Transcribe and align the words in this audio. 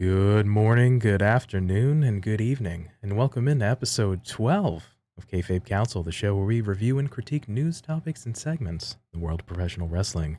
Good 0.00 0.46
morning, 0.46 1.00
good 1.00 1.22
afternoon, 1.22 2.04
and 2.04 2.22
good 2.22 2.40
evening, 2.40 2.90
and 3.02 3.16
welcome 3.16 3.48
into 3.48 3.66
episode 3.66 4.24
12 4.24 4.94
of 5.16 5.26
Kayfabe 5.26 5.66
Kouncil, 5.66 6.04
the 6.04 6.12
show 6.12 6.36
where 6.36 6.46
we 6.46 6.60
review 6.60 7.00
and 7.00 7.10
critique 7.10 7.48
news 7.48 7.80
topics 7.80 8.24
and 8.24 8.36
segments 8.36 8.96
in 9.12 9.18
the 9.18 9.26
world 9.26 9.40
of 9.40 9.46
professional 9.46 9.88
wrestling. 9.88 10.38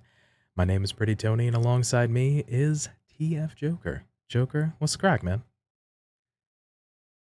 My 0.56 0.64
name 0.64 0.86
is 0.86 0.93
Pretty 0.93 1.14
Tony, 1.14 1.46
and 1.46 1.57
alongside 1.57 2.10
me 2.10 2.46
is 2.48 2.88
TF 3.20 3.54
Joker. 3.54 4.04
Joker, 4.30 4.75
what's 4.78 4.93
the 4.93 5.00
crack, 5.00 5.24
man? 5.24 5.43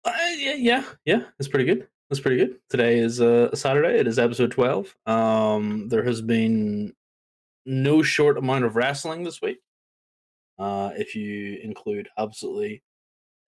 Uh, 0.06 0.14
yeah, 0.38 0.54
yeah, 0.54 0.84
yeah. 1.06 1.22
That's 1.40 1.48
pretty 1.48 1.66
good. 1.66 1.88
That's 2.12 2.20
pretty 2.20 2.38
good. 2.38 2.60
Today 2.70 3.00
is 3.00 3.20
uh, 3.20 3.56
Saturday. 3.56 3.98
It 3.98 4.06
is 4.06 4.20
episode 4.20 4.52
twelve. 4.52 4.96
Um, 5.08 5.90
there 5.90 6.04
has 6.04 6.22
been 6.22 6.94
no 7.66 8.04
short 8.04 8.38
amount 8.38 8.66
of 8.66 8.76
wrestling 8.76 9.24
this 9.24 9.42
week. 9.42 9.58
Uh, 10.60 10.92
if 10.96 11.16
you 11.16 11.60
include 11.64 12.10
absolutely 12.18 12.84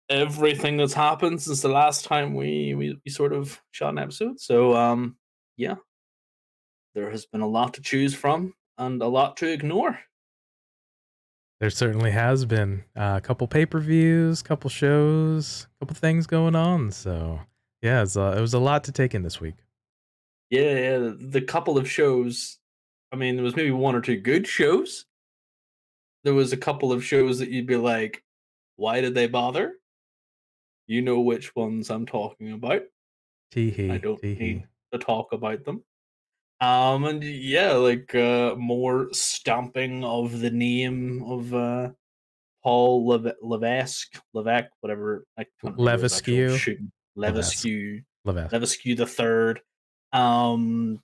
everything 0.09 0.77
that's 0.77 0.93
happened 0.93 1.41
since 1.41 1.61
the 1.61 1.67
last 1.69 2.05
time 2.05 2.33
we, 2.33 2.73
we, 2.75 2.97
we 3.03 3.11
sort 3.11 3.33
of 3.33 3.61
shot 3.71 3.89
an 3.89 3.99
episode. 3.99 4.39
So 4.39 4.75
um, 4.75 5.17
yeah, 5.57 5.75
there 6.93 7.11
has 7.11 7.25
been 7.25 7.41
a 7.41 7.47
lot 7.47 7.73
to 7.75 7.81
choose 7.81 8.13
from 8.15 8.53
and 8.77 9.01
a 9.01 9.07
lot 9.07 9.37
to 9.37 9.47
ignore. 9.47 9.99
There 11.59 11.69
certainly 11.69 12.11
has 12.11 12.45
been 12.45 12.83
uh, 12.95 13.15
a 13.17 13.21
couple 13.21 13.47
pay 13.47 13.65
per 13.65 13.79
views, 13.79 14.41
couple 14.41 14.69
shows, 14.69 15.67
couple 15.79 15.95
things 15.95 16.27
going 16.27 16.55
on. 16.55 16.91
So 16.91 17.39
yeah, 17.81 18.01
it's, 18.01 18.17
uh, 18.17 18.35
it 18.37 18.41
was 18.41 18.53
a 18.53 18.59
lot 18.59 18.83
to 18.85 18.91
take 18.91 19.15
in 19.15 19.23
this 19.23 19.39
week. 19.39 19.55
Yeah, 20.49 20.97
yeah. 20.97 21.11
The 21.17 21.41
couple 21.41 21.77
of 21.77 21.89
shows. 21.89 22.59
I 23.11 23.15
mean, 23.15 23.35
there 23.35 23.43
was 23.43 23.55
maybe 23.55 23.71
one 23.71 23.95
or 23.95 24.01
two 24.01 24.17
good 24.17 24.45
shows. 24.47 25.05
There 26.25 26.33
was 26.33 26.51
a 26.51 26.57
couple 26.57 26.91
of 26.91 27.05
shows 27.05 27.39
that 27.39 27.49
you'd 27.49 27.67
be 27.67 27.77
like, 27.77 28.21
"Why 28.75 28.99
did 28.99 29.13
they 29.15 29.27
bother?" 29.27 29.75
You 30.87 31.01
know 31.01 31.21
which 31.21 31.55
ones 31.55 31.89
I'm 31.89 32.05
talking 32.05 32.51
about. 32.51 32.81
Tee 33.51 33.89
I 33.89 33.97
don't 33.99 34.19
tee-hee. 34.19 34.43
need 34.43 34.67
to 34.91 34.99
talk 34.99 35.31
about 35.31 35.63
them. 35.63 35.83
Um, 36.59 37.05
and 37.05 37.23
yeah, 37.23 37.73
like 37.73 38.13
uh, 38.15 38.55
more 38.57 39.09
stamping 39.11 40.03
of 40.03 40.39
the 40.39 40.49
name 40.49 41.23
of 41.23 41.53
uh, 41.53 41.89
Paul 42.63 43.07
Leve- 43.07 43.35
Levesque, 43.41 44.19
Levesque, 44.33 44.71
whatever. 44.81 45.25
I 45.37 45.43
can't 45.43 45.75
remember 45.77 45.91
his 46.03 46.13
actual 46.13 46.89
Levesque. 47.15 47.65
Levesque. 48.23 48.51
Levesque, 48.51 48.83
the 48.83 49.05
third. 49.05 49.61
Um, 50.11 51.01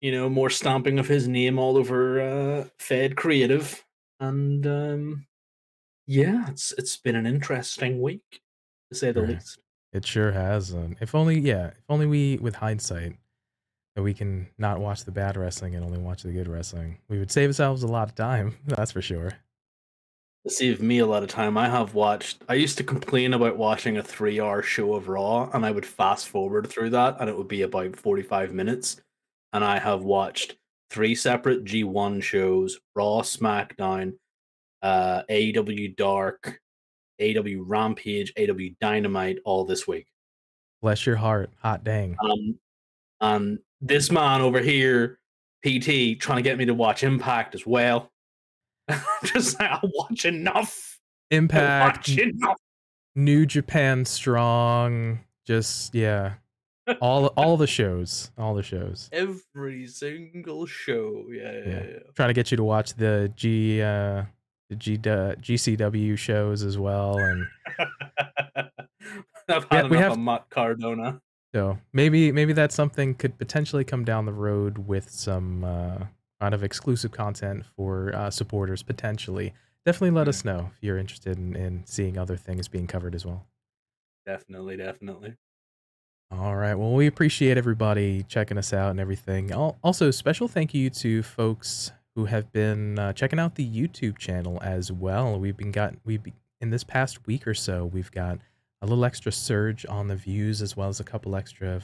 you 0.00 0.12
know, 0.12 0.28
more 0.28 0.50
stamping 0.50 0.98
of 0.98 1.06
his 1.06 1.28
name 1.28 1.58
all 1.58 1.76
over 1.76 2.20
uh, 2.20 2.64
Fed 2.78 3.16
Creative, 3.16 3.84
and 4.20 4.66
um, 4.66 5.26
yeah, 6.06 6.48
it's 6.48 6.72
it's 6.72 6.96
been 6.96 7.16
an 7.16 7.26
interesting 7.26 8.00
week 8.00 8.42
to 8.90 8.98
say 8.98 9.12
the 9.12 9.20
Sure. 9.20 9.26
least. 9.28 9.58
It 9.92 10.06
sure 10.06 10.30
has. 10.32 10.72
Um, 10.72 10.96
if 11.00 11.14
only, 11.16 11.40
yeah, 11.40 11.68
if 11.68 11.84
only 11.88 12.06
we, 12.06 12.38
with 12.38 12.54
hindsight, 12.54 13.16
that 13.96 14.02
we 14.02 14.14
can 14.14 14.48
not 14.56 14.78
watch 14.80 15.04
the 15.04 15.10
bad 15.10 15.36
wrestling 15.36 15.74
and 15.74 15.84
only 15.84 15.98
watch 15.98 16.22
the 16.22 16.30
good 16.32 16.46
wrestling, 16.48 16.98
we 17.08 17.18
would 17.18 17.32
save 17.32 17.48
ourselves 17.50 17.82
a 17.82 17.88
lot 17.88 18.08
of 18.08 18.14
time. 18.14 18.56
That's 18.66 18.92
for 18.92 19.02
sure. 19.02 19.32
To 20.46 20.50
save 20.50 20.80
me 20.80 21.00
a 21.00 21.06
lot 21.06 21.22
of 21.22 21.28
time, 21.28 21.58
I 21.58 21.68
have 21.68 21.94
watched. 21.94 22.42
I 22.48 22.54
used 22.54 22.78
to 22.78 22.84
complain 22.84 23.34
about 23.34 23.56
watching 23.58 23.98
a 23.98 24.02
three-hour 24.02 24.62
show 24.62 24.94
of 24.94 25.08
Raw, 25.08 25.50
and 25.52 25.66
I 25.66 25.70
would 25.70 25.84
fast 25.84 26.28
forward 26.28 26.66
through 26.68 26.90
that, 26.90 27.16
and 27.20 27.28
it 27.28 27.36
would 27.36 27.48
be 27.48 27.62
about 27.62 27.96
forty-five 27.96 28.52
minutes. 28.52 29.00
And 29.52 29.64
I 29.64 29.78
have 29.80 30.02
watched 30.02 30.56
three 30.90 31.14
separate 31.14 31.64
G1 31.64 32.22
shows: 32.22 32.78
Raw, 32.94 33.22
SmackDown, 33.22 34.14
uh, 34.82 35.22
AEW 35.30 35.96
Dark, 35.96 36.60
AW 37.20 37.62
Rampage, 37.62 38.32
AW 38.38 38.74
Dynamite, 38.80 39.38
all 39.44 39.64
this 39.64 39.86
week. 39.86 40.06
Bless 40.82 41.06
your 41.06 41.16
heart. 41.16 41.50
Hot 41.62 41.84
dang. 41.84 42.16
Um, 42.24 42.58
and 43.20 43.58
this 43.80 44.10
man 44.10 44.40
over 44.40 44.60
here, 44.60 45.18
PT, 45.64 46.18
trying 46.18 46.36
to 46.36 46.42
get 46.42 46.58
me 46.58 46.64
to 46.66 46.74
watch 46.74 47.02
Impact 47.02 47.54
as 47.54 47.66
well. 47.66 48.10
Just 49.24 49.60
like 49.60 49.70
I 49.72 49.80
watch 49.82 50.24
enough. 50.24 50.98
Impact, 51.30 52.08
watch 52.08 52.18
enough. 52.18 52.56
New 53.14 53.46
Japan 53.46 54.04
Strong. 54.04 55.20
Just 55.46 55.94
yeah, 55.94 56.34
all 57.00 57.26
all 57.36 57.56
the 57.56 57.66
shows, 57.66 58.30
all 58.38 58.54
the 58.54 58.62
shows. 58.62 59.08
Every 59.12 59.86
single 59.86 60.66
show. 60.66 61.24
Yeah, 61.30 61.42
yeah, 61.52 61.58
Yeah. 61.66 61.82
yeah. 61.90 61.98
Trying 62.14 62.28
to 62.28 62.34
get 62.34 62.50
you 62.50 62.56
to 62.56 62.64
watch 62.64 62.94
the 62.94 63.32
G 63.36 63.80
uh, 63.82 64.24
the 64.68 64.76
G 64.76 64.94
uh, 64.96 65.34
GCW 65.36 66.16
shows 66.18 66.62
as 66.62 66.78
well, 66.78 67.18
and 67.18 67.46
I've 68.58 68.72
Yeah, 69.48 69.64
had 69.70 69.90
we 69.90 69.96
enough 69.96 70.02
have- 70.02 70.12
of 70.12 70.18
Matt 70.18 70.50
Cardona. 70.50 71.20
So 71.54 71.78
maybe 71.92 72.30
maybe 72.30 72.52
that's 72.52 72.74
something 72.76 73.14
could 73.14 73.36
potentially 73.36 73.82
come 73.82 74.04
down 74.04 74.24
the 74.24 74.32
road 74.32 74.78
with 74.86 75.10
some 75.10 75.64
uh, 75.64 76.04
kind 76.40 76.54
of 76.54 76.62
exclusive 76.62 77.10
content 77.10 77.64
for 77.76 78.14
uh, 78.14 78.30
supporters 78.30 78.84
potentially. 78.84 79.52
Definitely 79.84 80.12
let 80.16 80.28
us 80.28 80.44
know 80.44 80.70
if 80.72 80.78
you're 80.82 80.98
interested 80.98 81.36
in, 81.38 81.56
in 81.56 81.82
seeing 81.86 82.16
other 82.18 82.36
things 82.36 82.68
being 82.68 82.86
covered 82.86 83.16
as 83.16 83.26
well. 83.26 83.46
Definitely, 84.26 84.76
definitely. 84.76 85.34
All 86.30 86.54
right. 86.54 86.74
Well, 86.74 86.92
we 86.92 87.06
appreciate 87.06 87.58
everybody 87.58 88.22
checking 88.24 88.56
us 88.56 88.72
out 88.72 88.90
and 88.92 89.00
everything. 89.00 89.50
Al- 89.50 89.76
Also, 89.82 90.10
special 90.10 90.46
thank 90.46 90.72
you 90.72 90.88
to 90.90 91.22
folks 91.22 91.90
who 92.14 92.26
have 92.26 92.52
been 92.52 92.98
uh, 92.98 93.12
checking 93.12 93.38
out 93.40 93.56
the 93.56 93.68
YouTube 93.68 94.16
channel 94.16 94.58
as 94.62 94.92
well. 94.92 95.38
We've 95.40 95.56
been 95.56 95.72
got 95.72 95.94
we 96.04 96.14
have 96.14 96.26
in 96.60 96.70
this 96.70 96.84
past 96.84 97.26
week 97.26 97.46
or 97.46 97.54
so, 97.54 97.86
we've 97.86 98.10
got 98.12 98.38
a 98.82 98.86
little 98.86 99.04
extra 99.04 99.32
surge 99.32 99.84
on 99.88 100.08
the 100.08 100.16
views 100.16 100.62
as 100.62 100.76
well 100.76 100.88
as 100.88 101.00
a 101.00 101.04
couple 101.04 101.34
extra 101.34 101.80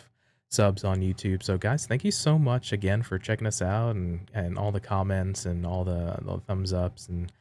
subs 0.50 0.84
on 0.84 1.00
YouTube. 1.00 1.42
So, 1.42 1.58
guys, 1.58 1.86
thank 1.86 2.04
you 2.04 2.10
so 2.10 2.38
much 2.38 2.72
again 2.72 3.02
for 3.02 3.18
checking 3.18 3.46
us 3.46 3.60
out 3.60 3.96
and 3.96 4.30
and 4.32 4.56
all 4.58 4.70
the 4.72 4.80
comments 4.80 5.44
and 5.44 5.66
all 5.66 5.82
the, 5.84 6.18
the 6.22 6.38
thumbs 6.46 6.72
ups 6.72 7.08
and 7.08 7.32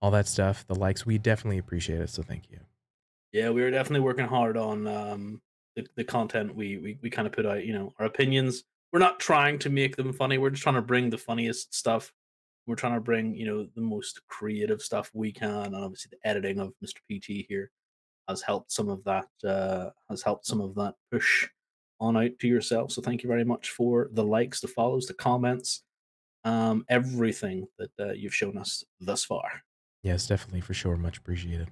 all 0.00 0.10
that 0.12 0.26
stuff. 0.26 0.66
The 0.66 0.74
likes, 0.74 1.04
we 1.04 1.18
definitely 1.18 1.58
appreciate 1.58 2.00
it. 2.00 2.08
So, 2.10 2.22
thank 2.22 2.50
you. 2.50 2.60
Yeah, 3.32 3.50
we 3.50 3.60
were 3.60 3.70
definitely 3.70 4.04
working 4.04 4.26
hard 4.26 4.56
on 4.56 4.86
um, 4.86 5.40
the, 5.76 5.86
the 5.96 6.04
content 6.04 6.54
we, 6.54 6.78
we, 6.78 6.98
we 7.02 7.10
kind 7.10 7.26
of 7.26 7.32
put 7.32 7.46
out, 7.46 7.64
you 7.64 7.72
know, 7.72 7.92
our 7.98 8.06
opinions. 8.06 8.64
We're 8.92 9.00
not 9.00 9.20
trying 9.20 9.58
to 9.60 9.70
make 9.70 9.96
them 9.96 10.12
funny. 10.12 10.38
We're 10.38 10.50
just 10.50 10.62
trying 10.62 10.76
to 10.76 10.82
bring 10.82 11.10
the 11.10 11.18
funniest 11.18 11.74
stuff. 11.74 12.12
We're 12.66 12.76
trying 12.76 12.94
to 12.94 13.00
bring, 13.00 13.34
you 13.34 13.46
know, 13.46 13.66
the 13.74 13.82
most 13.82 14.20
creative 14.28 14.82
stuff 14.82 15.10
we 15.12 15.32
can. 15.32 15.66
And 15.66 15.76
obviously 15.76 16.10
the 16.10 16.28
editing 16.28 16.58
of 16.58 16.72
Mr. 16.84 16.98
PT 17.10 17.46
here 17.48 17.70
has 18.28 18.42
helped 18.42 18.72
some 18.72 18.88
of 18.88 19.04
that, 19.04 19.26
uh, 19.44 19.90
has 20.10 20.22
helped 20.22 20.46
some 20.46 20.60
of 20.60 20.74
that 20.76 20.94
push 21.12 21.46
on 22.00 22.16
out 22.16 22.38
to 22.40 22.48
yourself. 22.48 22.90
So 22.90 23.02
thank 23.02 23.22
you 23.22 23.28
very 23.28 23.44
much 23.44 23.70
for 23.70 24.08
the 24.12 24.24
likes, 24.24 24.60
the 24.60 24.68
follows, 24.68 25.06
the 25.06 25.14
comments, 25.14 25.82
um, 26.44 26.84
everything 26.88 27.66
that 27.78 27.90
uh, 28.00 28.12
you've 28.12 28.34
shown 28.34 28.58
us 28.58 28.84
thus 29.00 29.24
far. 29.24 29.62
Yes, 30.02 30.26
definitely 30.26 30.60
for 30.60 30.74
sure. 30.74 30.96
Much 30.96 31.18
appreciated. 31.18 31.70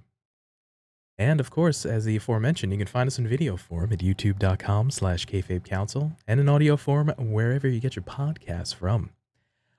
And 1.17 1.39
of 1.39 1.51
course, 1.51 1.87
as 1.87 2.05
the 2.05 2.17
aforementioned, 2.17 2.73
you 2.73 2.79
can 2.79 2.89
find 2.89 3.07
us 3.07 3.19
in 3.19 3.29
video 3.29 3.57
form 3.57 3.93
at 3.93 4.01
youtube.com 4.01 4.91
slash 4.91 5.27
kayfabe 5.27 5.67
kouncil 5.67 6.17
and 6.27 6.41
in 6.41 6.49
audio 6.49 6.77
form 6.77 7.13
wherever 7.19 7.69
you 7.69 7.81
get 7.81 7.95
your 7.95 8.03
podcasts 8.03 8.75
from. 8.75 9.11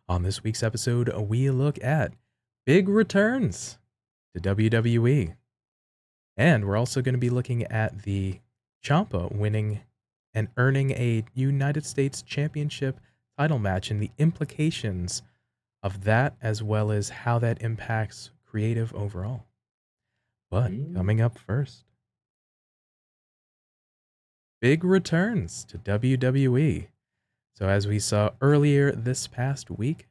On 0.07 0.23
this 0.23 0.43
week's 0.43 0.63
episode, 0.63 1.13
we 1.13 1.49
look 1.49 1.83
at 1.83 2.13
big 2.65 2.87
returns 2.87 3.77
to 4.33 4.41
WWE. 4.41 5.35
And 6.37 6.65
we're 6.65 6.77
also 6.77 7.01
going 7.01 7.15
to 7.15 7.19
be 7.19 7.29
looking 7.29 7.63
at 7.63 8.03
the 8.03 8.39
Ciampa 8.83 9.33
winning 9.33 9.81
and 10.33 10.47
earning 10.57 10.91
a 10.91 11.23
United 11.33 11.85
States 11.85 12.21
Championship 12.21 12.99
title 13.37 13.59
match 13.59 13.89
and 13.89 14.01
the 14.01 14.11
implications 14.17 15.21
of 15.81 16.03
that, 16.03 16.35
as 16.41 16.63
well 16.63 16.91
as 16.91 17.09
how 17.09 17.39
that 17.39 17.61
impacts 17.61 18.31
creative 18.45 18.93
overall. 18.93 19.45
But 20.55 20.71
Mm. 20.71 20.95
coming 20.95 21.19
up 21.19 21.37
first, 21.37 21.83
big 24.61 24.85
returns 24.85 25.65
to 25.65 25.77
WWE. 25.77 26.87
So, 27.55 27.67
as 27.67 27.87
we 27.87 27.99
saw 27.99 28.29
earlier 28.39 28.93
this 28.93 29.27
past 29.27 29.69
week, 29.69 30.07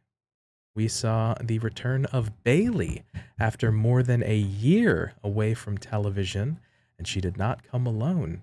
we 0.75 0.87
saw 0.87 1.33
the 1.41 1.61
return 1.61 2.05
of 2.07 2.43
Bayley 2.45 3.05
after 3.39 3.73
more 3.73 4.03
than 4.03 4.23
a 4.23 4.37
year 4.37 5.15
away 5.23 5.55
from 5.55 5.79
television, 5.79 6.61
and 6.99 7.09
she 7.09 7.23
did 7.23 7.39
not 7.39 7.63
come 7.65 7.87
alone. 7.87 8.43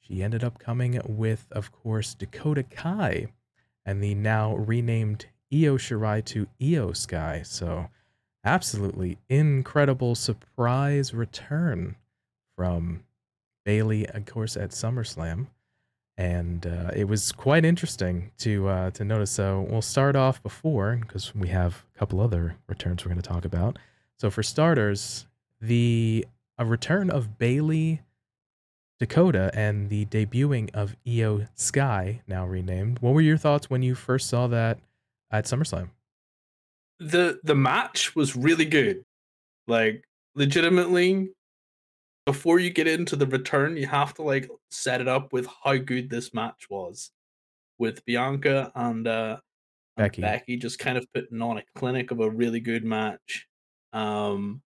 She 0.00 0.24
ended 0.24 0.42
up 0.42 0.58
coming 0.58 1.00
with, 1.04 1.46
of 1.52 1.70
course, 1.70 2.14
Dakota 2.14 2.64
Kai 2.64 3.28
and 3.86 4.02
the 4.02 4.16
now 4.16 4.56
renamed 4.56 5.26
Io 5.52 5.76
Shirai 5.76 6.24
to 6.24 6.48
Io 6.60 6.90
Sky. 6.92 7.42
So, 7.44 7.90
absolutely 8.44 9.18
incredible 9.28 10.14
surprise 10.14 11.12
return 11.12 11.96
from 12.56 13.04
Bayley, 13.64 14.08
of 14.08 14.26
course, 14.26 14.56
at 14.56 14.70
SummerSlam. 14.70 15.46
And 16.16 16.66
uh, 16.66 16.90
it 16.96 17.04
was 17.04 17.30
quite 17.30 17.64
interesting 17.64 18.32
to 18.38 18.68
uh, 18.68 18.90
to 18.90 19.04
notice. 19.04 19.30
So 19.30 19.66
we'll 19.70 19.82
start 19.82 20.16
off 20.16 20.42
before 20.42 20.96
because 21.00 21.32
we 21.32 21.48
have 21.48 21.84
a 21.94 21.98
couple 21.98 22.20
other 22.20 22.56
returns 22.66 23.04
we're 23.04 23.10
going 23.12 23.22
to 23.22 23.28
talk 23.28 23.44
about. 23.44 23.78
So 24.18 24.28
for 24.28 24.42
starters, 24.42 25.26
the 25.60 26.26
a 26.58 26.64
return 26.64 27.08
of 27.08 27.38
Bayley 27.38 28.00
Dakota 28.98 29.50
and 29.54 29.90
the 29.90 30.06
debuting 30.06 30.70
of 30.74 30.96
Io 31.06 31.46
Sky, 31.54 32.22
now 32.26 32.44
renamed. 32.44 32.98
What 32.98 33.14
were 33.14 33.20
your 33.20 33.36
thoughts 33.36 33.70
when 33.70 33.82
you 33.82 33.94
first 33.94 34.28
saw 34.28 34.48
that 34.48 34.78
at 35.30 35.44
SummerSlam? 35.44 35.90
The 37.00 37.40
the 37.44 37.54
match 37.54 38.14
was 38.16 38.36
really 38.36 38.64
good. 38.64 39.04
Like 39.66 40.04
legitimately 40.34 41.30
before 42.26 42.58
you 42.58 42.70
get 42.70 42.86
into 42.86 43.16
the 43.16 43.26
return, 43.26 43.76
you 43.76 43.86
have 43.86 44.14
to 44.14 44.22
like 44.22 44.50
set 44.70 45.00
it 45.00 45.08
up 45.08 45.32
with 45.32 45.48
how 45.64 45.76
good 45.76 46.10
this 46.10 46.34
match 46.34 46.66
was 46.68 47.10
with 47.78 48.04
Bianca 48.04 48.70
and 48.74 49.06
uh 49.08 49.38
and 49.96 50.04
Becky. 50.10 50.22
Becky 50.22 50.56
just 50.56 50.78
kind 50.78 50.98
of 50.98 51.06
putting 51.14 51.40
on 51.42 51.58
a 51.58 51.64
clinic 51.74 52.10
of 52.10 52.20
a 52.20 52.30
really 52.30 52.60
good 52.60 52.84
match. 52.84 53.46
Um 53.92 54.62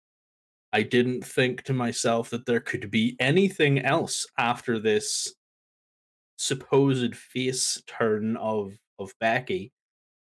I 0.73 0.83
didn't 0.83 1.25
think 1.25 1.65
to 1.65 1.73
myself 1.73 2.31
that 2.31 2.47
there 2.47 2.61
could 2.61 2.91
be 2.91 3.17
anything 3.19 3.81
else 3.81 4.27
after 4.39 4.79
this 4.79 5.35
supposed 6.39 7.15
face 7.15 7.83
turn 7.87 8.37
of 8.37 8.73
of 8.99 9.13
Becky 9.21 9.73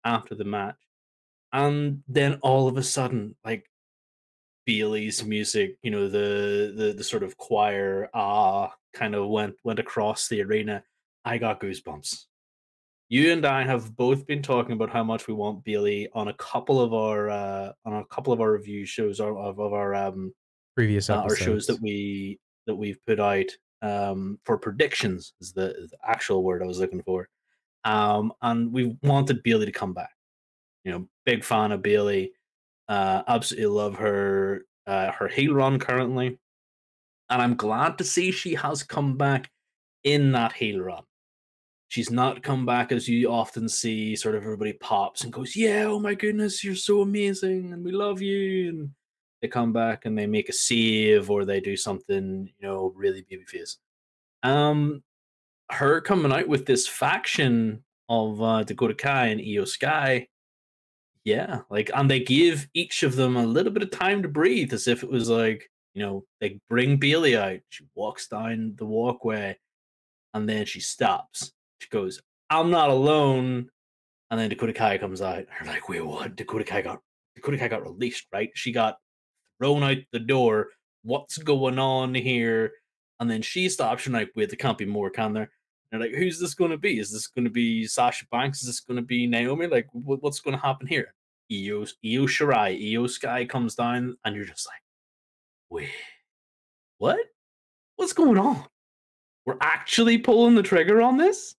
after 0.04 0.36
the 0.36 0.44
match. 0.44 0.76
And 1.54 2.02
then 2.08 2.40
all 2.42 2.68
of 2.68 2.78
a 2.78 2.84
sudden, 2.84 3.36
like 3.46 3.70
Bayley's 4.66 5.24
music, 5.24 5.78
you 5.84 5.92
know, 5.92 6.10
the 6.10 6.74
the 6.76 6.94
the 6.98 7.04
sort 7.04 7.24
of 7.24 7.38
choir 7.38 8.10
ah 8.14 8.74
kind 8.94 9.14
of 9.14 9.28
went 9.28 9.56
went 9.64 9.80
across 9.80 10.28
the 10.28 10.42
arena. 10.42 10.84
I 11.24 11.38
got 11.38 11.62
goosebumps. 11.62 12.26
You 13.10 13.32
and 13.32 13.46
I 13.46 13.64
have 13.64 13.96
both 13.96 14.26
been 14.26 14.42
talking 14.42 14.72
about 14.72 14.90
how 14.90 15.04
much 15.04 15.28
we 15.28 15.36
want 15.36 15.64
Bayley 15.64 16.10
on 16.14 16.30
a 16.30 16.34
couple 16.34 16.82
of 16.82 16.94
our 16.94 17.30
uh 17.30 17.72
on 17.86 17.94
a 17.94 18.06
couple 18.06 18.34
of 18.34 18.42
our 18.42 18.52
review 18.52 18.86
shows 18.86 19.20
of, 19.20 19.38
of 19.38 19.60
our 19.60 19.94
um 19.94 20.34
Previous 20.76 21.10
uh, 21.10 21.18
our 21.18 21.36
shows 21.36 21.68
that 21.68 21.80
we 21.82 22.40
that 22.66 22.76
we've 22.76 22.98
put 23.06 23.20
out 23.20 23.46
um 23.84 24.40
for 24.44 24.58
predictions 24.58 25.34
is 25.40 25.54
the, 25.54 25.76
is 25.76 25.92
the 25.92 25.98
actual 26.04 26.44
word 26.44 26.64
I 26.64 26.66
was 26.66 26.80
looking 26.80 27.04
for. 27.04 27.30
Um 27.84 28.34
and 28.42 28.74
we 28.74 28.98
wanted 29.04 29.44
Bayley 29.44 29.68
to 29.68 29.72
come 29.72 29.94
back. 29.94 30.10
You 30.84 30.92
know, 30.92 31.08
big 31.26 31.44
fan 31.44 31.72
of 31.72 31.82
Bayley. 31.82 32.34
Uh 32.88 33.24
absolutely 33.28 33.68
love 33.68 33.96
her 33.96 34.66
uh 34.88 35.12
her 35.12 35.28
heel 35.28 35.54
run 35.54 35.80
currently. 35.80 36.38
And 37.30 37.42
I'm 37.42 37.56
glad 37.56 37.98
to 37.98 38.04
see 38.04 38.32
she 38.32 38.54
has 38.56 38.84
come 38.84 39.18
back 39.18 39.50
in 40.04 40.32
that 40.34 40.54
heel 40.54 40.82
run. 40.82 41.04
She's 41.88 42.10
not 42.12 42.44
come 42.44 42.66
back 42.66 42.92
as 42.92 43.08
you 43.08 43.32
often 43.32 43.70
see, 43.70 44.16
sort 44.16 44.36
of 44.36 44.44
everybody 44.44 44.74
pops 44.74 45.24
and 45.24 45.32
goes, 45.32 45.56
Yeah, 45.56 45.86
oh 45.86 46.00
my 46.00 46.16
goodness, 46.16 46.64
you're 46.64 46.76
so 46.76 47.02
amazing 47.02 47.72
and 47.72 47.84
we 47.84 47.92
love 47.92 48.22
you. 48.22 48.70
And 48.70 48.90
they 49.42 49.48
come 49.48 49.74
back 49.74 50.06
and 50.06 50.18
they 50.18 50.26
make 50.26 50.50
a 50.50 50.54
save 50.54 51.30
or 51.30 51.46
they 51.46 51.60
do 51.60 51.78
something, 51.78 52.50
you 52.58 52.68
know, 52.68 52.94
really 52.96 53.26
babyface. 53.32 53.76
Um, 54.42 55.04
her 55.70 56.02
coming 56.02 56.32
out 56.32 56.48
with 56.48 56.66
this 56.66 56.88
faction 56.88 57.84
of 58.10 58.42
uh, 58.42 58.64
Dakota 58.64 58.94
Kai 58.94 59.28
and 59.28 59.42
Io 59.42 59.66
Sky, 59.66 60.28
yeah, 61.26 61.62
like, 61.70 61.90
and 61.94 62.10
they 62.10 62.20
give 62.20 62.68
each 62.74 63.04
of 63.04 63.16
them 63.16 63.38
a 63.38 63.46
little 63.46 63.72
bit 63.72 63.84
of 63.84 63.92
time 63.92 64.22
to 64.24 64.28
breathe, 64.28 64.74
as 64.74 64.88
if 64.88 65.04
it 65.04 65.10
was 65.10 65.30
like, 65.30 65.70
you 65.94 66.02
know, 66.02 66.26
they 66.42 66.60
bring 66.70 66.98
Bayley 66.98 67.38
out. 67.38 67.60
She 67.70 67.86
walks 67.96 68.28
down 68.28 68.76
the 68.78 68.86
walkway 68.86 69.58
and 70.34 70.50
then 70.50 70.66
she 70.66 70.80
stops. 70.80 71.54
She 71.80 71.90
goes, 71.90 72.22
"I'm 72.50 72.72
not 72.72 72.90
alone." 72.90 73.70
And 74.32 74.40
then 74.40 74.50
Dakota 74.50 74.74
Kai 74.74 74.98
comes 74.98 75.22
out. 75.22 75.46
And 75.60 75.68
like, 75.68 75.88
"Wait, 75.90 76.02
what?" 76.06 76.36
Dakota 76.36 76.64
Kai 76.64 76.82
got 76.82 77.00
Dakota 77.36 77.58
Kai 77.58 77.68
got 77.68 77.84
released, 77.84 78.26
right? 78.34 78.50
She 78.56 78.72
got 78.72 78.98
thrown 79.60 79.84
out 79.84 79.98
the 80.12 80.20
door. 80.20 80.70
What's 81.04 81.38
going 81.38 81.80
on 81.80 82.16
here? 82.16 82.72
And 83.20 83.30
then 83.30 83.42
she 83.42 83.70
stops. 83.70 84.04
She's 84.04 84.14
like, 84.14 84.32
"Wait, 84.36 84.50
there 84.50 84.58
can't 84.58 84.78
be 84.78 84.86
more, 84.86 85.10
can 85.10 85.34
there?" 85.34 85.52
Like, 86.00 86.14
"Who's 86.14 86.40
this 86.40 86.54
going 86.54 86.72
to 86.72 86.78
be? 86.78 87.00
Is 87.00 87.12
this 87.12 87.28
going 87.28 87.46
to 87.46 87.52
be 87.52 87.86
Sasha 87.86 88.26
Banks? 88.32 88.62
Is 88.62 88.68
this 88.68 88.80
going 88.80 88.98
to 88.98 89.06
be 89.06 89.28
Naomi? 89.28 89.68
Like, 89.68 89.88
what, 89.92 90.22
what's 90.22 90.40
going 90.40 90.56
to 90.58 90.64
happen 90.64 90.88
here?" 90.88 91.14
Io, 91.52 91.82
Io 91.82 92.26
Shirai, 92.26 92.96
Io 92.96 93.08
Sky 93.08 93.46
comes 93.46 93.76
down, 93.76 94.18
and 94.26 94.36
you're 94.36 94.46
just 94.46 94.68
like, 94.68 94.82
"Wait, 95.70 95.90
what? 96.98 97.20
What's 97.96 98.14
going 98.14 98.38
on? 98.38 98.66
We're 99.46 99.58
actually 99.62 100.18
pulling 100.18 100.56
the 100.56 100.64
trigger 100.64 101.02
on 101.02 101.18
this?" 101.18 101.56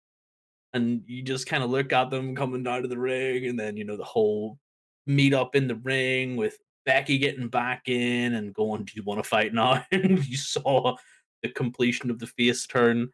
and 0.74 1.02
you 1.06 1.22
just 1.22 1.46
kind 1.46 1.62
of 1.62 1.70
look 1.70 1.92
at 1.92 2.10
them 2.10 2.34
coming 2.34 2.64
down 2.64 2.82
to 2.82 2.88
the 2.88 2.98
ring, 2.98 3.46
and 3.46 3.58
then 3.58 3.76
you 3.76 3.84
know 3.84 3.96
the 3.96 4.04
whole 4.04 4.58
meet 5.06 5.32
up 5.32 5.54
in 5.54 5.68
the 5.68 5.76
ring 5.76 6.36
with 6.36 6.58
Becky 6.84 7.16
getting 7.16 7.48
back 7.48 7.88
in 7.88 8.34
and 8.34 8.52
going, 8.52 8.84
"Do 8.84 8.92
you 8.94 9.04
want 9.04 9.22
to 9.22 9.28
fight 9.28 9.54
now?" 9.54 9.84
and 9.92 10.26
you 10.26 10.36
saw 10.36 10.96
the 11.42 11.48
completion 11.50 12.10
of 12.10 12.18
the 12.18 12.26
face 12.26 12.66
turn, 12.66 13.08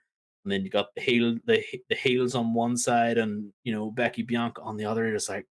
and 0.45 0.53
then 0.53 0.63
you 0.63 0.71
got 0.71 0.95
the 0.95 1.01
heel 1.01 1.37
the 1.45 1.63
the 1.89 1.95
heels 1.95 2.35
on 2.35 2.55
one 2.55 2.77
side, 2.77 3.19
and 3.19 3.53
you 3.65 3.73
know 3.73 3.91
Becky 3.91 4.23
Bianca 4.23 4.63
on 4.63 4.77
the 4.77 4.85
other. 4.85 5.07
It's 5.07 5.29
like 5.29 5.47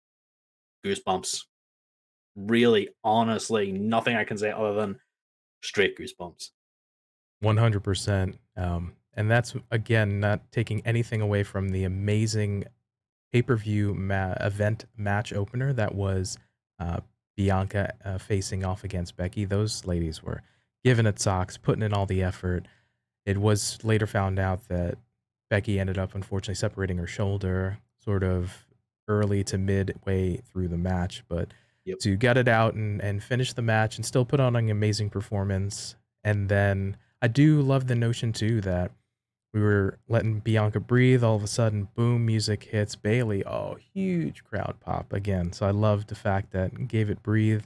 goosebumps. 0.85 1.43
Really, 2.37 2.89
honestly, 3.03 3.73
nothing 3.73 4.17
I 4.17 4.25
can 4.25 4.37
say 4.39 4.51
other 4.51 4.75
than 4.75 4.99
straight 5.63 5.97
goosebumps. 5.97 6.51
100%. 7.43 8.35
Um, 8.57 8.93
and 9.15 9.31
that's 9.31 9.55
again 9.71 10.21
not 10.21 10.51
taking 10.51 10.85
anything 10.87 11.21
away 11.21 11.43
from 11.43 11.69
the 11.69 11.85
amazing 11.85 12.65
pay-per-view 13.33 13.95
ma- 13.95 14.35
event 14.41 14.85
match 14.97 15.33
opener 15.33 15.73
that 15.73 15.95
was 15.95 16.39
uh, 16.79 17.01
Bianca 17.37 17.93
uh, 18.05 18.19
facing 18.19 18.65
off 18.65 18.85
against 18.85 19.17
Becky. 19.17 19.45
Those 19.45 19.85
ladies 19.85 20.23
were 20.23 20.43
giving 20.85 21.07
it 21.07 21.19
socks, 21.19 21.57
putting 21.57 21.83
in 21.83 21.93
all 21.93 22.07
the 22.07 22.23
effort. 22.23 22.67
It 23.27 23.39
was 23.39 23.79
later 23.85 24.07
found 24.07 24.39
out 24.39 24.69
that 24.69 24.99
Becky 25.51 25.79
ended 25.79 25.99
up 25.99 26.15
unfortunately 26.15 26.55
separating 26.57 26.99
her 26.99 27.07
shoulder 27.07 27.79
sort 27.99 28.23
of 28.23 28.67
early 29.09 29.45
to 29.45 29.59
midway 29.59 30.37
through 30.39 30.69
the 30.69 30.79
match, 30.79 31.25
but 31.29 31.49
Yep. 31.87 31.99
to 31.99 32.17
get 32.17 32.39
it 32.39 32.49
out 32.49 32.73
and, 32.75 33.01
and 33.03 33.23
finish 33.23 33.53
the 33.53 33.61
match 33.61 33.97
and 33.97 34.07
still 34.07 34.25
put 34.25 34.41
on 34.41 34.57
an 34.57 34.71
amazing 34.71 35.11
performance. 35.11 35.97
And 36.23 36.49
then 36.49 36.97
I 37.21 37.29
do 37.29 37.61
love 37.61 37.87
the 37.89 37.95
notion 37.95 38.33
too 38.33 38.63
that 38.63 38.91
we 39.53 39.61
were 39.61 39.99
letting 40.09 40.41
Bianca 40.41 40.81
breathe. 40.81 41.23
All 41.23 41.37
of 41.37 41.43
a 41.45 41.47
sudden, 41.47 41.89
boom, 41.95 42.25
music 42.25 42.65
hits 42.65 42.97
Bayley. 42.97 43.45
Oh, 43.45 43.77
huge 43.93 44.43
crowd 44.45 44.77
pop 44.81 45.13
again. 45.13 45.53
So 45.53 45.67
I 45.67 45.71
love 45.73 46.07
the 46.07 46.15
fact 46.15 46.53
that 46.53 46.89
gave 46.89 47.11
it 47.11 47.23
breathe. 47.23 47.65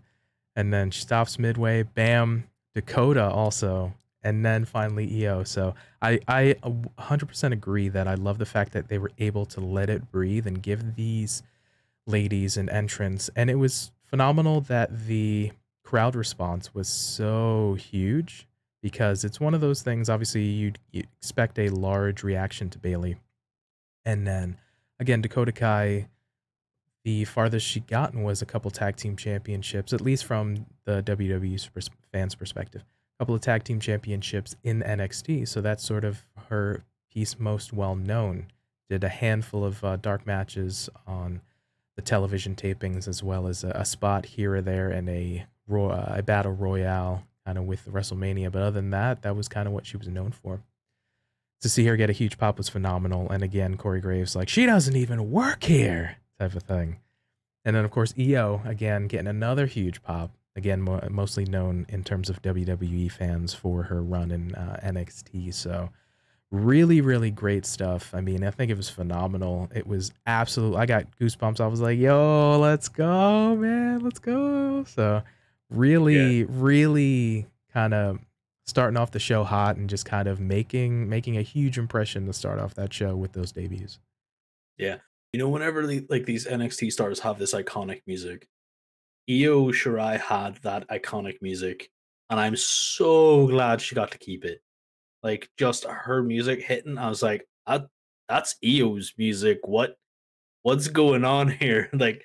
And 0.57 0.73
then 0.73 0.91
she 0.91 1.01
stops 1.03 1.39
midway. 1.39 1.85
Bam, 1.85 2.49
Dakota 2.75 3.25
also. 3.31 3.95
And 4.23 4.45
then 4.45 4.65
finally 4.65 5.27
Io. 5.27 5.45
So 5.45 5.75
I, 6.03 6.19
I 6.27 6.57
100% 6.63 7.53
agree 7.53 7.89
that 7.89 8.09
I 8.09 8.15
love 8.15 8.39
the 8.39 8.47
fact 8.47 8.73
that 8.73 8.89
they 8.89 8.99
were 8.99 9.13
able 9.19 9.47
to 9.47 9.61
let 9.61 9.89
it 9.89 10.11
breathe 10.11 10.47
and 10.47 10.63
give 10.63 10.97
these 10.97 11.43
ladies 12.07 12.57
an 12.57 12.69
entrance. 12.69 13.31
And 13.37 13.49
it 13.49 13.57
was 13.57 13.93
phenomenal 14.05 14.61
that 14.63 15.07
the 15.07 15.53
crowd 15.85 16.17
response 16.17 16.75
was 16.75 16.89
so 16.89 17.75
huge 17.79 18.49
because 18.83 19.25
it's 19.25 19.41
one 19.41 19.55
of 19.55 19.61
those 19.61 19.83
things. 19.83 20.09
Obviously, 20.09 20.43
you'd, 20.43 20.79
you 20.91 21.05
expect 21.21 21.59
a 21.59 21.69
large 21.69 22.23
reaction 22.23 22.71
to 22.71 22.79
Bayley, 22.79 23.17
and 24.05 24.27
then 24.27 24.59
again, 24.99 25.21
Dakota 25.21 25.53
Kai. 25.53 26.09
The 27.05 27.25
farthest 27.25 27.67
she 27.67 27.81
gotten 27.81 28.23
was 28.23 28.43
a 28.43 28.47
couple 28.47 28.71
tag 28.71 28.97
team 28.97 29.17
championships, 29.17 29.95
at 29.95 30.03
least 30.03 30.27
from 30.27 30.67
the 30.85 31.03
WWE 31.03 31.89
fans' 32.13 32.35
perspective. 32.35 32.85
Couple 33.19 33.35
of 33.35 33.41
tag 33.41 33.65
team 33.65 33.81
championships 33.81 34.55
in 34.63 34.81
NXT, 34.81 35.49
so 35.49 35.61
that's 35.61 35.85
sort 35.85 36.05
of 36.05 36.23
her 36.49 36.85
piece 37.13 37.39
most 37.39 37.73
well 37.73 37.97
known. 37.97 38.47
Did 38.89 39.03
a 39.05 39.09
handful 39.09 39.65
of 39.65 39.83
uh, 39.85 39.97
dark 39.97 40.27
matches 40.27 40.89
on 41.07 41.41
the 41.97 42.03
television 42.03 42.55
tapings, 42.55 43.09
as 43.09 43.23
well 43.23 43.49
as 43.49 43.65
a, 43.65 43.71
a 43.71 43.85
spot 43.85 44.25
here 44.25 44.55
or 44.55 44.61
there 44.61 44.89
and 44.91 45.09
a 45.09 45.47
ro- 45.67 45.91
uh, 45.91 46.15
a 46.17 46.23
battle 46.23 46.53
royale 46.53 47.25
kind 47.45 47.59
of 47.59 47.65
with 47.65 47.87
WrestleMania. 47.87 48.53
But 48.53 48.63
other 48.63 48.81
than 48.81 48.91
that, 48.91 49.23
that 49.23 49.35
was 49.35 49.49
kind 49.49 49.67
of 49.67 49.75
what 49.75 49.85
she 49.85 49.97
was 49.97 50.07
known 50.07 50.31
for. 50.31 50.61
To 51.63 51.69
see 51.69 51.85
her 51.87 51.97
get 51.97 52.09
a 52.09 52.13
huge 52.13 52.39
pop 52.39 52.57
was 52.57 52.69
phenomenal. 52.69 53.29
And 53.31 53.43
again, 53.43 53.77
Corey 53.77 54.01
Graves 54.01 54.37
like 54.37 54.49
she 54.49 54.65
doesn't 54.65 54.95
even 54.95 55.33
work 55.33 55.65
here 55.65 56.19
type 56.39 56.55
of 56.55 56.63
thing. 56.63 56.99
And 57.65 57.75
then 57.75 57.85
of 57.85 57.91
course 57.91 58.15
Io 58.19 58.63
again 58.65 59.09
getting 59.09 59.27
another 59.27 59.67
huge 59.67 60.03
pop. 60.03 60.31
Again, 60.59 60.83
mo- 60.83 61.07
mostly 61.09 61.45
known 61.45 61.87
in 61.89 62.03
terms 62.05 62.29
of 62.29 62.43
WWE 62.43 63.11
fans 63.11 63.55
for 63.55 63.85
her 63.85 64.03
run 64.03 64.31
in 64.33 64.55
uh, 64.57 64.81
NXT. 64.85 65.55
So 65.55 65.89
really, 66.51 67.01
really 67.01 67.31
great 67.31 67.65
stuff. 67.65 68.13
I 68.13 68.21
mean, 68.21 68.43
I 68.43 68.51
think 68.51 68.71
it 68.71 68.77
was 68.77 68.89
phenomenal. 68.91 69.69
It 69.73 69.87
was 69.87 70.13
absolute. 70.27 70.77
I 70.77 70.85
got 70.85 71.17
goosebumps. 71.21 71.61
I 71.61 71.67
was 71.69 71.81
like, 71.81 71.97
"Yo, 71.99 72.59
let's 72.61 72.89
go, 72.89 73.55
man, 73.57 74.01
let's 74.01 74.19
go!" 74.19 74.83
So 74.85 75.23
Yeah. 75.23 75.77
really, 75.79 76.45
really 76.45 77.47
kind 77.73 77.95
of 77.95 78.19
starting 78.67 78.97
off 78.99 79.13
the 79.13 79.19
show 79.21 79.45
hot 79.45 79.77
and 79.77 79.89
just 79.89 80.05
kind 80.05 80.27
of 80.27 80.41
making 80.41 81.09
making 81.09 81.37
a 81.39 81.43
huge 81.43 81.79
impression 81.79 82.27
to 82.27 82.33
start 82.33 82.59
off 82.59 82.75
that 82.75 82.93
show 82.93 83.15
with 83.17 83.33
those 83.33 83.53
debuts. 83.53 84.01
Yeah. 84.77 84.97
You 85.33 85.39
know, 85.39 85.49
whenever 85.51 85.87
the, 85.87 86.07
like 86.09 86.25
these 86.25 86.47
NXT 86.47 86.91
stars 86.93 87.21
have 87.21 87.39
this 87.39 87.55
iconic 87.55 88.01
music, 88.07 88.49
Io 89.29 89.71
Shirai 89.71 90.19
had 90.21 90.57
that 90.63 90.89
iconic 90.89 91.41
music 91.43 91.91
and 92.31 92.39
I'm 92.39 92.57
so 92.57 93.47
glad 93.47 93.81
she 93.81 93.95
got 93.95 94.11
to 94.11 94.19
keep 94.19 94.45
it. 94.45 94.63
Like 95.23 95.49
just 95.57 95.85
her 95.85 96.23
music 96.23 96.63
hitting, 96.63 96.99
I 96.99 97.09
was 97.09 97.23
like, 97.23 97.47
that, 97.67 97.87
that's 98.29 98.57
Io's 98.65 99.15
music. 99.17 99.61
What 99.65 99.97
what's 100.63 100.89
going 100.89 101.25
on 101.25 101.49
here? 101.61 101.89
like 101.93 102.25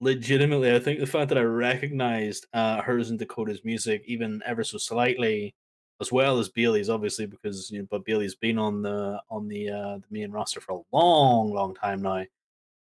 legitimately, 0.00 0.74
I 0.74 0.78
think 0.78 1.00
the 1.00 1.06
fact 1.06 1.28
that 1.30 1.38
I 1.38 1.42
recognized 1.42 2.46
uh, 2.52 2.82
hers 2.82 3.10
and 3.10 3.18
Dakota's 3.18 3.64
music 3.64 4.02
even 4.06 4.42
ever 4.46 4.64
so 4.64 4.78
slightly, 4.78 5.54
as 6.00 6.12
well 6.12 6.38
as 6.38 6.48
Bayley's, 6.48 6.90
obviously 6.90 7.26
because 7.26 7.70
you 7.70 7.80
know, 7.80 7.88
but 7.90 8.04
Bayley's 8.04 8.34
been 8.36 8.58
on 8.58 8.82
the 8.82 9.20
on 9.30 9.48
the 9.48 9.70
uh, 9.70 9.98
the 9.98 10.06
main 10.10 10.30
roster 10.30 10.60
for 10.60 10.72
a 10.78 10.96
long, 10.96 11.52
long 11.52 11.74
time 11.74 12.02
now. 12.02 12.24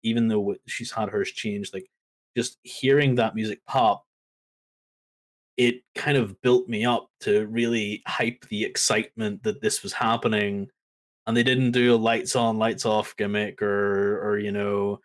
Even 0.04 0.28
though 0.28 0.56
she's 0.68 0.92
had 0.92 1.10
hers 1.10 1.32
changed, 1.32 1.74
like 1.74 1.88
just 2.36 2.58
hearing 2.64 3.16
that 3.16 3.36
music 3.36 3.60
pop 3.68 4.06
it 5.58 5.84
kind 5.94 6.18
of 6.18 6.42
built 6.42 6.68
me 6.68 6.86
up 6.86 7.08
to 7.20 7.46
really 7.46 8.02
hype 8.08 8.48
the 8.50 8.64
excitement 8.64 9.44
that 9.44 9.62
this 9.62 9.84
was 9.84 9.94
happening. 9.94 10.68
And 11.28 11.38
they 11.38 11.44
didn't 11.44 11.72
do 11.72 11.94
a 11.94 11.98
lights 11.98 12.36
on 12.36 12.58
lights 12.58 12.86
off 12.86 13.16
gimmick 13.16 13.62
or 13.62 14.28
or 14.28 14.40
you 14.40 14.52
know 14.52 15.00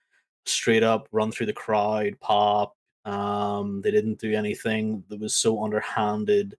straight 0.46 0.82
up 0.82 1.08
run 1.12 1.30
through 1.30 1.46
the 1.46 1.52
crowd 1.52 2.18
pop. 2.20 2.74
Um 3.04 3.82
they 3.82 3.90
didn't 3.90 4.18
do 4.18 4.32
anything 4.32 5.04
that 5.08 5.20
was 5.20 5.36
so 5.36 5.62
underhanded. 5.62 6.56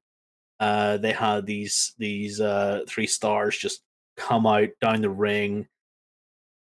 Uh 0.60 0.98
they 0.98 1.12
had 1.12 1.48
these 1.48 1.96
these 1.98 2.40
uh 2.40 2.82
three 2.88 3.08
stars 3.08 3.58
just 3.58 3.82
come 4.16 4.46
out 4.46 4.70
down 4.80 5.02
the 5.02 5.10
ring 5.10 5.68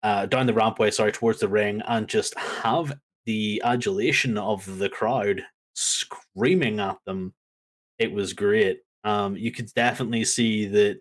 uh 0.03 0.25
down 0.27 0.45
the 0.47 0.53
rampway 0.53 0.93
sorry 0.93 1.11
towards 1.11 1.39
the 1.39 1.47
ring 1.47 1.81
and 1.87 2.07
just 2.07 2.37
have 2.37 2.93
the 3.25 3.61
adulation 3.63 4.37
of 4.37 4.77
the 4.77 4.89
crowd 4.89 5.41
screaming 5.73 6.79
at 6.79 6.97
them. 7.05 7.33
It 7.99 8.11
was 8.11 8.33
great. 8.33 8.79
Um, 9.03 9.35
you 9.35 9.51
could 9.51 9.71
definitely 9.73 10.25
see 10.25 10.65
that 10.67 10.99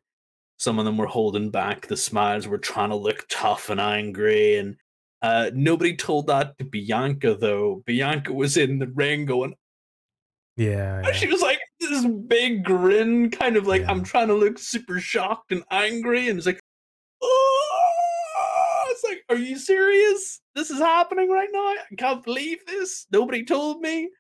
some 0.58 0.78
of 0.78 0.84
them 0.84 0.98
were 0.98 1.06
holding 1.06 1.50
back. 1.50 1.86
The 1.86 1.96
smiles 1.96 2.46
were 2.46 2.58
trying 2.58 2.90
to 2.90 2.96
look 2.96 3.26
tough 3.28 3.70
and 3.70 3.80
angry, 3.80 4.56
and 4.56 4.76
uh, 5.22 5.50
nobody 5.54 5.96
told 5.96 6.26
that 6.28 6.56
to 6.58 6.64
Bianca 6.64 7.34
though. 7.34 7.82
Bianca 7.86 8.32
was 8.32 8.56
in 8.56 8.78
the 8.78 8.88
ring 8.88 9.26
going, 9.26 9.54
yeah, 10.56 11.02
yeah. 11.04 11.12
She 11.12 11.26
was 11.26 11.42
like 11.42 11.58
this 11.80 12.06
big 12.06 12.64
grin, 12.64 13.30
kind 13.30 13.56
of 13.56 13.66
like 13.66 13.82
yeah. 13.82 13.90
I'm 13.90 14.04
trying 14.04 14.28
to 14.28 14.34
look 14.34 14.58
super 14.58 15.00
shocked 15.00 15.50
and 15.52 15.64
angry, 15.70 16.28
and 16.28 16.38
it's 16.38 16.46
like, 16.46 16.60
oh, 17.22 17.53
like, 19.14 19.37
are 19.37 19.40
you 19.40 19.59
serious? 19.59 20.40
This 20.54 20.71
is 20.71 20.78
happening 20.78 21.30
right 21.30 21.49
now. 21.52 21.59
I 21.59 21.78
can't 21.97 22.25
believe 22.25 22.64
this. 22.66 23.06
Nobody 23.12 23.44
told 23.44 23.80
me. 23.80 24.11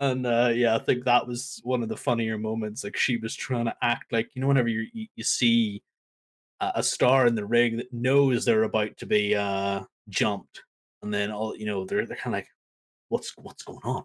And 0.00 0.26
uh, 0.26 0.50
yeah, 0.54 0.74
I 0.74 0.78
think 0.78 1.04
that 1.04 1.26
was 1.26 1.60
one 1.62 1.82
of 1.82 1.88
the 1.88 1.96
funnier 1.96 2.38
moments. 2.38 2.84
Like 2.84 2.96
she 2.96 3.18
was 3.18 3.34
trying 3.34 3.66
to 3.66 3.76
act 3.82 4.12
like 4.12 4.30
you 4.34 4.40
know, 4.40 4.48
whenever 4.48 4.68
you 4.68 4.86
you, 4.92 5.24
see 5.24 5.82
a, 6.60 6.82
star 6.82 7.26
in 7.26 7.34
the 7.34 7.44
ring 7.44 7.76
that 7.76 7.92
knows 7.92 8.44
they're 8.44 8.62
about 8.62 8.96
to 8.96 9.06
be 9.06 9.36
uh, 9.36 9.82
jumped, 10.08 10.62
and 11.02 11.12
then 11.12 11.30
all 11.30 11.54
you 11.54 11.66
know, 11.66 11.84
they're 11.84 12.06
they're 12.06 12.16
kind 12.16 12.34
of 12.34 12.38
like, 12.38 12.48
"What's 13.10 13.36
what's 13.36 13.62
going 13.62 13.80
on?" 13.84 14.04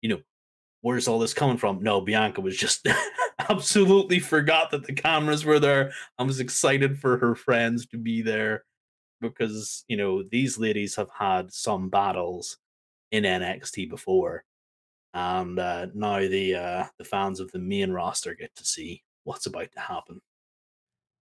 You 0.00 0.10
know, 0.10 0.20
where's 0.82 1.08
all 1.08 1.18
this 1.18 1.34
coming 1.34 1.56
from? 1.56 1.82
No, 1.82 2.00
Bianca 2.00 2.40
was 2.40 2.56
just 2.56 2.86
absolutely 3.50 4.20
forgot 4.20 4.70
that 4.70 4.84
the 4.84 4.92
cameras 4.92 5.44
were 5.44 5.58
there. 5.58 5.90
I 6.18 6.22
was 6.22 6.38
excited 6.38 7.00
for 7.00 7.18
her 7.18 7.34
friends 7.34 7.86
to 7.86 7.98
be 7.98 8.22
there 8.22 8.62
because 9.20 9.84
you 9.88 9.96
know 9.96 10.22
these 10.22 10.58
ladies 10.58 10.96
have 10.96 11.10
had 11.18 11.52
some 11.52 11.88
battles 11.88 12.58
in 13.10 13.24
NXT 13.24 13.88
before 13.88 14.44
and 15.14 15.58
uh, 15.58 15.86
now 15.94 16.20
the 16.20 16.54
uh, 16.54 16.84
the 16.98 17.04
fans 17.04 17.40
of 17.40 17.50
the 17.52 17.58
main 17.58 17.90
roster 17.90 18.34
get 18.34 18.54
to 18.56 18.64
see 18.64 19.02
what's 19.24 19.46
about 19.46 19.72
to 19.72 19.80
happen. 19.80 20.20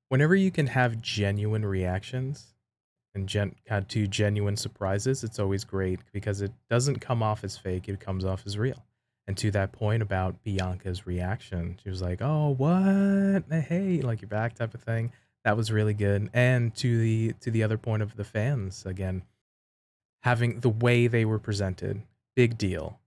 Whenever 0.08 0.34
you 0.34 0.50
can 0.50 0.66
have 0.66 1.00
genuine 1.00 1.64
reactions 1.64 2.54
and 3.14 3.28
gen- 3.28 3.56
had 3.66 3.88
two 3.88 4.06
genuine 4.06 4.56
surprises, 4.56 5.24
it's 5.24 5.38
always 5.38 5.64
great 5.64 6.00
because 6.12 6.42
it 6.42 6.52
doesn't 6.68 7.00
come 7.00 7.22
off 7.22 7.44
as 7.44 7.56
fake; 7.56 7.88
it 7.88 8.00
comes 8.00 8.24
off 8.24 8.42
as 8.46 8.58
real. 8.58 8.84
And 9.28 9.36
to 9.38 9.50
that 9.52 9.72
point 9.72 10.02
about 10.02 10.44
Bianca's 10.44 11.06
reaction, 11.06 11.78
she 11.82 11.88
was 11.88 12.02
like, 12.02 12.20
"Oh, 12.20 12.54
what? 12.56 13.44
Hey, 13.62 14.00
like 14.02 14.20
you're 14.20 14.28
back," 14.28 14.54
type 14.54 14.74
of 14.74 14.82
thing. 14.82 15.12
That 15.46 15.56
was 15.56 15.70
really 15.70 15.94
good. 15.94 16.28
And 16.34 16.74
to 16.74 16.98
the 16.98 17.32
to 17.40 17.52
the 17.52 17.62
other 17.62 17.78
point 17.78 18.02
of 18.02 18.16
the 18.16 18.24
fans 18.24 18.84
again, 18.84 19.22
having 20.24 20.58
the 20.58 20.68
way 20.68 21.06
they 21.06 21.24
were 21.24 21.38
presented, 21.38 22.02
big 22.34 22.58
deal 22.58 22.98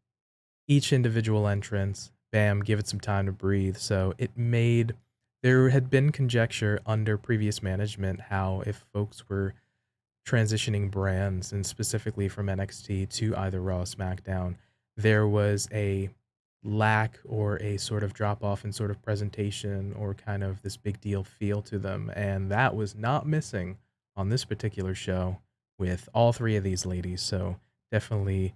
each 0.66 0.94
individual 0.94 1.50
entrance, 1.50 2.12
bam, 2.32 2.62
give 2.62 2.80
it 2.80 2.88
some 2.88 3.02
time 3.02 3.26
to 3.26 3.34
breathe. 3.34 3.76
So 3.76 4.14
it 4.18 4.38
made 4.38 4.94
there 5.44 5.68
had 5.70 5.90
been 5.90 6.14
conjecture 6.14 6.80
under 6.86 7.18
previous 7.18 7.62
management 7.62 8.22
how 8.30 8.64
if 8.66 8.86
folks 8.94 9.28
were 9.28 9.54
transitioning 10.26 10.90
brands 10.90 11.52
and 11.52 11.66
specifically 11.66 12.30
from 12.30 12.48
NXT 12.48 13.10
to 13.18 13.36
either 13.36 13.60
Raw 13.60 13.80
or 13.80 13.84
SmackDown, 13.84 14.56
there 14.96 15.28
was 15.28 15.68
a 15.74 16.10
lack 16.64 17.20
or 17.26 17.58
a 17.62 17.78
sort 17.78 18.04
of 18.04 18.14
drop 18.14 18.44
off 18.44 18.66
in 18.66 18.74
sort 18.74 18.92
of 18.92 19.02
presentation 19.02 19.94
or 19.94 20.14
kind 20.14 20.44
of 20.44 20.62
this 20.62 20.78
big 20.78 21.00
deal 21.00 21.24
feel 21.24 21.62
to 21.64 21.80
them. 21.80 22.12
And 22.16 22.52
that 22.52 22.76
was 22.76 22.96
not 22.96 23.26
missing 23.26 23.78
on 24.16 24.30
this 24.30 24.46
particular 24.46 24.94
show 24.94 25.40
with 25.78 26.10
all 26.14 26.34
three 26.34 26.56
of 26.56 26.64
these 26.64 26.86
ladies. 26.86 27.22
So 27.22 27.58
definitely 27.92 28.54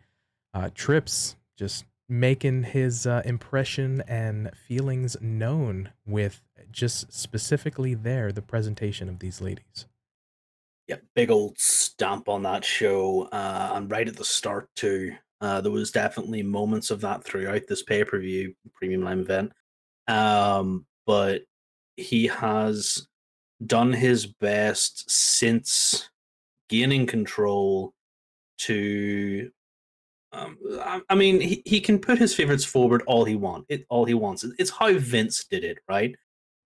uh, 0.53 0.69
Trips 0.75 1.37
just 1.57 1.85
making 2.09 2.63
his 2.63 3.07
uh, 3.07 3.21
impression 3.25 4.03
and 4.07 4.51
feelings 4.67 5.15
known 5.21 5.89
with 6.05 6.41
just 6.71 7.13
specifically 7.13 7.93
there 7.93 8.31
the 8.31 8.41
presentation 8.41 9.07
of 9.07 9.19
these 9.19 9.39
ladies. 9.39 9.87
Yeah, 10.87 10.97
big 11.15 11.31
old 11.31 11.57
stamp 11.57 12.27
on 12.27 12.43
that 12.43 12.65
show, 12.65 13.29
uh, 13.31 13.71
and 13.73 13.89
right 13.89 14.07
at 14.07 14.17
the 14.17 14.25
start 14.25 14.67
too. 14.75 15.15
Uh, 15.41 15.61
there 15.61 15.71
was 15.71 15.91
definitely 15.91 16.41
moments 16.41 16.89
of 16.89 17.01
that 17.01 17.23
throughout 17.23 17.63
this 17.67 17.83
pay 17.83 18.03
per 18.03 18.19
view 18.19 18.53
premium 18.73 19.03
live 19.03 19.19
event, 19.19 19.51
um, 20.07 20.85
but 21.05 21.41
he 21.97 22.27
has 22.27 23.07
done 23.65 23.93
his 23.93 24.25
best 24.25 25.09
since 25.09 26.09
gaining 26.69 27.05
control 27.05 27.93
to 28.57 29.51
um, 30.33 30.57
I 31.09 31.15
mean, 31.15 31.39
he, 31.39 31.61
he 31.65 31.79
can 31.79 31.99
put 31.99 32.17
his 32.17 32.33
favorites 32.33 32.65
forward 32.65 33.03
all 33.05 33.23
he 33.23 33.35
want. 33.35 33.65
It 33.69 33.85
all 33.89 34.05
he 34.05 34.15
wants. 34.15 34.43
It's 34.57 34.71
how 34.71 34.91
Vince 34.93 35.45
did 35.45 35.63
it, 35.63 35.77
right? 35.87 36.15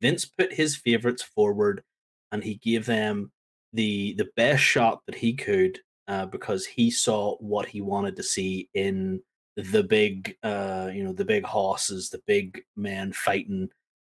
Vince 0.02 0.26
put 0.26 0.54
his 0.54 0.78
favorites 0.78 1.22
forward, 1.22 1.84
and 2.32 2.44
he 2.44 2.56
gave 2.56 2.86
them 2.86 3.32
the 3.74 4.14
the 4.14 4.30
best 4.38 4.64
shot 4.64 5.02
that 5.06 5.16
he 5.16 5.34
could 5.34 5.80
uh, 6.08 6.26
because 6.26 6.66
he 6.66 6.90
saw 6.90 7.36
what 7.38 7.68
he 7.68 7.82
wanted 7.82 8.16
to 8.16 8.24
see 8.24 8.70
in 8.74 9.22
the 9.56 9.84
big, 9.84 10.36
uh, 10.44 10.90
you 10.94 11.04
know, 11.04 11.14
the 11.14 11.26
big 11.26 11.44
horses, 11.44 12.10
the 12.10 12.22
big 12.28 12.62
men 12.76 13.12
fighting, 13.12 13.70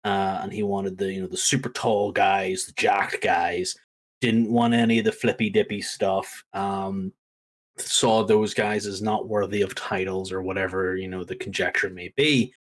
uh, 0.05 0.41
and 0.43 0.53
he 0.53 0.63
wanted 0.63 0.97
the 0.97 1.13
you 1.13 1.21
know 1.21 1.29
the 1.29 1.37
super 1.37 1.71
tall 1.71 2.13
guys, 2.13 2.67
the 2.67 2.73
jacked 2.73 3.23
guys. 3.23 3.77
Didn't 4.21 4.51
want 4.51 4.75
any 4.75 4.99
of 4.99 5.07
the 5.07 5.13
flippy 5.13 5.49
dippy 5.49 5.81
stuff. 5.81 6.45
Um, 6.53 7.13
saw 7.87 8.25
those 8.25 8.55
guys 8.55 8.87
as 8.87 9.03
not 9.03 9.29
worthy 9.29 9.63
of 9.63 9.75
titles 9.75 10.33
or 10.33 10.43
whatever 10.43 10.97
you 10.97 11.09
know 11.09 11.25
the 11.25 11.37
conjecture 11.37 11.91
may 11.91 12.13
be 12.17 12.53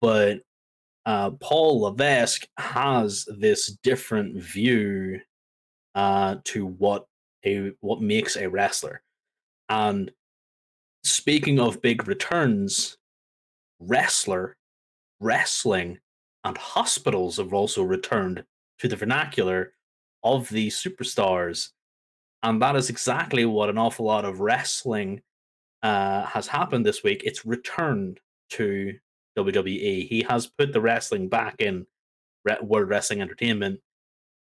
but 0.00 0.40
uh, 1.06 1.30
paul 1.30 1.82
levesque 1.82 2.46
has 2.58 3.26
this 3.38 3.78
different 3.82 4.36
view 4.36 5.18
uh, 5.94 6.36
to 6.44 6.66
what 6.66 7.06
a 7.44 7.72
what 7.80 8.00
makes 8.00 8.36
a 8.36 8.48
wrestler 8.48 9.02
and 9.68 10.10
speaking 11.04 11.58
of 11.58 11.82
big 11.82 12.06
returns 12.06 12.98
wrestler 13.80 14.56
wrestling 15.20 15.98
and 16.44 16.56
hospitals 16.56 17.36
have 17.36 17.52
also 17.52 17.82
returned 17.82 18.44
to 18.78 18.88
the 18.88 18.96
vernacular 18.96 19.72
of 20.22 20.48
these 20.48 20.76
superstars 20.76 21.70
and 22.42 22.60
that 22.62 22.76
is 22.76 22.90
exactly 22.90 23.44
what 23.44 23.68
an 23.68 23.78
awful 23.78 24.06
lot 24.06 24.24
of 24.24 24.40
wrestling 24.40 25.20
uh, 25.82 26.24
has 26.24 26.46
happened 26.46 26.84
this 26.84 27.02
week. 27.02 27.22
It's 27.24 27.44
returned 27.44 28.20
to 28.50 28.94
WWE. 29.38 30.08
He 30.08 30.24
has 30.28 30.46
put 30.46 30.72
the 30.72 30.80
wrestling 30.80 31.28
back 31.28 31.56
in 31.58 31.86
World 32.62 32.88
Wrestling 32.88 33.20
Entertainment, 33.20 33.80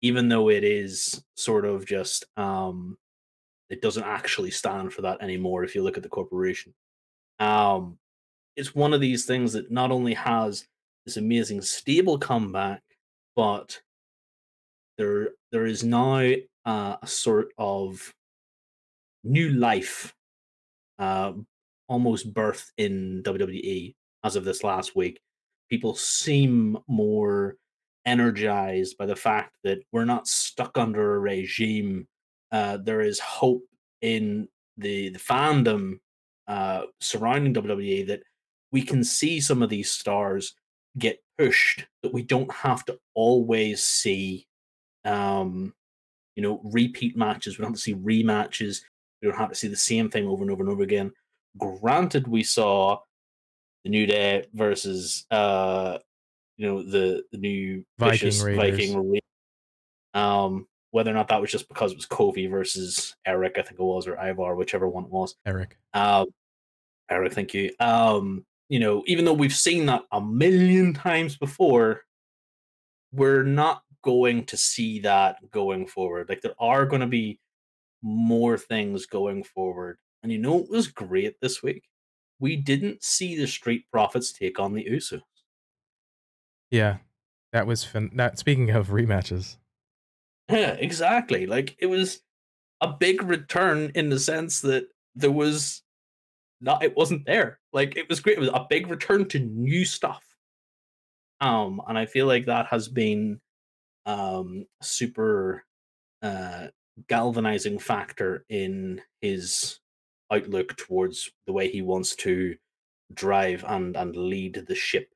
even 0.01 0.29
though 0.29 0.50
it 0.50 0.63
is 0.63 1.24
sort 1.36 1.65
of 1.65 1.86
just 1.86 2.25
um, 2.38 2.98
it 3.70 3.82
doesn't 3.82 4.03
actually 4.03 4.51
stand 4.51 4.94
for 4.94 5.03
that 5.03 5.22
anymore. 5.22 5.63
If 5.63 5.75
you 5.75 5.84
look 5.84 5.98
at 5.98 6.03
the 6.03 6.10
corporation, 6.10 6.74
um, 7.39 7.98
it's 8.56 8.75
one 8.75 8.94
of 8.94 9.01
these 9.01 9.25
things 9.25 9.53
that 9.53 9.72
not 9.72 9.91
only 9.91 10.13
has 10.15 10.65
this 11.06 11.18
amazing 11.18 11.62
stable 11.62 12.18
comeback, 12.18 12.82
but 13.36 13.82
there 14.98 15.29
there 15.51 15.65
is 15.65 15.84
now 15.84 16.34
uh, 16.65 16.98
a 17.01 17.08
sort 17.08 17.50
of 17.58 18.13
new 19.24 19.50
life 19.50 20.13
uh, 21.00 21.34
almost 21.88 22.34
birthed 22.34 22.72
in 22.77 23.24
WWE 23.24 23.96
as 24.24 24.36
of 24.36 24.44
this 24.46 24.63
last 24.63 24.96
week. 24.96 25.20
people 25.70 25.96
seem 25.96 26.77
more 26.88 27.56
energized 28.09 28.97
by 28.97 29.05
the 29.05 29.15
fact 29.15 29.53
that 29.63 29.79
we're 29.91 30.05
not 30.05 30.27
stuck 30.27 30.77
under 30.77 31.15
a 31.15 31.19
regime. 31.19 32.07
Uh, 32.51 32.77
there 32.77 33.01
is 33.01 33.19
hope 33.19 33.63
in 34.01 34.47
the 34.77 35.09
the 35.09 35.19
fandom 35.19 35.99
uh, 36.47 36.83
surrounding 36.99 37.53
WWE 37.53 38.07
that 38.07 38.23
we 38.71 38.81
can 38.81 39.03
see 39.03 39.39
some 39.39 39.61
of 39.61 39.69
these 39.69 39.91
stars 39.91 40.55
get 40.97 41.19
pushed. 41.37 41.85
That 42.01 42.13
we 42.13 42.23
don't 42.23 42.51
have 42.51 42.83
to 42.85 42.97
always 43.13 43.83
see, 43.83 44.47
um, 45.05 45.73
you 46.35 46.41
know, 46.41 46.61
repeat 46.63 47.15
matches. 47.15 47.57
We 47.57 47.61
don't 47.61 47.71
have 47.71 47.77
to 47.77 47.81
see 47.81 47.95
rematches. 47.95 48.81
We 49.21 49.29
don't 49.29 49.37
have 49.37 49.49
to 49.49 49.55
see 49.55 49.67
the 49.67 49.75
same 49.75 50.09
thing 50.09 50.27
over 50.27 50.41
and 50.41 50.51
over 50.51 50.63
and 50.63 50.71
over 50.71 50.81
again. 50.81 51.11
Granted, 51.57 52.27
we 52.27 52.43
saw 52.43 52.99
the 53.83 53.89
New 53.89 54.05
Day 54.05 54.45
versus 54.53 55.25
uh, 55.29 55.99
you 56.59 56.67
know 56.67 56.83
the 56.83 57.23
the 57.31 57.37
new 57.37 57.85
Viking 57.97 58.11
vicious 58.11 58.43
Raiders. 58.43 58.77
Viking. 58.77 59.11
Ra- 59.11 59.19
Um, 60.13 60.67
whether 60.91 61.09
or 61.09 61.13
not 61.13 61.29
that 61.29 61.39
was 61.39 61.51
just 61.51 61.69
because 61.69 61.91
it 61.91 61.97
was 61.97 62.05
Kofi 62.05 62.49
versus 62.49 63.15
Erik, 63.25 63.53
I 63.57 63.61
think 63.61 63.79
it 63.79 63.83
was, 63.83 64.07
or 64.07 64.17
Ivar, 64.19 64.55
whichever 64.55 64.87
one 64.87 65.05
it 65.05 65.11
was. 65.11 65.35
Erik. 65.45 65.77
Um, 65.93 66.27
Erik, 67.09 67.33
thank 67.33 67.53
you. 67.53 67.71
Um, 67.79 68.45
you 68.67 68.79
know, 68.79 69.03
even 69.07 69.23
though 69.23 69.33
we've 69.33 69.53
seen 69.53 69.85
that 69.85 70.03
a 70.11 70.19
million 70.19 70.93
times 70.93 71.37
before, 71.37 72.01
we're 73.13 73.43
not 73.43 73.83
going 74.03 74.45
to 74.45 74.57
see 74.57 74.99
that 74.99 75.37
going 75.51 75.87
forward. 75.87 76.27
Like 76.27 76.41
there 76.41 76.55
are 76.59 76.85
going 76.85 77.01
to 77.01 77.07
be 77.07 77.39
more 78.01 78.57
things 78.57 79.05
going 79.05 79.43
forward. 79.43 79.97
And 80.23 80.31
you 80.31 80.39
know 80.39 80.59
it 80.59 80.69
was 80.69 80.87
great 80.87 81.39
this 81.39 81.63
week? 81.63 81.83
We 82.39 82.55
didn't 82.55 83.03
see 83.03 83.37
the 83.37 83.47
Street 83.47 83.85
Profits 83.91 84.33
take 84.33 84.59
on 84.59 84.73
the 84.73 84.85
Usos. 84.85 85.21
Yeah, 86.71 86.97
that 87.51 87.67
was 87.67 87.83
fin- 87.83 88.11
that. 88.15 88.39
Speaking 88.39 88.69
of 88.71 88.89
rematches, 88.89 89.57
Yeah, 90.49 90.71
exactly. 90.73 91.45
Like 91.45 91.75
it 91.79 91.88
was 91.88 92.21
a 92.81 92.88
big 92.93 93.21
return 93.23 93.91
in 93.95 94.09
the 94.09 94.19
sense 94.19 94.61
that 94.61 94.88
there 95.15 95.31
was 95.31 95.83
not 96.61 96.83
it 96.83 96.95
wasn't 96.95 97.25
there. 97.25 97.59
Like 97.73 97.95
it 97.97 98.09
was 98.09 98.19
great. 98.19 98.38
It 98.38 98.41
was 98.41 98.49
a 98.49 98.65
big 98.69 98.88
return 98.89 99.27
to 99.29 99.39
new 99.39 99.85
stuff. 99.85 100.23
Um, 101.41 101.81
and 101.88 101.97
I 101.97 102.05
feel 102.05 102.25
like 102.25 102.45
that 102.45 102.67
has 102.67 102.88
been 102.88 103.39
um 104.05 104.65
super 104.81 105.65
uh 106.21 106.67
galvanizing 107.07 107.79
factor 107.79 108.45
in 108.49 109.01
his 109.21 109.79
outlook 110.31 110.75
towards 110.77 111.31
the 111.47 111.53
way 111.53 111.69
he 111.69 111.81
wants 111.81 112.15
to 112.15 112.55
drive 113.13 113.63
and 113.67 113.95
and 113.95 114.15
lead 114.15 114.65
the 114.67 114.75
ship 114.75 115.09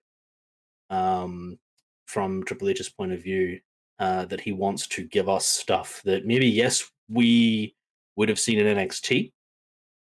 um 0.94 1.58
from 2.06 2.44
Triple 2.44 2.70
H's 2.70 2.90
point 2.90 3.14
of 3.14 3.24
view 3.24 3.60
uh 4.00 4.26
that 4.26 4.42
he 4.42 4.52
wants 4.52 4.88
to 4.88 5.04
give 5.04 5.30
us 5.30 5.46
stuff 5.46 6.02
that 6.06 6.26
maybe 6.26 6.48
yes 6.48 6.90
we 7.10 7.76
would 8.16 8.30
have 8.30 8.40
seen 8.40 8.60
in 8.60 8.78
NXT 8.78 9.32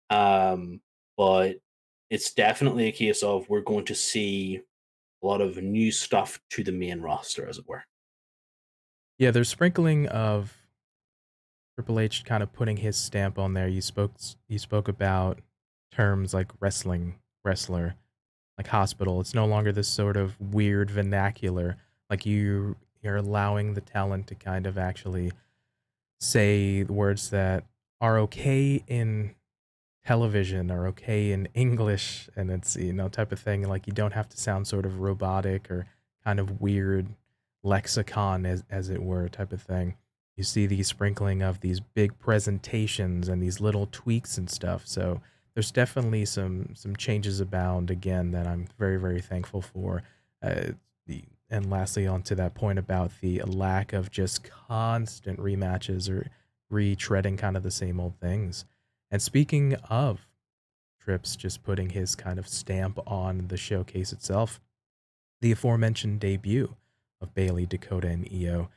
um 0.09 0.81
but 1.17 1.55
it's 2.09 2.33
definitely 2.33 2.87
a 2.87 2.91
case 2.91 3.23
of 3.23 3.49
we're 3.49 3.61
going 3.61 3.85
to 3.85 3.95
see 3.95 4.61
a 5.23 5.25
lot 5.25 5.41
of 5.41 5.57
new 5.57 5.91
stuff 5.91 6.39
to 6.51 6.63
the 6.63 6.71
main 6.71 7.01
roster 7.01 7.47
as 7.47 7.57
it 7.57 7.65
were 7.67 7.83
yeah, 9.17 9.31
there's 9.31 9.49
sprinkling 9.49 10.07
of 10.07 10.53
Triple 11.75 11.99
H 11.99 12.25
kind 12.25 12.43
of 12.43 12.51
putting 12.51 12.77
his 12.77 12.97
stamp 12.97 13.37
on 13.37 13.53
there. 13.53 13.67
You 13.67 13.81
spoke 13.81 14.13
you 14.47 14.59
spoke 14.59 14.87
about 14.87 15.39
terms 15.91 16.33
like 16.33 16.51
wrestling 16.59 17.15
wrestler, 17.45 17.95
like 18.57 18.67
hospital. 18.67 19.19
It's 19.19 19.33
no 19.33 19.45
longer 19.45 19.71
this 19.71 19.87
sort 19.87 20.17
of 20.17 20.39
weird 20.39 20.91
vernacular. 20.91 21.77
Like 22.09 22.25
you 22.25 22.75
you're 23.01 23.17
allowing 23.17 23.73
the 23.73 23.81
talent 23.81 24.27
to 24.27 24.35
kind 24.35 24.65
of 24.65 24.77
actually 24.77 25.31
say 26.19 26.83
words 26.83 27.29
that 27.31 27.65
are 27.99 28.17
okay 28.19 28.83
in 28.87 29.35
television 30.05 30.69
are 30.69 30.87
okay 30.87 31.31
in 31.31 31.47
English 31.53 32.29
and 32.35 32.51
it's 32.51 32.75
you 32.75 32.91
know 32.93 33.07
type 33.07 33.31
of 33.31 33.39
thing 33.39 33.67
like 33.67 33.87
you 33.87 33.93
don't 33.93 34.13
have 34.13 34.27
to 34.27 34.37
sound 34.37 34.67
sort 34.67 34.85
of 34.85 34.99
robotic 34.99 35.71
or 35.71 35.85
kind 36.23 36.39
of 36.39 36.61
weird 36.61 37.07
lexicon 37.63 38.45
as 38.45 38.63
as 38.69 38.89
it 38.89 39.01
were 39.01 39.27
type 39.29 39.53
of 39.53 39.61
thing. 39.61 39.95
You 40.35 40.43
see 40.43 40.65
the 40.65 40.81
sprinkling 40.83 41.41
of 41.41 41.61
these 41.61 41.79
big 41.79 42.17
presentations 42.19 43.27
and 43.27 43.41
these 43.41 43.61
little 43.61 43.87
tweaks 43.91 44.37
and 44.37 44.49
stuff. 44.49 44.87
So 44.87 45.21
there's 45.55 45.71
definitely 45.71 46.25
some 46.25 46.69
some 46.75 46.95
changes 46.95 47.39
abound 47.39 47.91
again 47.91 48.31
that 48.31 48.47
I'm 48.47 48.67
very 48.77 48.97
very 48.97 49.21
thankful 49.21 49.61
for. 49.61 50.03
Uh, 50.41 50.71
the 51.05 51.23
and 51.49 51.69
lastly 51.69 52.07
onto 52.07 52.33
that 52.35 52.55
point 52.55 52.79
about 52.79 53.11
the 53.21 53.41
lack 53.43 53.93
of 53.93 54.09
just 54.09 54.43
constant 54.43 55.39
rematches 55.39 56.09
or 56.09 56.29
retreading 56.71 57.37
kind 57.37 57.55
of 57.55 57.63
the 57.63 57.71
same 57.71 57.99
old 57.99 58.19
things. 58.19 58.65
And 59.11 59.21
speaking 59.21 59.75
of 59.89 60.27
Trips 60.99 61.35
just 61.35 61.63
putting 61.63 61.89
his 61.89 62.15
kind 62.15 62.39
of 62.39 62.47
stamp 62.47 62.97
on 63.05 63.49
the 63.49 63.57
showcase 63.57 64.13
itself, 64.13 64.61
the 65.41 65.51
aforementioned 65.51 66.21
debut 66.21 66.75
of 67.21 67.35
Bayley, 67.35 67.65
Dakota, 67.65 68.07
and 68.07 68.27
Io, 68.33 68.69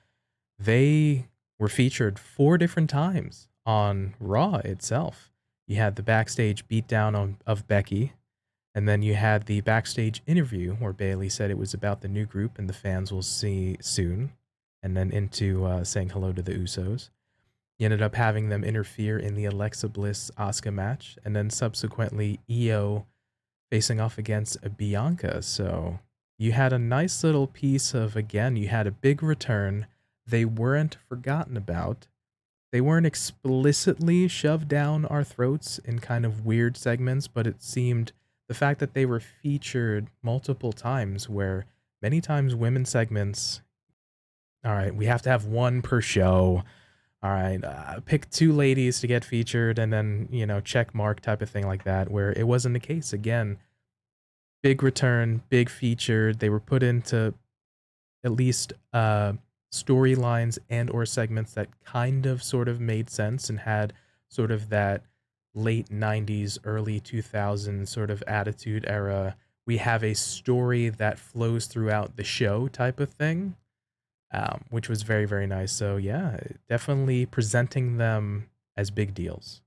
they 0.58 1.28
were 1.58 1.68
featured 1.68 2.18
four 2.18 2.58
different 2.58 2.90
times 2.90 3.48
on 3.64 4.14
Raw 4.18 4.56
itself. 4.56 5.30
You 5.66 5.76
had 5.76 5.96
the 5.96 6.02
backstage 6.02 6.66
beatdown 6.68 7.36
of 7.46 7.66
Becky, 7.66 8.12
and 8.74 8.88
then 8.88 9.02
you 9.02 9.14
had 9.14 9.46
the 9.46 9.62
backstage 9.62 10.22
interview 10.26 10.74
where 10.74 10.92
Bayley 10.92 11.28
said 11.28 11.50
it 11.50 11.58
was 11.58 11.74
about 11.74 12.02
the 12.02 12.08
new 12.08 12.26
group 12.26 12.58
and 12.58 12.68
the 12.68 12.74
fans 12.74 13.12
will 13.12 13.22
see 13.22 13.76
soon, 13.80 14.32
and 14.82 14.96
then 14.96 15.10
into 15.10 15.64
uh, 15.64 15.82
saying 15.82 16.10
hello 16.10 16.32
to 16.32 16.42
the 16.42 16.52
Usos. 16.52 17.10
You 17.78 17.86
ended 17.86 18.00
up 18.00 18.14
having 18.14 18.48
them 18.48 18.64
interfere 18.64 19.18
in 19.18 19.34
the 19.34 19.44
Alexa 19.44 19.88
Bliss 19.88 20.30
Asuka 20.38 20.72
match, 20.72 21.18
and 21.24 21.34
then 21.34 21.50
subsequently 21.50 22.40
Io 22.50 23.06
facing 23.70 24.00
off 24.00 24.18
against 24.18 24.56
Bianca. 24.76 25.42
So 25.42 25.98
you 26.38 26.52
had 26.52 26.72
a 26.72 26.78
nice 26.78 27.24
little 27.24 27.46
piece 27.46 27.92
of, 27.92 28.14
again, 28.14 28.56
you 28.56 28.68
had 28.68 28.86
a 28.86 28.92
big 28.92 29.22
return. 29.22 29.86
They 30.26 30.44
weren't 30.44 30.96
forgotten 31.08 31.56
about. 31.56 32.06
They 32.72 32.80
weren't 32.80 33.06
explicitly 33.06 34.28
shoved 34.28 34.68
down 34.68 35.04
our 35.06 35.24
throats 35.24 35.78
in 35.78 36.00
kind 36.00 36.26
of 36.26 36.44
weird 36.44 36.76
segments, 36.76 37.28
but 37.28 37.46
it 37.46 37.62
seemed 37.62 38.12
the 38.48 38.54
fact 38.54 38.80
that 38.80 38.94
they 38.94 39.06
were 39.06 39.20
featured 39.20 40.08
multiple 40.22 40.72
times, 40.72 41.28
where 41.28 41.66
many 42.02 42.20
times 42.20 42.54
women 42.54 42.84
segments, 42.84 43.62
all 44.64 44.72
right, 44.72 44.94
we 44.94 45.06
have 45.06 45.22
to 45.22 45.30
have 45.30 45.46
one 45.46 45.82
per 45.82 46.00
show 46.00 46.64
all 47.26 47.32
right, 47.32 47.62
uh, 47.64 48.00
pick 48.04 48.30
two 48.30 48.52
ladies 48.52 49.00
to 49.00 49.06
get 49.06 49.24
featured 49.24 49.80
and 49.80 49.92
then, 49.92 50.28
you 50.30 50.46
know, 50.46 50.60
check 50.60 50.94
mark 50.94 51.20
type 51.20 51.42
of 51.42 51.50
thing 51.50 51.66
like 51.66 51.82
that, 51.84 52.10
where 52.10 52.32
it 52.32 52.46
wasn't 52.46 52.74
the 52.74 52.78
case. 52.80 53.12
Again, 53.12 53.58
big 54.62 54.82
return, 54.82 55.42
big 55.48 55.68
featured. 55.68 56.38
They 56.38 56.50
were 56.50 56.60
put 56.60 56.82
into 56.82 57.34
at 58.22 58.30
least 58.32 58.74
uh, 58.92 59.32
storylines 59.84 60.58
and 60.70 60.90
or 60.90 61.06
segments 61.06 61.52
that 61.54 61.68
kind 61.84 62.26
of 62.26 62.42
sort 62.42 62.68
of 62.68 62.80
made 62.80 63.10
sense 63.10 63.48
and 63.48 63.60
had 63.60 63.92
sort 64.28 64.50
of 64.50 64.68
that 64.70 65.02
late 65.54 65.88
90s 65.88 66.58
early 66.64 67.00
2000s 67.00 67.88
sort 67.88 68.10
of 68.10 68.22
attitude 68.26 68.84
era 68.86 69.36
we 69.66 69.78
have 69.78 70.04
a 70.04 70.14
story 70.14 70.88
that 70.88 71.18
flows 71.18 71.66
throughout 71.66 72.16
the 72.16 72.24
show 72.24 72.68
type 72.68 73.00
of 73.00 73.10
thing 73.10 73.56
um, 74.32 74.64
which 74.70 74.88
was 74.88 75.02
very 75.02 75.24
very 75.24 75.46
nice. 75.46 75.72
So 75.72 75.96
yeah, 75.96 76.38
definitely 76.68 77.26
presenting 77.26 77.96
them 77.96 78.48
as 78.76 78.90
big 78.90 79.14
deals. 79.14 79.62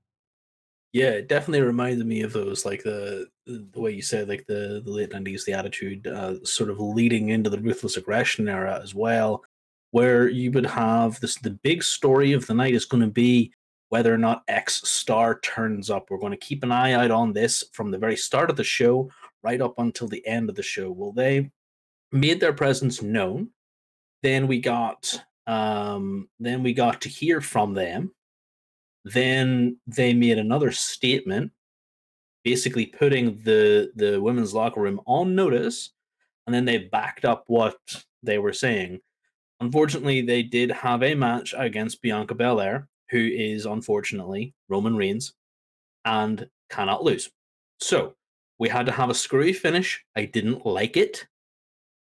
Yeah, 0.92 1.10
it 1.10 1.28
definitely 1.28 1.62
reminded 1.62 2.06
me 2.06 2.22
of 2.22 2.32
those, 2.32 2.64
like 2.64 2.82
the 2.82 3.28
the 3.46 3.80
way 3.80 3.92
you 3.92 4.02
said, 4.02 4.28
like 4.28 4.46
the 4.46 4.82
the 4.84 4.90
late 4.90 5.12
nineties, 5.12 5.44
the 5.44 5.52
attitude, 5.52 6.06
uh, 6.06 6.44
sort 6.44 6.70
of 6.70 6.80
leading 6.80 7.28
into 7.28 7.50
the 7.50 7.60
ruthless 7.60 7.96
aggression 7.96 8.48
era 8.48 8.80
as 8.82 8.94
well, 8.94 9.44
where 9.90 10.28
you 10.28 10.50
would 10.52 10.66
have 10.66 11.20
this. 11.20 11.36
The 11.36 11.50
big 11.50 11.82
story 11.82 12.32
of 12.32 12.46
the 12.46 12.54
night 12.54 12.74
is 12.74 12.84
going 12.84 13.02
to 13.02 13.08
be 13.08 13.52
whether 13.88 14.14
or 14.14 14.18
not 14.18 14.44
X 14.48 14.88
star 14.88 15.40
turns 15.40 15.90
up. 15.90 16.10
We're 16.10 16.18
going 16.18 16.32
to 16.32 16.38
keep 16.38 16.62
an 16.62 16.72
eye 16.72 16.92
out 16.92 17.10
on 17.10 17.32
this 17.32 17.64
from 17.72 17.90
the 17.90 17.98
very 17.98 18.16
start 18.16 18.50
of 18.50 18.56
the 18.56 18.64
show 18.64 19.10
right 19.42 19.60
up 19.60 19.74
until 19.78 20.06
the 20.08 20.24
end 20.26 20.48
of 20.48 20.54
the 20.54 20.62
show. 20.62 20.90
Well, 20.90 21.12
they 21.12 21.50
made 22.12 22.40
their 22.40 22.52
presence 22.52 23.02
known 23.02 23.50
then 24.22 24.46
we 24.46 24.60
got 24.60 25.22
um, 25.46 26.28
then 26.38 26.62
we 26.62 26.72
got 26.72 27.00
to 27.02 27.08
hear 27.08 27.40
from 27.40 27.74
them. 27.74 28.12
Then 29.04 29.78
they 29.86 30.12
made 30.12 30.38
another 30.38 30.70
statement, 30.70 31.52
basically 32.44 32.86
putting 32.86 33.42
the 33.42 33.90
the 33.96 34.20
women's 34.20 34.54
locker 34.54 34.80
room 34.80 35.00
on 35.06 35.34
notice, 35.34 35.90
and 36.46 36.54
then 36.54 36.64
they 36.64 36.78
backed 36.78 37.24
up 37.24 37.44
what 37.46 37.78
they 38.22 38.38
were 38.38 38.52
saying. 38.52 39.00
Unfortunately, 39.60 40.22
they 40.22 40.42
did 40.42 40.70
have 40.70 41.02
a 41.02 41.14
match 41.14 41.54
against 41.56 42.00
Bianca 42.00 42.34
Belair, 42.34 42.88
who 43.10 43.18
is 43.18 43.66
unfortunately 43.66 44.54
Roman 44.68 44.96
Reigns, 44.96 45.34
and 46.04 46.48
cannot 46.70 47.04
lose. 47.04 47.30
So 47.78 48.14
we 48.58 48.68
had 48.68 48.86
to 48.86 48.92
have 48.92 49.10
a 49.10 49.14
screwy 49.14 49.52
finish. 49.52 50.04
I 50.16 50.24
didn't 50.24 50.64
like 50.64 50.96
it. 50.96 51.26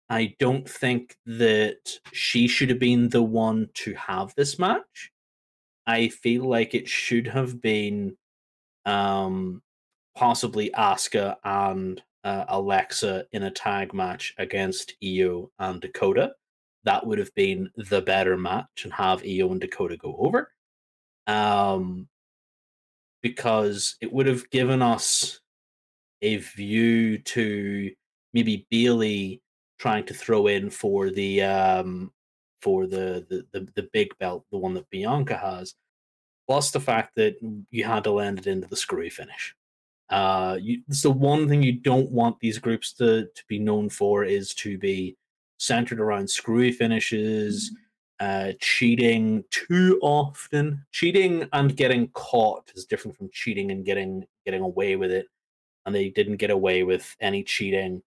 I 0.09 0.35
don't 0.39 0.69
think 0.69 1.17
that 1.27 1.99
she 2.13 2.47
should 2.47 2.69
have 2.69 2.79
been 2.79 3.09
the 3.09 3.23
one 3.23 3.69
to 3.75 3.95
have 3.95 4.35
this 4.35 4.59
match. 4.59 5.11
I 5.87 6.09
feel 6.09 6.49
like 6.49 6.75
it 6.75 6.89
should 6.89 7.27
have 7.27 7.61
been 7.61 8.17
um, 8.85 9.63
possibly 10.17 10.71
Asuka 10.77 11.37
and 11.45 12.03
uh, 12.25 12.45
Alexa 12.49 13.27
in 13.33 13.45
a 13.45 13.51
tag 13.51 13.95
match 13.95 14.35
against 14.39 14.95
Io 15.03 15.51
and 15.59 15.81
Dakota. 15.81 16.35
That 16.85 17.07
would 17.07 17.19
have 17.19 17.35
been 17.35 17.71
the 17.77 18.03
better 18.03 18.37
match 18.37 18.83
and 18.85 18.93
have 18.93 19.23
Io 19.25 19.51
and 19.51 19.61
Dakota 19.61 19.97
go 19.97 20.17
over. 20.19 20.53
Um, 21.27 22.09
because 23.23 23.97
it 24.01 24.13
would 24.13 24.27
have 24.27 24.51
given 24.51 24.83
us 24.83 25.41
a 26.23 26.37
view 26.37 27.19
to 27.19 27.91
maybe 28.33 28.67
Bayley 28.71 29.43
trying 29.79 30.05
to 30.07 30.15
throw 30.15 30.47
in 30.47 30.71
for 30.71 31.11
the 31.11 31.43
um 31.43 32.13
for 32.61 32.87
the 32.87 33.27
the 33.29 33.47
the, 33.53 33.69
the 33.75 33.89
big 33.93 34.17
belt, 34.19 34.45
the 34.51 34.59
one 34.59 34.75
that 34.75 34.91
Bianca 34.91 35.37
has, 35.37 35.75
plus 36.49 36.71
the 36.71 36.81
fact 36.81 37.13
that 37.17 37.37
you 37.71 37.85
had 37.85 38.05
to 38.05 38.13
land 38.13 38.39
it 38.39 38.47
into 38.47 38.69
the 38.69 38.77
screwy 38.77 39.11
finish. 39.11 39.55
Uh, 40.11 40.59
you, 40.61 40.83
one 41.05 41.49
thing 41.49 41.63
you 41.63 41.73
don't 41.73 42.11
want 42.11 42.39
these 42.41 42.59
groups 42.59 42.93
to 42.95 43.27
to 43.35 43.43
be 43.49 43.59
known 43.59 43.89
for 43.89 44.25
is 44.25 44.55
to 44.55 44.79
be 44.79 45.17
centered 45.63 46.01
around 46.01 46.29
screwy 46.29 46.73
finishes, 46.73 47.71
uh, 48.19 48.53
cheating 48.61 49.45
too 49.51 49.99
often. 50.03 50.85
Cheating 50.91 51.49
and 51.53 51.77
getting 51.77 52.09
caught 52.09 52.73
is 52.75 52.85
different 52.85 53.17
from 53.17 53.31
cheating 53.33 53.71
and 53.71 53.85
getting 53.85 54.25
getting 54.45 54.63
away 54.63 54.97
with 54.97 55.13
it. 55.13 55.27
And 55.87 55.95
they 55.95 56.09
didn't 56.11 56.37
get 56.37 56.51
away 56.51 56.83
with 56.83 57.17
any 57.21 57.45
cheating. 57.45 58.03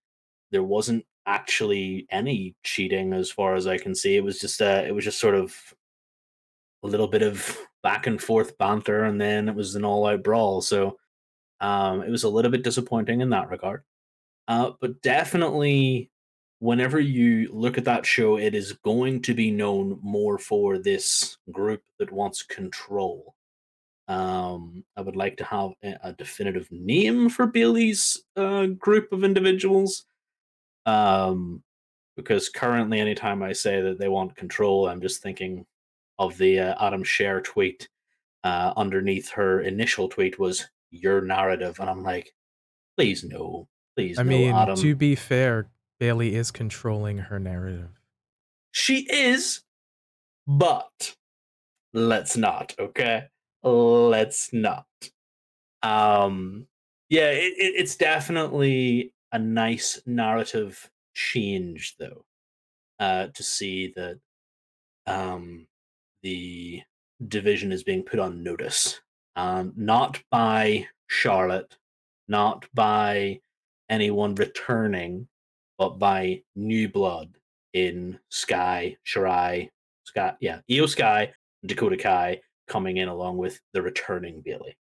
There 0.51 0.63
wasn't 0.63 1.05
actually 1.25 2.07
any 2.11 2.55
cheating 2.63 3.13
as 3.13 3.31
far 3.31 3.55
as 3.55 3.67
I 3.67 3.77
can 3.77 3.95
see. 3.95 4.17
It 4.17 4.23
was 4.23 4.39
just 4.39 4.61
uh, 4.61 4.83
it 4.85 4.91
was 4.91 5.05
just 5.05 5.19
sort 5.19 5.35
of 5.35 5.55
a 6.83 6.87
little 6.87 7.07
bit 7.07 7.21
of 7.21 7.57
back 7.83 8.05
and 8.05 8.21
forth 8.21 8.57
banter, 8.57 9.05
and 9.05 9.19
then 9.19 9.47
it 9.47 9.55
was 9.55 9.75
an 9.75 9.85
all 9.85 10.07
out 10.07 10.23
brawl. 10.23 10.61
So 10.61 10.97
um, 11.61 12.01
it 12.01 12.09
was 12.09 12.23
a 12.23 12.29
little 12.29 12.51
bit 12.51 12.63
disappointing 12.63 13.21
in 13.21 13.29
that 13.29 13.49
regard. 13.49 13.83
Uh, 14.47 14.71
but 14.79 15.01
definitely, 15.01 16.11
whenever 16.59 16.99
you 16.99 17.49
look 17.51 17.77
at 17.77 17.85
that 17.85 18.05
show, 18.05 18.37
it 18.37 18.55
is 18.55 18.73
going 18.73 19.21
to 19.23 19.33
be 19.33 19.51
known 19.51 19.99
more 20.01 20.37
for 20.37 20.77
this 20.77 21.37
group 21.51 21.83
that 21.99 22.11
wants 22.11 22.43
control. 22.43 23.35
Um, 24.07 24.83
I 24.95 25.01
would 25.01 25.15
like 25.15 25.37
to 25.37 25.43
have 25.45 25.71
a, 25.81 26.13
definitive 26.13 26.67
name 26.71 27.29
for 27.29 27.47
Bayley's 27.47 28.23
uh, 28.35 28.67
group 28.67 29.11
of 29.11 29.23
individuals. 29.23 30.05
Um, 30.85 31.63
because 32.15 32.49
currently, 32.49 32.99
anytime 32.99 33.41
I 33.43 33.53
say 33.53 33.81
that 33.81 33.99
they 33.99 34.07
want 34.07 34.35
control, 34.35 34.87
I'm 34.87 35.01
just 35.01 35.21
thinking 35.21 35.65
of 36.19 36.37
the 36.37 36.59
uh, 36.59 36.85
Adam 36.85 37.03
Scherr 37.03 37.43
tweet. 37.43 37.89
Uh, 38.43 38.73
underneath 38.77 39.31
her 39.31 39.61
initial 39.61 40.07
tweet 40.07 40.37
was 40.37 40.69
"your 40.91 41.19
narrative," 41.19 41.79
and 41.79 41.89
I'm 41.89 42.03
like, 42.03 42.31
please 42.95 43.23
no, 43.23 43.67
please 43.97 44.19
I 44.19 44.23
no, 44.23 44.29
mean, 44.29 44.53
Adam. 44.53 44.77
to 44.77 44.95
be 44.95 45.15
fair, 45.15 45.67
Bayley 46.05 46.35
is 46.35 46.51
controlling 46.51 47.17
her 47.17 47.39
narrative. 47.39 47.89
She 48.69 49.07
is, 49.09 49.63
but 50.45 51.15
let's 51.95 52.37
not, 52.37 52.75
okay? 52.77 53.23
Let's 53.63 54.53
not. 54.53 54.85
Um, 55.81 56.67
yeah, 57.09 57.31
it, 57.31 57.53
it, 57.57 57.73
it's 57.75 57.95
definitely 57.95 59.13
a 59.31 59.39
nice 59.39 59.99
narrative 60.05 60.91
change, 61.15 61.95
though, 61.97 62.23
uh, 62.99 63.29
to 63.33 63.41
see 63.41 63.91
that 63.95 64.19
um, 65.07 65.65
the 66.21 66.83
division 67.27 67.71
is 67.71 67.83
being 67.83 68.03
put 68.03 68.19
on 68.19 68.43
notice, 68.43 69.01
um, 69.35 69.73
not 69.75 70.21
by 70.29 70.85
Charlotte, 71.07 71.77
not 72.27 72.67
by 72.75 73.39
anyone 73.89 74.35
returning, 74.35 75.27
but 75.77 75.99
by 75.99 76.41
new 76.55 76.89
blood 76.89 77.29
in 77.73 78.17
Sky, 78.29 78.97
Shirai, 79.05 79.69
Sky, 80.05 80.33
yeah, 80.39 80.59
Io 80.71 80.85
Sky, 80.85 81.33
Dakota 81.65 81.97
Kai 81.97 82.41
coming 82.67 82.97
in 82.97 83.09
along 83.09 83.37
with 83.37 83.59
the 83.73 83.81
returning 83.81 84.41
Bayley. 84.41 84.77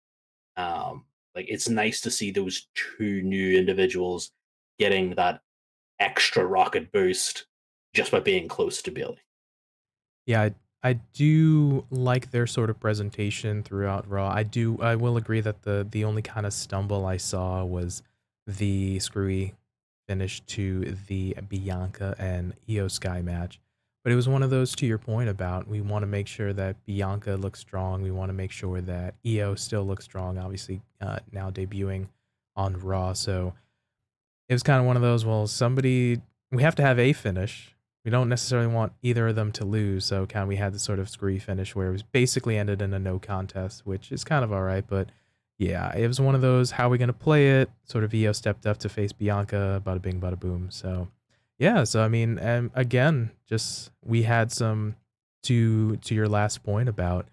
Um, 0.58 1.06
like 1.36 1.46
it's 1.48 1.70
nice 1.70 2.02
to 2.02 2.12
see 2.12 2.32
those 2.32 2.68
two 2.76 3.22
new 3.22 3.58
individuals 3.58 4.32
getting 4.80 5.16
that 5.16 5.42
extra 6.00 6.46
rocket 6.46 6.92
boost 6.92 7.46
just 7.94 8.12
by 8.12 8.20
being 8.20 8.48
close 8.48 8.82
to 8.82 8.92
Bayley. 8.92 9.20
Yeah, 10.26 10.42
I, 10.42 10.54
I 10.84 10.94
do 11.14 11.86
like 11.90 12.32
their 12.32 12.48
sort 12.48 12.70
of 12.70 12.80
presentation 12.80 13.64
throughout 13.64 14.10
Raw. 14.10 14.30
I 14.30 14.44
do. 14.44 14.78
I 14.82 14.96
will 14.96 15.18
agree 15.18 15.42
that 15.42 15.62
the 15.62 15.88
the 15.90 16.04
only 16.04 16.22
kind 16.22 16.46
of 16.46 16.54
stumble 16.54 17.06
I 17.06 17.18
saw 17.18 17.64
was 17.64 18.04
the 18.48 19.00
screwy 19.00 19.54
finish 20.12 20.42
to 20.42 20.98
the 21.08 21.34
Bianca 21.48 22.14
and 22.20 22.54
Io 22.70 22.90
Sky 22.90 23.22
match. 23.22 23.62
But 24.04 24.12
it 24.12 24.18
was 24.18 24.28
one 24.28 24.44
of 24.44 24.50
those 24.50 24.76
to 24.76 24.86
your 24.86 24.98
point 24.98 25.30
about 25.30 25.70
we 25.70 25.80
want 25.80 26.04
to 26.04 26.08
make 26.08 26.28
sure 26.28 26.52
that 26.52 26.76
Bianca 26.86 27.36
looks 27.36 27.62
strong. 27.62 28.02
We 28.02 28.12
want 28.12 28.28
to 28.28 28.34
make 28.34 28.52
sure 28.52 28.82
that 28.82 29.16
Io 29.26 29.56
still 29.56 29.86
looks 29.86 30.04
strong. 30.04 30.38
Obviously, 30.38 30.82
uh, 31.00 31.20
now 31.32 31.50
debuting 31.50 32.08
on 32.58 32.78
Raw, 32.78 33.14
so 33.14 33.54
it 34.50 34.54
was 34.54 34.64
kind 34.64 34.82
of 34.82 34.86
one 34.86 34.98
of 34.98 35.02
those. 35.02 35.24
Well, 35.24 35.48
somebody 35.48 36.22
we 36.52 36.62
have 36.62 36.76
to 36.76 36.84
have 36.84 37.00
a 37.00 37.14
finish. 37.14 37.74
We 38.04 38.12
don't 38.12 38.28
necessarily 38.28 38.68
want 38.68 38.92
either 39.02 39.30
of 39.30 39.36
them 39.36 39.54
to 39.54 39.64
lose, 39.64 40.04
so 40.04 40.26
kind 40.26 40.44
of 40.44 40.50
we 40.50 40.58
had 40.58 40.74
the 40.74 40.80
sort 40.80 41.00
of 41.00 41.08
screwy 41.08 41.40
finish 41.40 41.74
where 41.74 41.88
it 41.88 41.94
was 41.94 42.04
basically 42.04 42.58
ended 42.58 42.82
in 42.82 42.94
a 42.94 43.00
no 43.00 43.18
contest, 43.18 43.86
which 43.86 44.12
is 44.12 44.26
kind 44.26 44.44
of 44.44 44.52
all 44.52 44.64
right. 44.64 44.84
But 44.86 45.08
yeah, 45.62 45.96
it 45.96 46.08
was 46.08 46.20
one 46.20 46.34
of 46.34 46.42
those. 46.42 46.72
How 46.72 46.88
are 46.88 46.90
we 46.90 46.98
gonna 46.98 47.14
play 47.14 47.62
it? 47.62 47.70
Sort 47.84 48.04
of 48.04 48.16
Io 48.16 48.32
stepped 48.32 48.66
up 48.66 48.78
to 48.80 48.90
face 48.90 49.14
Bianca. 49.14 49.80
Bada 49.86 50.02
bing, 50.02 50.20
bada 50.20 50.40
boom. 50.40 50.72
So 50.72 51.10
yeah, 51.60 51.84
so 51.84 52.02
I 52.02 52.08
mean, 52.08 52.40
and 52.40 52.72
again, 52.74 53.30
just 53.48 53.92
we 54.04 54.24
had 54.24 54.52
some 54.52 54.96
to 55.44 55.98
to 55.98 56.16
your 56.16 56.28
last 56.28 56.64
point 56.64 56.90
about 56.90 57.28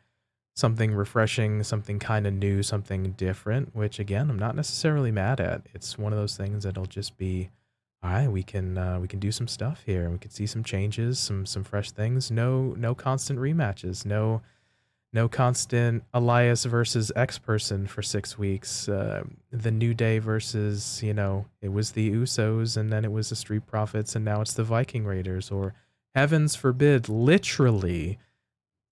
something 0.55 0.93
refreshing, 0.93 1.63
something 1.63 1.99
kind 1.99 2.27
of 2.27 2.35
new, 2.35 2.63
something 2.63 3.13
different, 3.13 3.75
which 3.75 3.99
again, 3.99 4.29
I'm 4.29 4.39
not 4.39 4.55
necessarily 4.55 5.11
mad 5.11 5.41
at. 5.41 5.63
It's 5.73 5.97
one 5.97 6.13
of 6.13 6.19
those 6.19 6.37
things 6.37 6.65
that'll 6.65 6.85
just 6.85 7.17
be 7.17 7.49
all 8.03 8.11
right, 8.11 8.29
we 8.29 8.43
can 8.43 8.77
uh, 8.77 8.99
we 9.01 9.09
can 9.09 9.21
do 9.21 9.33
some 9.33 9.49
stuff 9.49 9.85
here. 9.87 10.11
We 10.11 10.19
can 10.19 10.31
see 10.31 10.47
some 10.47 10.63
changes, 10.63 11.19
some 11.19 11.47
some 11.47 11.65
fresh 11.65 11.93
things. 11.93 12.31
No 12.31 12.75
no 12.77 12.95
constant 12.95 13.39
rematches. 13.39 14.05
No 14.05 14.43
no 15.13 15.29
constant 15.29 16.05
Elias 16.13 16.65
versus 16.65 17.11
X 17.17 17.39
person 17.39 17.87
for 17.87 18.03
six 18.03 18.39
weeks. 18.39 18.89
Uh, 18.89 19.25
the 19.51 19.71
New 19.71 19.95
Day 19.95 20.19
versus, 20.19 21.03
you 21.03 21.15
know, 21.15 21.47
it 21.63 21.73
was 21.73 21.93
the 21.93 22.11
Usos 22.11 22.77
and 22.77 22.93
then 22.93 23.05
it 23.05 23.13
was 23.13 23.31
the 23.31 23.37
Street 23.37 23.67
Profits 23.67 24.15
and 24.15 24.25
now 24.25 24.41
it's 24.41 24.55
the 24.55 24.65
Viking 24.65 25.05
Raiders. 25.05 25.51
Or 25.51 25.75
heavens 26.15 26.55
forbid, 26.55 27.09
literally, 27.09 28.19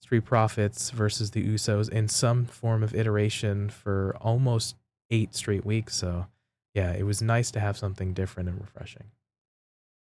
Street 0.01 0.25
Profits 0.25 0.91
versus 0.91 1.33
the 1.33 1.47
Usos 1.47 1.91
in 1.91 2.09
some 2.09 2.47
form 2.47 2.83
of 2.83 2.95
iteration 2.95 3.69
for 3.69 4.17
almost 4.21 4.77
eight 5.11 5.35
straight 5.35 5.67
weeks. 5.67 5.97
So, 5.97 6.27
yeah, 6.75 6.93
it 6.93 7.05
was 7.05 7.21
nice 7.21 7.51
to 7.51 7.61
have 7.61 7.77
something 7.77 8.15
different 8.15 8.49
and 8.49 8.61
refreshing. 8.61 9.11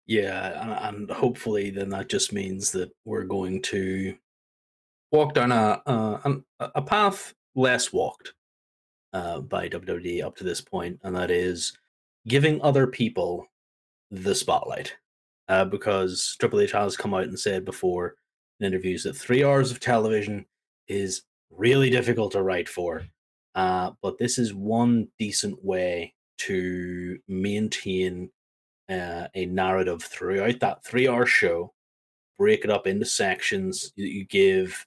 Yeah, 0.05 0.87
and 0.89 1.11
hopefully 1.11 1.69
then 1.69 1.89
that 1.89 2.09
just 2.09 2.33
means 2.33 2.71
that 2.71 2.91
we're 3.05 3.25
going 3.25 3.61
to 3.63 4.15
walk 5.11 5.37
on 5.37 5.51
a 5.51 5.81
uh, 5.85 6.35
a 6.59 6.81
path 6.81 7.33
less 7.55 7.91
walked 7.91 8.33
uh, 9.13 9.39
by 9.39 9.69
WWE 9.69 10.23
up 10.23 10.35
to 10.37 10.43
this 10.43 10.61
point, 10.61 10.99
and 11.03 11.15
that 11.15 11.31
is 11.31 11.77
giving 12.27 12.61
other 12.61 12.87
people 12.87 13.47
the 14.11 14.35
spotlight. 14.35 14.95
Uh, 15.47 15.65
because 15.65 16.35
Triple 16.39 16.61
H 16.61 16.73
has 16.73 16.95
come 16.95 17.15
out 17.15 17.23
and 17.23 17.39
said 17.39 17.65
before 17.65 18.13
in 18.59 18.67
interviews 18.67 19.01
that 19.03 19.17
three 19.17 19.43
hours 19.43 19.71
of 19.71 19.79
television 19.79 20.45
is 20.87 21.23
really 21.49 21.89
difficult 21.89 22.33
to 22.33 22.43
write 22.43 22.69
for. 22.69 23.03
Uh, 23.55 23.91
but 24.03 24.19
this 24.19 24.37
is 24.37 24.53
one 24.53 25.07
decent 25.17 25.63
way 25.65 26.13
to 26.37 27.17
maintain 27.27 28.29
uh, 28.89 29.27
a 29.33 29.45
narrative 29.47 30.03
throughout 30.03 30.59
that 30.59 30.83
three 30.83 31.07
hour 31.07 31.25
show, 31.25 31.73
break 32.37 32.63
it 32.63 32.69
up 32.69 32.85
into 32.85 33.05
sections. 33.05 33.91
You 33.95 34.25
give 34.25 34.85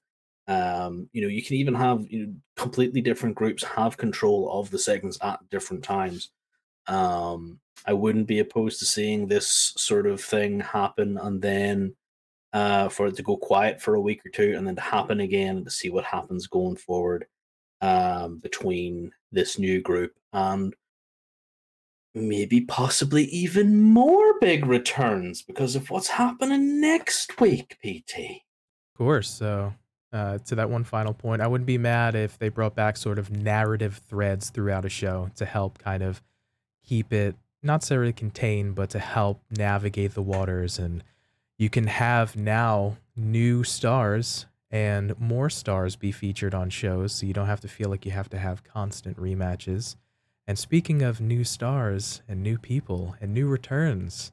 um, 0.48 1.09
you 1.12 1.22
know, 1.22 1.28
you 1.28 1.42
can 1.42 1.57
even 1.57 1.74
have 1.74 2.05
you 2.09 2.26
know, 2.26 2.33
completely 2.57 3.00
different 3.00 3.35
groups 3.35 3.62
have 3.64 3.96
control 3.96 4.50
of 4.52 4.70
the 4.70 4.78
segments 4.78 5.18
at 5.22 5.38
different 5.50 5.85
times. 5.85 6.31
Um, 6.87 7.61
I 7.87 7.92
wouldn't 7.92 8.26
be 8.26 8.40
opposed 8.40 8.78
to 8.81 8.85
seeing 8.85 9.26
this 9.26 9.72
sort 9.76 10.07
of 10.07 10.20
thing 10.20 10.61
happen 10.61 11.18
and 11.18 11.40
then 11.40 11.94
uh, 12.52 12.88
for 12.88 13.07
it 13.07 13.16
to 13.16 13.22
go 13.22 13.37
quiet 13.37 13.81
for 13.81 13.94
a 13.94 14.00
week 14.00 14.24
or 14.26 14.31
two 14.31 14.55
and 14.57 14.66
then 14.66 14.76
to 14.76 14.83
happen 14.83 15.20
again 15.20 15.59
and 15.59 15.64
to 15.64 15.70
see 15.70 15.90
what 15.90 16.05
happens 16.05 16.46
going 16.46 16.76
forward 16.76 17.26
um, 17.81 18.38
between 18.38 19.11
this 19.33 19.59
new 19.59 19.81
group 19.81 20.12
and 20.33 20.74
maybe 22.14 22.61
possibly 22.61 23.24
even 23.24 23.83
more 23.83 24.38
big 24.40 24.66
returns 24.66 25.42
because 25.42 25.74
of 25.74 25.88
what's 25.90 26.09
happening 26.09 26.81
next 26.81 27.40
week, 27.40 27.78
PT. 27.83 28.18
Of 28.18 28.98
course. 28.98 29.31
So, 29.31 29.72
uh, 30.12 30.38
to 30.38 30.55
that 30.55 30.68
one 30.68 30.85
final 30.85 31.14
point, 31.14 31.40
I 31.42 31.46
wouldn't 31.46 31.66
be 31.66 31.79
mad 31.79 32.14
if 32.14 32.38
they 32.38 32.48
brought 32.48 32.75
back 32.75 32.96
sort 32.96 33.18
of 33.18 33.31
narrative 33.31 34.01
threads 34.09 34.51
throughout 34.51 34.85
a 34.85 34.90
show 34.90 35.31
to 35.37 35.44
help 35.44 35.79
kind 35.79 36.03
of 36.03 36.22
keep 36.85 37.12
it 37.12 37.37
not 37.62 37.77
necessarily 37.77 38.12
contained, 38.12 38.75
but 38.75 38.90
to 38.90 38.98
help 38.98 39.40
navigate 39.51 40.14
the 40.14 40.22
waters. 40.22 40.79
And 40.79 41.05
you 41.59 41.70
can 41.70 41.87
have 41.87 42.37
now 42.37 42.96
new 43.16 43.62
stars 43.62 44.46
and 44.70 45.18
more 45.20 45.51
stars 45.51 45.96
be 45.96 46.11
featured 46.11 46.55
on 46.55 46.70
shows, 46.70 47.12
so 47.12 47.27
you 47.27 47.33
don't 47.33 47.46
have 47.46 47.61
to 47.61 47.68
feel 47.68 47.88
like 47.90 48.07
you 48.07 48.12
have 48.12 48.31
to 48.31 48.38
have 48.38 48.64
constant 48.64 49.18
rematches. 49.18 49.96
And 50.46 50.59
speaking 50.59 51.03
of 51.03 51.20
new 51.20 51.44
stars 51.44 52.22
and 52.27 52.42
new 52.42 52.59
people 52.59 53.14
and 53.20 53.33
new 53.33 53.46
returns, 53.46 54.33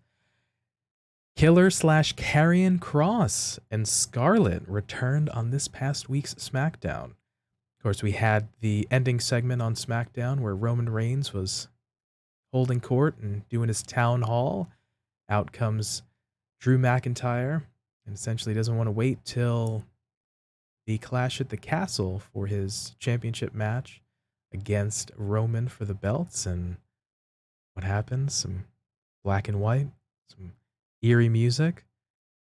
Killer 1.39 1.69
slash 1.69 2.15
Karrion 2.15 2.79
Kross 2.79 3.59
and 3.71 3.87
Scarlett 3.87 4.61
returned 4.67 5.29
on 5.29 5.51
this 5.51 5.69
past 5.69 6.09
week's 6.09 6.33
SmackDown. 6.33 7.11
Of 7.11 7.81
course, 7.81 8.03
we 8.03 8.11
had 8.11 8.49
the 8.59 8.85
ending 8.91 9.21
segment 9.21 9.61
on 9.61 9.73
SmackDown 9.75 10.41
where 10.41 10.53
Roman 10.53 10.89
Reigns 10.89 11.31
was 11.31 11.69
holding 12.51 12.81
court 12.81 13.17
and 13.19 13.47
doing 13.47 13.69
his 13.69 13.81
town 13.81 14.23
hall. 14.23 14.67
Out 15.29 15.53
comes 15.53 16.03
Drew 16.59 16.77
McIntyre 16.77 17.63
and 18.05 18.13
essentially 18.13 18.53
doesn't 18.53 18.75
want 18.75 18.87
to 18.87 18.91
wait 18.91 19.23
till 19.23 19.85
the 20.87 20.97
clash 20.97 21.39
at 21.39 21.47
the 21.47 21.55
castle 21.55 22.19
for 22.19 22.47
his 22.47 22.97
championship 22.99 23.53
match 23.53 24.01
against 24.53 25.09
Roman 25.15 25.69
for 25.69 25.85
the 25.85 25.93
belts. 25.93 26.45
And 26.45 26.75
what 27.75 27.85
happens? 27.85 28.33
Some 28.33 28.65
black 29.23 29.47
and 29.47 29.61
white, 29.61 29.87
some 30.27 30.51
eerie 31.01 31.29
music. 31.29 31.85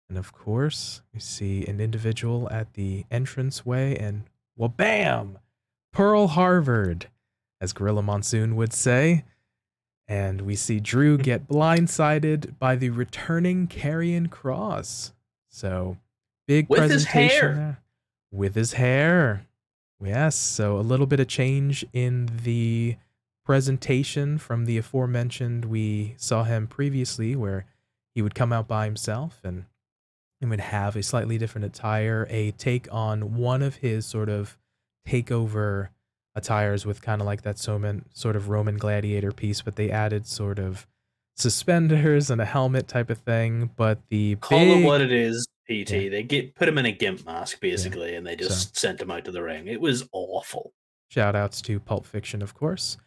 And 0.10 0.18
of 0.18 0.32
course, 0.34 1.02
we 1.14 1.20
see 1.20 1.66
an 1.66 1.80
individual 1.80 2.48
at 2.52 2.74
the 2.74 3.06
entranceway 3.12 3.98
and 3.98 4.24
wabam! 4.60 5.38
Pearl 5.92 6.28
Harbor, 6.28 6.96
as 7.62 7.74
Gorilla 7.74 8.02
Monsoon 8.02 8.56
would 8.56 8.74
say. 8.74 9.26
And 10.08 10.42
we 10.42 10.56
see 10.56 10.80
Drew 10.80 11.18
get 11.30 11.48
blindsided 11.48 12.58
by 12.60 12.76
the 12.76 12.90
returning 12.90 13.68
Karrion 13.68 14.28
Kross. 14.28 15.14
So 15.50 15.98
big 16.48 16.68
With 16.68 16.82
his 16.90 17.06
presentation 17.06 17.40
hair. 17.40 17.56
there. 17.56 17.78
with 18.32 18.56
his 18.56 18.74
hair. 18.74 19.46
Yes, 20.04 20.36
so 20.36 20.78
a 20.78 20.82
little 20.82 21.06
bit 21.06 21.22
of 21.22 21.28
change 21.28 21.86
in 21.94 22.30
the 22.44 22.98
presentation 23.46 24.38
from 24.38 24.66
the 24.66 24.78
aforementioned. 24.78 25.66
We 25.66 26.16
saw 26.18 26.44
him 26.44 26.68
previously 26.68 27.36
where 27.38 27.66
he 28.16 28.22
would 28.22 28.36
come 28.36 28.54
out 28.54 28.68
by 28.68 28.86
himself 28.86 29.40
and 29.44 29.66
and 30.42 30.50
would 30.50 30.60
have 30.60 30.96
a 30.98 31.04
slightly 31.04 31.38
different 31.38 31.64
attire, 31.66 32.28
a 32.30 32.52
take 32.52 32.88
on 32.92 33.38
one 33.38 33.62
of 33.62 33.78
his 33.78 34.06
sort 34.06 34.28
of 34.28 34.58
takeover 35.08 35.88
attires 36.36 36.86
with 36.86 37.02
kind 37.02 37.22
of 37.22 37.28
like 37.28 37.44
that 37.44 37.64
Roman, 37.66 38.04
sort 38.14 38.36
of 38.36 38.50
Roman 38.50 38.78
gladiator 38.78 39.32
piece, 39.32 39.62
but 39.62 39.78
they 39.78 39.90
added 39.90 40.28
sort 40.28 40.60
of 40.60 40.86
suspenders 41.38 42.30
and 42.30 42.42
a 42.42 42.46
helmet 42.46 42.90
type 42.90 43.10
of 43.10 43.20
thing. 43.20 43.70
But 43.78 44.00
the 44.10 44.36
Call 44.36 44.60
big, 44.60 44.84
it 44.84 44.86
what 44.86 45.00
it 45.00 45.12
is, 45.14 45.48
PT. 45.70 45.92
Yeah. 45.92 46.10
They 46.10 46.24
get 46.24 46.56
put 46.56 46.68
him 46.68 46.78
in 46.78 46.86
a 46.88 46.92
gimp 46.92 47.26
mask 47.26 47.62
basically, 47.62 48.14
and 48.16 48.28
they 48.28 48.34
So- 48.36 48.50
just 48.50 48.76
sent 48.78 49.00
him 49.02 49.12
out 49.12 49.24
to 49.26 49.32
the 49.32 49.42
ring. 49.44 49.68
It 49.68 49.80
was 49.80 50.08
awful. 50.12 50.74
Shout 51.10 51.36
outs 51.38 51.62
to 51.62 51.80
Pulp 51.80 52.06
Fiction, 52.06 52.42
of 52.42 52.54
course. 52.54 52.98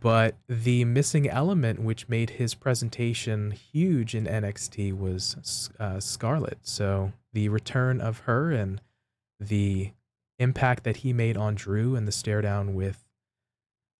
But 0.00 0.36
the 0.48 0.84
missing 0.84 1.28
element 1.28 1.80
which 1.80 2.08
made 2.08 2.30
his 2.30 2.54
presentation 2.54 3.50
huge 3.50 4.14
in 4.14 4.24
NXT 4.24 4.96
was 4.96 5.70
uh, 5.78 6.00
Scarlett. 6.00 6.58
So 6.62 7.12
the 7.32 7.48
return 7.48 8.00
of 8.00 8.20
her 8.20 8.52
and 8.52 8.80
the 9.38 9.92
impact 10.38 10.84
that 10.84 10.98
he 10.98 11.12
made 11.12 11.36
on 11.36 11.54
Drew 11.54 11.94
and 11.94 12.08
the 12.08 12.12
stare 12.12 12.42
down 12.42 12.74
with 12.74 13.04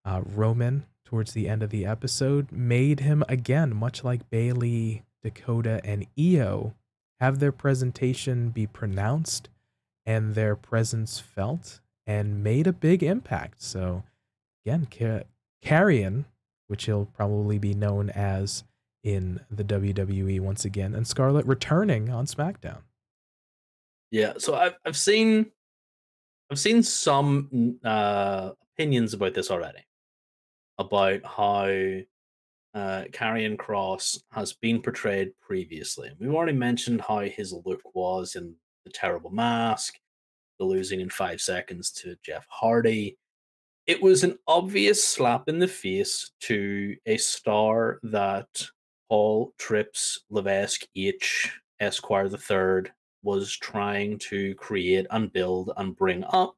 uh, 0.03 0.21
Roman 0.25 0.85
towards 1.03 1.33
the 1.33 1.47
end 1.47 1.63
of 1.63 1.69
the 1.69 1.85
episode 1.85 2.51
made 2.51 3.01
him 3.01 3.23
again, 3.29 3.75
much 3.75 4.03
like 4.03 4.29
Bayley, 4.29 5.03
Dakota, 5.23 5.79
and 5.83 6.05
Io, 6.19 6.73
have 7.19 7.39
their 7.39 7.51
presentation 7.51 8.49
be 8.49 8.67
pronounced 8.67 9.49
and 10.05 10.35
their 10.35 10.55
presence 10.55 11.19
felt 11.19 11.79
and 12.05 12.43
made 12.43 12.67
a 12.67 12.73
big 12.73 13.01
impact. 13.01 13.61
So, 13.61 14.03
again, 14.65 14.87
Karrion, 15.65 16.25
which 16.67 16.85
he'll 16.85 17.05
probably 17.05 17.57
be 17.57 17.73
known 17.73 18.09
as 18.11 18.63
in 19.03 19.39
the 19.49 19.63
WWE 19.63 20.39
once 20.39 20.63
again, 20.63 20.95
and 20.95 21.07
Scarlett 21.07 21.45
returning 21.45 22.09
on 22.09 22.25
SmackDown. 22.25 22.81
Yeah, 24.11 24.33
so 24.37 24.55
I've 24.55 24.75
I've 24.85 24.97
seen 24.97 25.51
I've 26.51 26.59
seen 26.59 26.83
some 26.83 27.79
uh, 27.83 28.51
opinions 28.73 29.13
about 29.13 29.33
this 29.33 29.49
already, 29.49 29.83
about 30.77 31.21
how 31.25 31.65
uh, 32.75 33.05
Kross 33.11 34.21
has 34.31 34.53
been 34.53 34.81
portrayed 34.81 35.31
previously. 35.41 36.11
We've 36.19 36.33
already 36.33 36.57
mentioned 36.57 37.01
how 37.01 37.19
his 37.19 37.53
look 37.65 37.81
was 37.93 38.35
in 38.35 38.55
the 38.85 38.91
terrible 38.91 39.31
mask, 39.31 39.95
the 40.59 40.65
losing 40.65 40.99
in 40.99 41.09
five 41.09 41.41
seconds 41.41 41.91
to 41.93 42.15
Jeff 42.23 42.45
Hardy. 42.49 43.17
It 43.87 44.01
was 44.01 44.23
an 44.23 44.39
obvious 44.47 45.03
slap 45.03 45.47
in 45.47 45.59
the 45.59 45.67
face 45.67 46.31
to 46.41 46.95
a 47.05 47.17
star 47.17 47.99
that 48.01 48.47
Paul 49.09 49.53
Trips 49.59 50.21
Levesque 50.31 50.87
H 50.95 51.51
Esquire 51.79 52.27
Third 52.29 52.91
was 53.21 53.55
trying 53.55 54.17
to 54.19 54.55
create 54.55 55.05
and 55.11 55.31
build 55.31 55.71
and 55.77 55.95
bring 55.95 56.23
up 56.23 56.55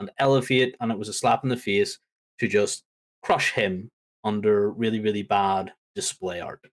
and 0.00 0.10
elevate, 0.18 0.76
and 0.80 0.92
it 0.92 0.98
was 0.98 1.08
a 1.08 1.14
slap 1.14 1.44
in 1.44 1.48
the 1.48 1.56
face 1.56 1.98
to 2.40 2.48
just 2.48 2.84
crush 3.22 3.52
him 3.52 3.90
under 4.24 4.70
really, 4.70 5.00
really 5.00 5.22
bad 5.22 5.72
display 5.94 6.40
art. 6.40 6.64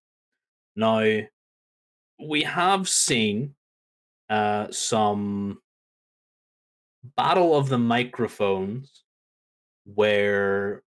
Now, 0.76 1.22
we 2.20 2.44
have 2.44 2.90
seen 2.90 3.56
uh, 4.30 4.68
some 4.70 5.62
battle 7.16 7.56
of 7.56 7.70
the 7.70 7.78
microphones 7.78 9.04
where 9.94 10.84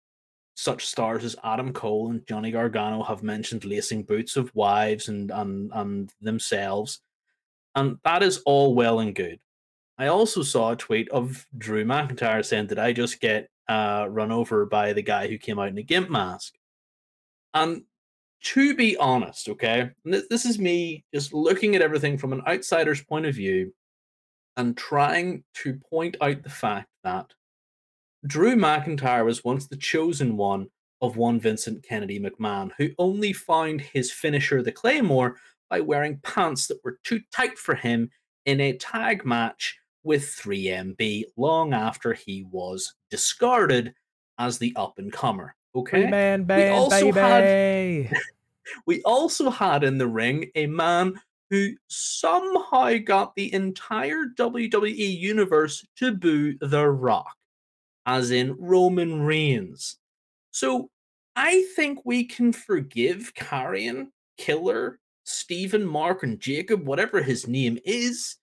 such 0.55 0.85
stars 0.85 1.25
as 1.25 1.35
Adam 1.43 1.73
Cole 1.73 2.09
and 2.09 2.25
Johnny 2.27 2.51
Gargano 2.51 3.03
have 3.03 3.23
mentioned 3.23 3.65
lacing 3.65 4.03
boots 4.03 4.37
of 4.37 4.53
wives 4.55 5.09
and 5.09 5.31
and, 5.31 5.71
and 5.73 6.11
themselves. 6.21 7.01
And 7.75 7.97
that 8.03 8.23
is 8.23 8.41
all 8.45 8.73
well 8.73 8.99
and 8.99 9.13
good. 9.13 9.39
I 9.97 10.07
also 10.07 10.43
saw 10.43 10.71
a 10.71 10.75
tweet 10.75 11.09
of 11.09 11.45
Drew 11.57 11.85
McIntyre 11.85 12.43
saying, 12.43 12.67
Did 12.67 12.79
I 12.79 12.93
just 12.93 13.19
get 13.19 13.49
uh, 13.67 14.07
run 14.09 14.31
over 14.31 14.65
by 14.65 14.93
the 14.93 15.01
guy 15.01 15.27
who 15.27 15.37
came 15.37 15.59
out 15.59 15.69
in 15.69 15.77
a 15.77 15.83
gimp 15.83 16.09
mask? 16.09 16.53
And 17.53 17.83
to 18.43 18.75
be 18.75 18.97
honest, 18.97 19.49
okay, 19.49 19.91
this 20.03 20.45
is 20.45 20.59
me 20.59 21.03
just 21.13 21.33
looking 21.33 21.75
at 21.75 21.81
everything 21.81 22.17
from 22.17 22.33
an 22.33 22.43
outsider's 22.45 23.03
point 23.03 23.25
of 23.25 23.35
view 23.35 23.73
and 24.57 24.77
trying 24.77 25.43
to 25.55 25.79
point 25.89 26.17
out 26.21 26.43
the 26.43 26.49
fact 26.49 26.89
that 27.03 27.33
Drew 28.25 28.55
McIntyre 28.55 29.25
was 29.25 29.43
once 29.43 29.67
the 29.67 29.77
chosen 29.77 30.37
one 30.37 30.67
of 31.01 31.17
one 31.17 31.39
Vincent 31.39 31.83
Kennedy 31.83 32.19
McMahon, 32.19 32.71
who 32.77 32.89
only 32.97 33.33
found 33.33 33.81
his 33.81 34.11
finisher, 34.11 34.61
the 34.61 34.71
Claymore, 34.71 35.35
by 35.69 35.79
wearing 35.81 36.19
pants 36.23 36.67
that 36.67 36.83
were 36.83 36.99
too 37.03 37.21
tight 37.31 37.57
for 37.57 37.75
him 37.75 38.09
in 38.45 38.61
a 38.61 38.77
tag 38.77 39.25
match 39.25 39.77
with 40.03 40.23
3MB 40.23 41.23
long 41.35 41.73
after 41.73 42.13
he 42.13 42.45
was 42.49 42.93
discarded 43.09 43.93
as 44.37 44.57
the 44.57 44.73
up 44.75 44.99
and 44.99 45.11
comer. 45.11 45.55
Okay. 45.75 46.07
Man 46.07 46.43
band, 46.45 46.75
also 46.75 47.11
had- 47.11 48.13
We 48.87 49.01
also 49.03 49.49
had 49.51 49.83
in 49.83 49.97
the 49.99 50.07
ring 50.07 50.49
a 50.55 50.65
man 50.65 51.19
who 51.51 51.69
somehow 51.87 52.97
got 52.97 53.35
the 53.35 53.53
entire 53.53 54.25
WWE 54.37 55.19
universe 55.19 55.85
to 55.97 56.13
boo 56.15 56.57
The 56.59 56.87
Rock, 56.87 57.35
as 58.05 58.31
in 58.31 58.55
Roman 58.59 59.21
Reigns. 59.21 59.97
So 60.51 60.89
I 61.35 61.63
think 61.75 61.99
we 62.05 62.23
can 62.23 62.53
forgive 62.53 63.33
Karrion, 63.33 64.07
Killer, 64.37 64.99
Stephen, 65.25 65.85
Mark, 65.85 66.23
and 66.23 66.39
Jacob, 66.39 66.85
whatever 66.87 67.21
his 67.21 67.47
name 67.47 67.77
is. 67.83 68.37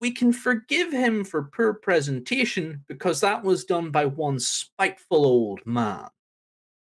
We 0.00 0.10
can 0.10 0.32
forgive 0.32 0.92
him 0.92 1.24
for 1.24 1.50
poor 1.54 1.74
presentation 1.74 2.84
because 2.88 3.20
that 3.20 3.44
was 3.44 3.64
done 3.64 3.90
by 3.90 4.06
one 4.06 4.38
spiteful 4.38 5.24
old 5.24 5.60
man. 5.66 6.08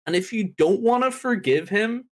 And 0.06 0.16
if 0.16 0.34
you 0.34 0.46
don't 0.58 0.82
want 0.82 1.04
to 1.04 1.12
forgive 1.12 1.70
him 1.70 2.10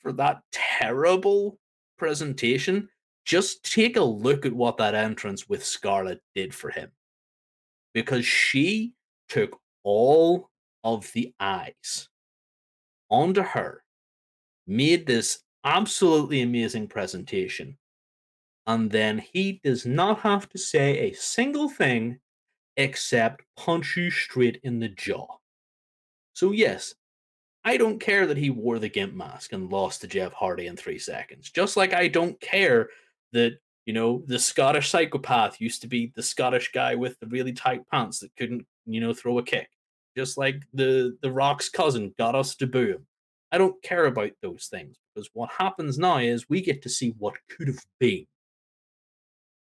for 0.00 0.12
that 0.12 0.42
terrible 0.52 1.58
presentation, 1.98 2.88
just 3.24 3.62
take 3.70 3.96
a 3.96 4.02
look 4.02 4.46
at 4.46 4.52
what 4.52 4.78
that 4.78 4.94
entrance 4.94 5.48
with 5.48 5.64
Scarlett 5.64 6.22
did 6.34 6.54
for 6.54 6.70
him. 6.70 6.90
Because 7.92 8.24
she 8.24 8.94
took 9.28 9.58
all 9.84 10.50
of 10.84 11.10
the 11.12 11.34
eyes. 11.40 12.08
onto 13.10 13.42
her, 13.42 13.82
made 14.66 15.06
this 15.06 15.40
absolutely 15.64 16.42
amazing 16.42 16.88
presentation, 16.88 17.76
and 18.66 18.90
then 18.90 19.18
he 19.32 19.60
does 19.64 19.86
not 19.86 20.20
have 20.20 20.48
to 20.50 20.58
say 20.58 20.98
a 21.10 21.14
single 21.14 21.68
thing 21.68 22.18
except 22.76 23.42
punch 23.56 23.96
you 23.96 24.10
straight 24.10 24.60
in 24.62 24.78
the 24.78 24.88
jaw. 24.88 25.26
So, 26.34 26.52
yes, 26.52 26.94
I 27.64 27.76
don't 27.76 27.98
care 27.98 28.26
that 28.26 28.36
he 28.36 28.50
wore 28.50 28.78
the 28.78 28.88
Gimp 28.88 29.14
mask 29.14 29.52
and 29.52 29.70
lost 29.70 30.02
to 30.02 30.06
Jeff 30.06 30.32
Hardy 30.32 30.66
in 30.66 30.76
three 30.76 30.98
seconds. 30.98 31.50
Just 31.50 31.76
like 31.76 31.92
I 31.92 32.08
don't 32.08 32.40
care 32.40 32.88
that, 33.32 33.58
you 33.84 33.92
know, 33.92 34.22
the 34.26 34.38
Scottish 34.38 34.90
psychopath 34.90 35.60
used 35.60 35.82
to 35.82 35.88
be 35.88 36.12
the 36.14 36.22
Scottish 36.22 36.70
guy 36.72 36.94
with 36.94 37.18
the 37.18 37.26
really 37.26 37.52
tight 37.52 37.82
pants 37.90 38.20
that 38.20 38.36
couldn't, 38.36 38.64
you 38.88 39.00
know, 39.00 39.12
throw 39.12 39.38
a 39.38 39.42
kick. 39.42 39.68
Just 40.16 40.38
like 40.38 40.62
the 40.72 41.16
the 41.22 41.30
Rock's 41.30 41.68
cousin 41.68 42.14
got 42.18 42.34
us 42.34 42.56
to 42.56 42.66
boo 42.66 42.92
him. 42.92 43.06
I 43.52 43.58
don't 43.58 43.80
care 43.82 44.06
about 44.06 44.32
those 44.42 44.68
things 44.70 44.96
because 45.14 45.30
what 45.32 45.50
happens 45.50 45.98
now 45.98 46.18
is 46.18 46.48
we 46.48 46.60
get 46.60 46.82
to 46.82 46.88
see 46.88 47.14
what 47.18 47.34
could 47.48 47.68
have 47.68 47.84
been. 47.98 48.26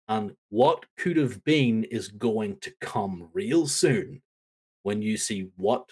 And 0.07 0.33
what 0.49 0.85
could 0.97 1.17
have 1.17 1.43
been 1.43 1.83
is 1.85 2.07
going 2.09 2.57
to 2.61 2.71
come 2.79 3.29
real 3.33 3.67
soon 3.67 4.21
when 4.83 5.01
you 5.01 5.17
see 5.17 5.49
what 5.57 5.89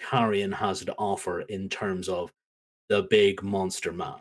Karrion 0.00 0.54
has 0.54 0.84
to 0.84 0.94
offer 0.98 1.40
in 1.42 1.68
terms 1.68 2.08
of 2.08 2.30
the 2.88 3.02
big 3.10 3.42
monster 3.42 3.92
man. 3.92 4.20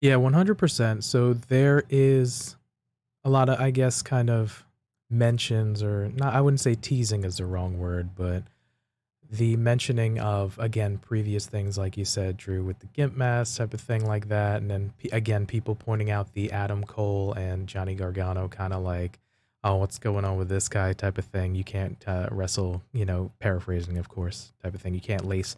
Yeah, 0.00 0.14
100%. 0.14 1.02
So 1.02 1.34
there 1.34 1.84
is 1.90 2.56
a 3.24 3.30
lot 3.30 3.48
of, 3.48 3.60
I 3.60 3.70
guess, 3.70 4.02
kind 4.02 4.30
of 4.30 4.64
mentions, 5.12 5.82
or 5.82 6.10
not, 6.14 6.34
I 6.34 6.40
wouldn't 6.40 6.60
say 6.60 6.74
teasing 6.74 7.24
is 7.24 7.36
the 7.36 7.46
wrong 7.46 7.78
word, 7.78 8.10
but 8.16 8.42
the 9.30 9.56
mentioning 9.56 10.18
of, 10.18 10.58
again, 10.58 10.98
previous 10.98 11.46
things, 11.46 11.78
like 11.78 11.96
you 11.96 12.04
said, 12.04 12.36
Drew, 12.36 12.62
with 12.62 12.80
the 12.80 12.86
Gimp 12.86 13.16
mask 13.16 13.56
type 13.56 13.72
of 13.72 13.80
thing 13.80 14.06
like 14.06 14.28
that. 14.28 14.60
And 14.60 14.70
then, 14.70 14.92
again, 15.10 15.46
people 15.46 15.74
pointing 15.74 16.10
out 16.10 16.34
the 16.34 16.52
Adam 16.52 16.84
Cole 16.84 17.32
and 17.32 17.66
Johnny 17.66 17.94
Gargano 17.94 18.48
kind 18.48 18.74
of 18.74 18.82
like, 18.82 19.18
oh, 19.64 19.76
what's 19.76 19.98
going 19.98 20.24
on 20.24 20.36
with 20.36 20.48
this 20.48 20.68
guy 20.68 20.92
type 20.92 21.18
of 21.18 21.24
thing. 21.24 21.54
You 21.54 21.64
can't 21.64 22.02
uh, 22.06 22.28
wrestle, 22.30 22.82
you 22.92 23.06
know, 23.06 23.30
paraphrasing, 23.38 23.96
of 23.96 24.08
course, 24.08 24.52
type 24.62 24.74
of 24.74 24.82
thing. 24.82 24.92
You 24.92 25.00
can't 25.00 25.24
lace, 25.24 25.56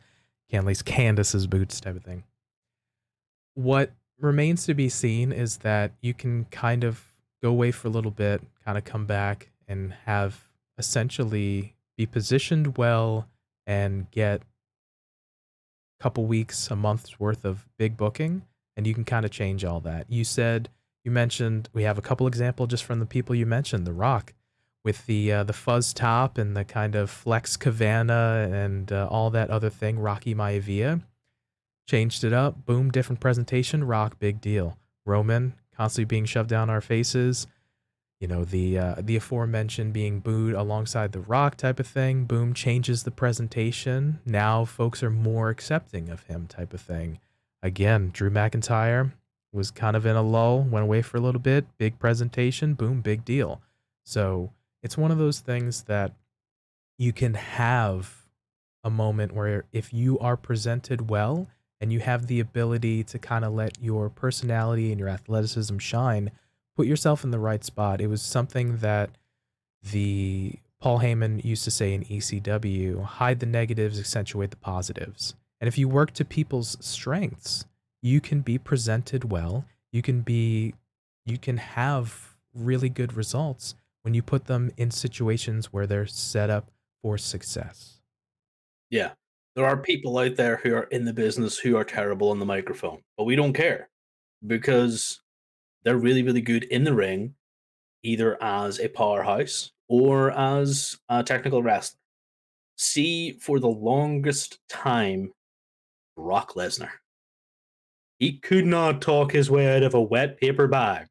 can't 0.50 0.66
lace 0.66 0.82
Candice's 0.82 1.46
boots 1.46 1.80
type 1.80 1.96
of 1.96 2.04
thing. 2.04 2.22
What 3.54 3.92
remains 4.20 4.66
to 4.66 4.74
be 4.74 4.88
seen 4.88 5.32
is 5.32 5.58
that 5.58 5.92
you 6.00 6.14
can 6.14 6.44
kind 6.46 6.84
of 6.84 7.12
go 7.42 7.50
away 7.50 7.72
for 7.72 7.88
a 7.88 7.90
little 7.90 8.10
bit, 8.10 8.40
kind 8.64 8.79
of 8.79 8.85
come 8.85 9.07
back 9.07 9.50
and 9.68 9.94
have 10.07 10.48
essentially 10.79 11.74
be 11.96 12.07
positioned 12.07 12.77
well 12.77 13.29
and 13.66 14.11
get 14.11 14.42
a 15.98 16.03
couple 16.03 16.27
weeks, 16.27 16.70
a 16.70 16.77
month's 16.77 17.18
worth 17.20 17.44
of 17.44 17.66
big 17.79 17.96
booking, 17.96 18.42
and 18.77 18.87
you 18.87 18.94
can 18.94 19.05
kind 19.05 19.24
of 19.24 19.31
change 19.31 19.64
all 19.64 19.81
that. 19.81 20.07
You 20.09 20.24
said 20.24 20.68
you 21.05 21.11
mentioned 21.11 21.68
we 21.72 21.83
have 21.83 21.98
a 21.98 22.03
couple 22.03 22.27
example 22.27 22.66
just 22.66 22.85
from 22.85 22.98
the 22.98 23.07
people 23.07 23.35
you 23.35 23.46
mentioned, 23.46 23.87
The 23.87 23.92
Rock, 23.92 24.33
with 24.85 25.07
the 25.07 25.33
uh, 25.33 25.44
the 25.44 25.53
fuzz 25.53 25.92
top 25.92 26.38
and 26.38 26.57
the 26.57 26.64
kind 26.64 26.94
of 26.94 27.11
Flex 27.11 27.57
Kavana 27.57 28.53
and 28.53 28.90
uh, 28.90 29.09
all 29.11 29.31
that 29.31 29.50
other 29.50 29.70
thing. 29.70 29.98
Rocky 29.98 30.35
Maivia 30.35 31.03
changed 31.88 32.24
it 32.24 32.33
up. 32.33 32.64
Boom, 32.64 32.90
different 32.90 33.20
presentation. 33.20 33.85
Rock, 33.85 34.18
big 34.18 34.40
deal. 34.40 34.79
Roman 35.07 35.55
constantly 35.77 36.07
being 36.07 36.24
shoved 36.24 36.48
down 36.48 36.70
our 36.70 36.81
faces. 36.81 37.46
You 38.24 38.28
know 38.28 38.46
the 38.46 38.78
uh, 38.78 38.94
the 39.02 39.16
aforementioned 39.16 39.92
being 39.92 40.20
booed 40.20 40.54
alongside 40.54 41.12
the 41.12 41.20
Rock 41.20 41.58
type 41.58 41.78
of 41.78 41.87
thing. 41.87 42.24
Boom 42.24 42.54
changes 42.54 43.02
the 43.02 43.10
presentation. 43.10 44.18
Now 44.24 44.64
folks 44.64 45.02
are 45.02 45.10
more 45.10 45.50
accepting 45.50 46.08
of 46.08 46.22
him 46.22 46.46
type 46.46 46.72
of 46.72 46.80
thing. 46.80 47.20
Again, 47.62 48.08
Drew 48.14 48.30
McIntyre 48.30 49.12
was 49.52 49.70
kind 49.70 49.94
of 49.94 50.06
in 50.06 50.16
a 50.16 50.22
lull, 50.22 50.62
went 50.62 50.84
away 50.84 51.02
for 51.02 51.18
a 51.18 51.20
little 51.20 51.38
bit, 51.38 51.66
big 51.76 51.98
presentation, 51.98 52.72
boom, 52.72 53.02
big 53.02 53.26
deal. 53.26 53.60
So 54.04 54.52
it's 54.82 54.96
one 54.96 55.10
of 55.10 55.18
those 55.18 55.40
things 55.40 55.82
that 55.82 56.12
you 56.96 57.12
can 57.12 57.34
have 57.34 58.22
a 58.82 58.88
moment 58.88 59.34
where 59.34 59.64
if 59.70 59.92
you 59.92 60.18
are 60.20 60.38
presented 60.38 61.10
well 61.10 61.46
and 61.78 61.92
you 61.92 62.00
have 62.00 62.26
the 62.26 62.40
ability 62.40 63.04
to 63.04 63.18
kind 63.18 63.44
of 63.44 63.52
let 63.52 63.82
your 63.82 64.08
personality 64.08 64.90
and 64.90 64.98
your 64.98 65.10
athleticism 65.10 65.76
shine, 65.76 66.30
put 66.76 66.87
yourself 66.87 67.24
in 67.24 67.30
the 67.30 67.38
right 67.38 67.64
spot. 67.64 68.00
It 68.00 68.08
was 68.08 68.22
something 68.22 68.78
that 68.78 69.10
the 69.82 70.54
Paul 70.80 71.00
Heyman 71.00 71.44
used 71.44 71.64
to 71.64 71.70
say 71.70 71.94
in 71.94 72.04
ECW 72.04 73.04
hide 73.04 73.40
the 73.40 73.46
negatives, 73.46 73.98
accentuate 73.98 74.50
the 74.50 74.56
positives. 74.56 75.34
And 75.60 75.68
if 75.68 75.78
you 75.78 75.88
work 75.88 76.12
to 76.12 76.24
people's 76.24 76.76
strengths, 76.80 77.64
you 78.02 78.20
can 78.20 78.40
be 78.40 78.58
presented 78.58 79.30
well. 79.30 79.64
You 79.92 80.02
can 80.02 80.20
be 80.20 80.74
you 81.24 81.38
can 81.38 81.56
have 81.56 82.34
really 82.54 82.88
good 82.88 83.14
results 83.14 83.74
when 84.02 84.12
you 84.12 84.22
put 84.22 84.44
them 84.44 84.70
in 84.76 84.90
situations 84.90 85.72
where 85.72 85.87
they're 85.87 86.06
set 86.06 86.50
up 86.50 86.70
for 87.02 87.16
success. 87.16 88.00
Yeah. 88.90 89.12
There 89.56 89.64
are 89.64 89.76
people 89.76 90.18
out 90.18 90.37
there 90.37 90.56
who 90.56 90.74
are 90.74 90.84
in 90.84 91.04
the 91.04 91.12
business 91.12 91.58
who 91.58 91.76
are 91.76 91.84
terrible 91.84 92.30
on 92.30 92.40
the 92.40 92.44
microphone, 92.44 93.02
but 93.16 93.24
we 93.24 93.37
don't 93.37 93.52
care 93.52 93.88
because 94.46 95.20
they're 95.84 95.96
really, 95.96 96.22
really 96.22 96.40
good 96.40 96.64
in 96.64 96.84
the 96.84 96.94
ring, 96.94 97.34
either 98.02 98.42
as 98.42 98.80
a 98.80 98.88
powerhouse 98.88 99.72
or 99.88 100.30
as 100.32 100.98
a 101.08 101.22
technical 101.22 101.62
wrestler. 101.62 101.98
See, 102.76 103.32
for 103.32 103.60
the 103.60 103.68
longest 103.68 104.58
time, 104.68 105.32
Brock 106.16 106.54
Lesnar. 106.54 106.90
He 108.18 108.38
could 108.38 108.66
not 108.66 109.02
talk 109.02 109.32
his 109.32 109.50
way 109.50 109.76
out 109.76 109.82
of 109.82 109.94
a 109.94 110.02
wet 110.02 110.40
paper 110.40 110.66
bag. 110.66 111.06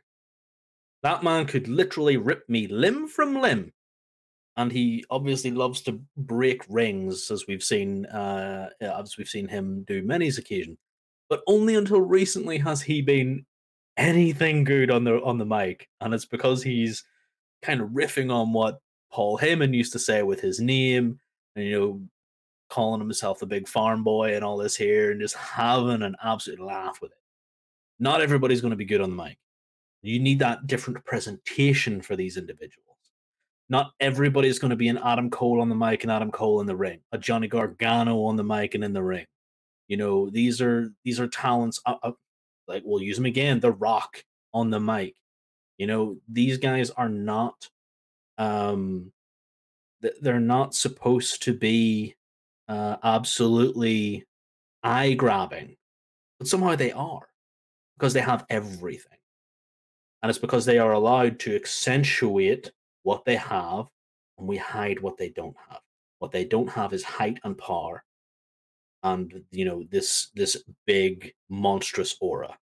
That 1.04 1.24
man 1.24 1.46
could 1.46 1.68
literally 1.68 2.18
rip 2.18 2.48
me 2.50 2.68
limb 2.68 3.08
from 3.08 3.40
limb. 3.40 3.74
And 4.56 4.72
he 4.72 5.04
obviously 5.10 5.52
loves 5.52 5.82
to 5.82 6.00
break 6.16 6.64
rings, 6.70 7.32
as 7.32 7.46
we've 7.48 7.64
seen, 7.64 8.06
uh, 8.06 8.70
as 8.80 9.18
we've 9.18 9.28
seen 9.28 9.48
him 9.48 9.84
do 9.88 10.04
many 10.04 10.28
occasions. 10.28 10.78
But 11.30 11.42
only 11.48 11.76
until 11.76 12.02
recently 12.02 12.60
has 12.60 12.82
he 12.82 13.02
been 13.02 13.46
anything 13.98 14.64
good 14.64 14.92
on 14.92 15.04
the 15.04 15.22
on 15.24 15.38
the 15.38 15.46
mic, 15.46 15.90
and 16.02 16.14
it's 16.14 16.26
because 16.26 16.64
he's 16.64 17.04
kind 17.62 17.82
of 17.82 17.90
riffing 17.90 18.32
on 18.32 18.54
what 18.54 18.80
Paul 19.12 19.38
Heyman 19.38 19.74
used 19.74 19.94
to 19.94 20.00
say 20.00 20.24
with 20.24 20.42
his 20.42 20.60
name, 20.60 21.20
and 21.56 21.66
you 21.66 21.80
know, 21.80 22.02
calling 22.70 23.00
himself 23.00 23.40
the 23.40 23.46
big 23.46 23.68
farm 23.68 24.04
boy 24.04 24.36
and 24.36 24.44
all 24.44 24.58
this 24.58 24.76
here, 24.76 25.12
and 25.12 25.22
just 25.22 25.36
having 25.36 26.02
an 26.02 26.16
absolute 26.24 26.60
laugh 26.60 27.00
with 27.02 27.12
it. 27.12 27.18
Not 28.00 28.22
everybody's 28.22 28.62
going 28.62 28.72
to 28.72 28.78
be 28.78 28.86
good 28.86 29.02
on 29.02 29.16
the 29.16 29.24
mic. 29.24 29.38
You 30.02 30.20
need 30.20 30.40
that 30.40 30.68
different 30.68 31.06
presentation 31.06 32.02
for 32.02 32.16
these 32.16 32.36
individuals. 32.36 32.84
Not 33.70 33.92
everybody's 34.00 34.60
going 34.60 34.72
to 34.72 34.76
be 34.76 34.90
an 34.90 34.98
Adam 34.98 35.30
Cole 35.30 35.62
on 35.62 35.70
the 35.70 35.76
mic 35.76 36.04
and 36.04 36.12
Adam 36.12 36.30
Cole 36.30 36.60
in 36.60 36.68
the 36.68 36.76
ring, 36.76 37.00
a 37.12 37.18
Johnny 37.18 37.48
Gargano 37.48 38.24
on 38.26 38.36
the 38.36 38.44
mic 38.44 38.76
and 38.76 38.84
in 38.84 38.92
the 38.92 39.02
ring. 39.02 39.26
You 39.88 39.98
know, 39.98 40.30
these 40.30 40.62
are 40.62 40.92
these 41.06 41.20
are 41.20 41.28
talents. 41.28 41.80
Uh, 41.86 41.96
uh, 42.04 42.12
like 42.68 42.84
we'll 42.86 43.02
use 43.02 43.18
them 43.18 43.26
again. 43.26 43.60
The 43.60 43.72
Rock 43.72 44.24
on 44.54 44.70
the 44.70 44.80
mic. 44.80 45.16
You 45.78 45.88
know, 45.88 46.18
these 46.28 46.58
guys 46.58 46.90
are 46.92 47.10
not. 47.10 47.70
Um, 48.38 49.12
they're 50.22 50.40
not 50.40 50.76
supposed 50.76 51.44
to 51.44 51.54
be 51.54 52.16
uh, 52.68 52.98
absolutely 53.04 54.26
eye 54.84 55.14
grabbing, 55.14 55.78
but 56.40 56.48
somehow 56.48 56.76
they 56.76 56.92
are 56.92 57.28
because 57.98 58.14
they 58.14 58.22
have 58.22 58.46
everything. 58.50 59.18
And 60.22 60.30
it's 60.30 60.40
because 60.40 60.66
they 60.66 60.80
are 60.80 60.94
allowed 60.94 61.40
to 61.40 61.56
accentuate 61.56 62.72
what 63.04 63.26
they 63.26 63.36
have 63.36 63.88
and 64.38 64.48
we 64.48 64.58
hide 64.58 65.00
what 65.00 65.18
they 65.18 65.30
don't 65.30 65.56
have. 65.70 65.80
What 66.20 66.32
they 66.32 66.46
don't 66.46 66.70
have 66.70 66.94
is 66.94 67.04
height 67.04 67.40
and 67.44 67.58
power 67.58 68.04
and 69.04 69.44
you 69.52 69.66
know 69.66 69.84
this 69.92 70.30
this 70.34 70.64
big 70.86 71.34
monstrous 71.50 72.16
aura. 72.22 72.58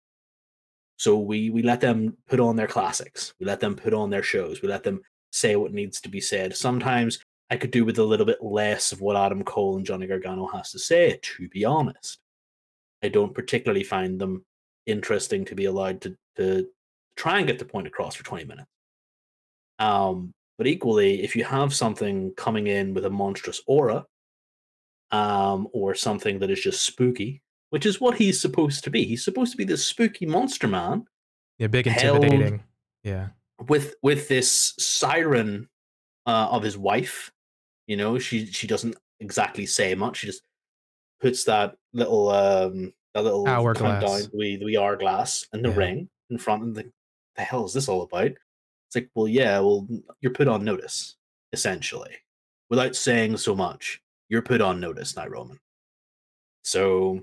So 0.98 1.18
we 1.18 1.50
we 1.50 1.62
let 1.62 1.82
them 1.82 2.18
put 2.28 2.40
on 2.40 2.56
their 2.56 2.68
classics. 2.68 3.34
We 3.40 3.46
let 3.46 3.60
them 3.60 3.76
put 3.76 3.94
on 3.94 4.10
their 4.10 4.24
shows. 4.24 4.62
We 4.62 4.68
let 4.68 4.84
them 4.84 5.02
say 5.32 5.56
what 5.56 5.74
needs 5.74 6.02
to 6.02 6.10
be 6.10 6.22
said. 6.22 6.56
Sometimes 6.56 7.20
I 7.50 7.58
could 7.58 7.72
do 7.72 7.86
with 7.86 7.98
a 8.00 8.04
little 8.04 8.26
bit 8.26 8.44
less 8.44 8.92
of 8.92 9.02
what 9.02 9.16
Adam 9.16 9.44
Cole 9.44 9.78
and 9.78 9.86
Johnny 9.86 10.08
Gargano 10.08 10.48
has 10.48 10.72
to 10.72 10.80
say, 10.80 11.20
to 11.22 11.50
be 11.50 11.66
honest. 11.66 12.20
I 13.04 13.10
don't 13.10 13.34
particularly 13.34 13.84
find 13.84 14.20
them 14.20 14.44
interesting 14.86 15.46
to 15.46 15.56
be 15.56 15.66
allowed 15.66 16.02
to, 16.02 16.18
to 16.38 16.68
try 17.16 17.38
and 17.38 17.48
get 17.48 17.60
the 17.60 17.66
point 17.66 17.88
across 17.88 18.16
for 18.16 18.24
20 18.24 18.46
minutes. 18.46 18.68
Um, 19.80 20.34
but 20.58 20.68
equally, 20.68 21.24
if 21.24 21.36
you 21.36 21.44
have 21.44 21.74
something 21.74 22.34
coming 22.36 22.68
in 22.68 22.94
with 22.94 23.06
a 23.06 23.10
monstrous 23.10 23.62
aura, 23.68 24.06
um, 25.12 25.68
or 25.74 25.96
something 25.96 26.40
that 26.40 26.50
is 26.50 26.62
just 26.62 26.82
spooky, 26.82 27.42
which 27.70 27.86
is 27.86 28.02
what 28.02 28.18
he's 28.18 28.40
supposed 28.42 28.84
to 28.84 28.90
be. 28.90 29.04
He's 29.06 29.24
supposed 29.24 29.52
to 29.52 29.58
be 29.58 29.64
this 29.64 29.86
spooky 29.86 30.26
monster 30.26 30.68
man. 30.68 31.06
Yeah, 31.58 31.68
big 31.68 31.88
intimidating. 31.88 32.64
Yeah. 33.04 33.30
With 33.68 33.96
with 34.04 34.28
this 34.28 34.74
siren 34.78 35.70
uh, 36.26 36.50
of 36.52 36.64
his 36.64 36.78
wife 36.78 37.32
you 37.88 37.96
know, 37.96 38.20
she 38.20 38.46
she 38.48 38.68
doesn't 38.68 38.96
exactly 39.22 39.66
say 39.66 39.96
much. 39.96 40.18
She 40.18 40.28
just 40.28 40.44
puts 41.22 41.46
that 41.46 41.78
little 41.94 42.30
um 42.30 42.94
that 43.14 43.24
little 43.24 43.48
Hourglass. 43.48 44.02
countdown, 44.02 44.30
the 44.38 44.58
the 44.58 44.78
hourglass 44.78 45.48
in 45.54 45.62
the 45.62 45.70
Yeah. 45.70 45.76
ring 45.78 46.10
in 46.30 46.38
front 46.38 46.64
and 46.64 46.76
the 46.76 46.92
the 47.36 47.44
hell 47.44 47.66
is 47.66 47.74
this 47.74 47.88
all 47.88 48.02
about? 48.02 48.32
It's 48.32 48.96
like, 48.96 49.10
well, 49.16 49.28
yeah, 49.28 49.60
well, 49.60 49.88
you're 50.22 50.34
put 50.34 50.48
on 50.48 50.64
notice, 50.64 51.16
essentially. 51.54 52.16
Without 52.70 52.96
saying 52.96 53.38
so 53.38 53.56
much, 53.56 54.02
you're 54.30 54.42
put 54.42 54.62
on 54.62 54.80
notice 54.80 55.16
now, 55.16 55.28
Roman. 55.28 55.60
So 56.64 57.22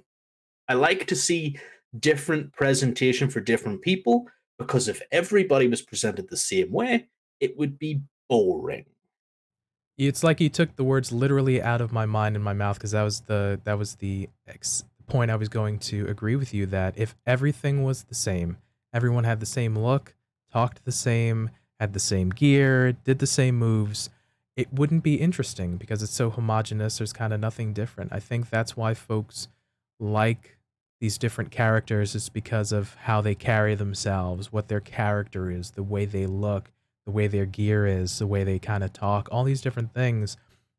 I 0.68 0.74
like 0.74 1.06
to 1.06 1.16
see 1.16 1.58
different 1.98 2.52
presentation 2.52 3.28
for 3.28 3.40
different 3.40 3.82
people 3.82 4.26
because 4.58 4.88
if 4.88 5.00
everybody 5.12 5.68
was 5.68 5.82
presented 5.82 6.28
the 6.28 6.36
same 6.36 6.70
way, 6.70 7.08
it 7.40 7.56
would 7.58 7.78
be 7.78 8.00
boring. 8.28 8.86
It's 9.96 10.24
like 10.24 10.40
you 10.40 10.48
took 10.48 10.74
the 10.76 10.84
words 10.84 11.12
literally 11.12 11.62
out 11.62 11.80
of 11.80 11.92
my 11.92 12.06
mind 12.06 12.34
and 12.34 12.44
my 12.44 12.52
mouth 12.52 12.76
because 12.76 12.92
that 12.92 13.02
was 13.02 13.20
the 13.20 13.60
that 13.64 13.78
was 13.78 13.96
the 13.96 14.28
ex- 14.48 14.84
point 15.06 15.30
I 15.30 15.36
was 15.36 15.48
going 15.48 15.78
to 15.80 16.06
agree 16.08 16.34
with 16.36 16.52
you 16.52 16.66
that 16.66 16.94
if 16.96 17.14
everything 17.26 17.84
was 17.84 18.04
the 18.04 18.14
same, 18.14 18.56
everyone 18.92 19.24
had 19.24 19.38
the 19.38 19.46
same 19.46 19.78
look, 19.78 20.14
talked 20.52 20.84
the 20.84 20.92
same, 20.92 21.50
had 21.78 21.92
the 21.92 22.00
same 22.00 22.30
gear, 22.30 22.92
did 22.92 23.18
the 23.20 23.26
same 23.26 23.56
moves, 23.56 24.10
it 24.56 24.72
wouldn't 24.72 25.02
be 25.02 25.16
interesting 25.16 25.76
because 25.76 26.02
it's 26.02 26.14
so 26.14 26.30
homogenous. 26.30 26.98
There's 26.98 27.12
kind 27.12 27.32
of 27.32 27.40
nothing 27.40 27.72
different. 27.72 28.12
I 28.12 28.20
think 28.20 28.50
that's 28.50 28.76
why 28.76 28.94
folks 28.94 29.48
like 29.98 30.58
these 31.00 31.18
different 31.18 31.50
characters 31.50 32.14
is 32.14 32.28
because 32.28 32.72
of 32.72 32.94
how 32.94 33.20
they 33.20 33.34
carry 33.34 33.74
themselves, 33.74 34.52
what 34.52 34.68
their 34.68 34.80
character 34.80 35.50
is, 35.50 35.72
the 35.72 35.82
way 35.82 36.04
they 36.04 36.26
look, 36.26 36.70
the 37.04 37.12
way 37.12 37.26
their 37.26 37.46
gear 37.46 37.86
is, 37.86 38.18
the 38.18 38.26
way 38.26 38.44
they 38.44 38.58
kind 38.58 38.84
of 38.84 38.92
talk, 38.92 39.28
all 39.30 39.44
these 39.44 39.60
different 39.60 39.92
things. 39.92 40.36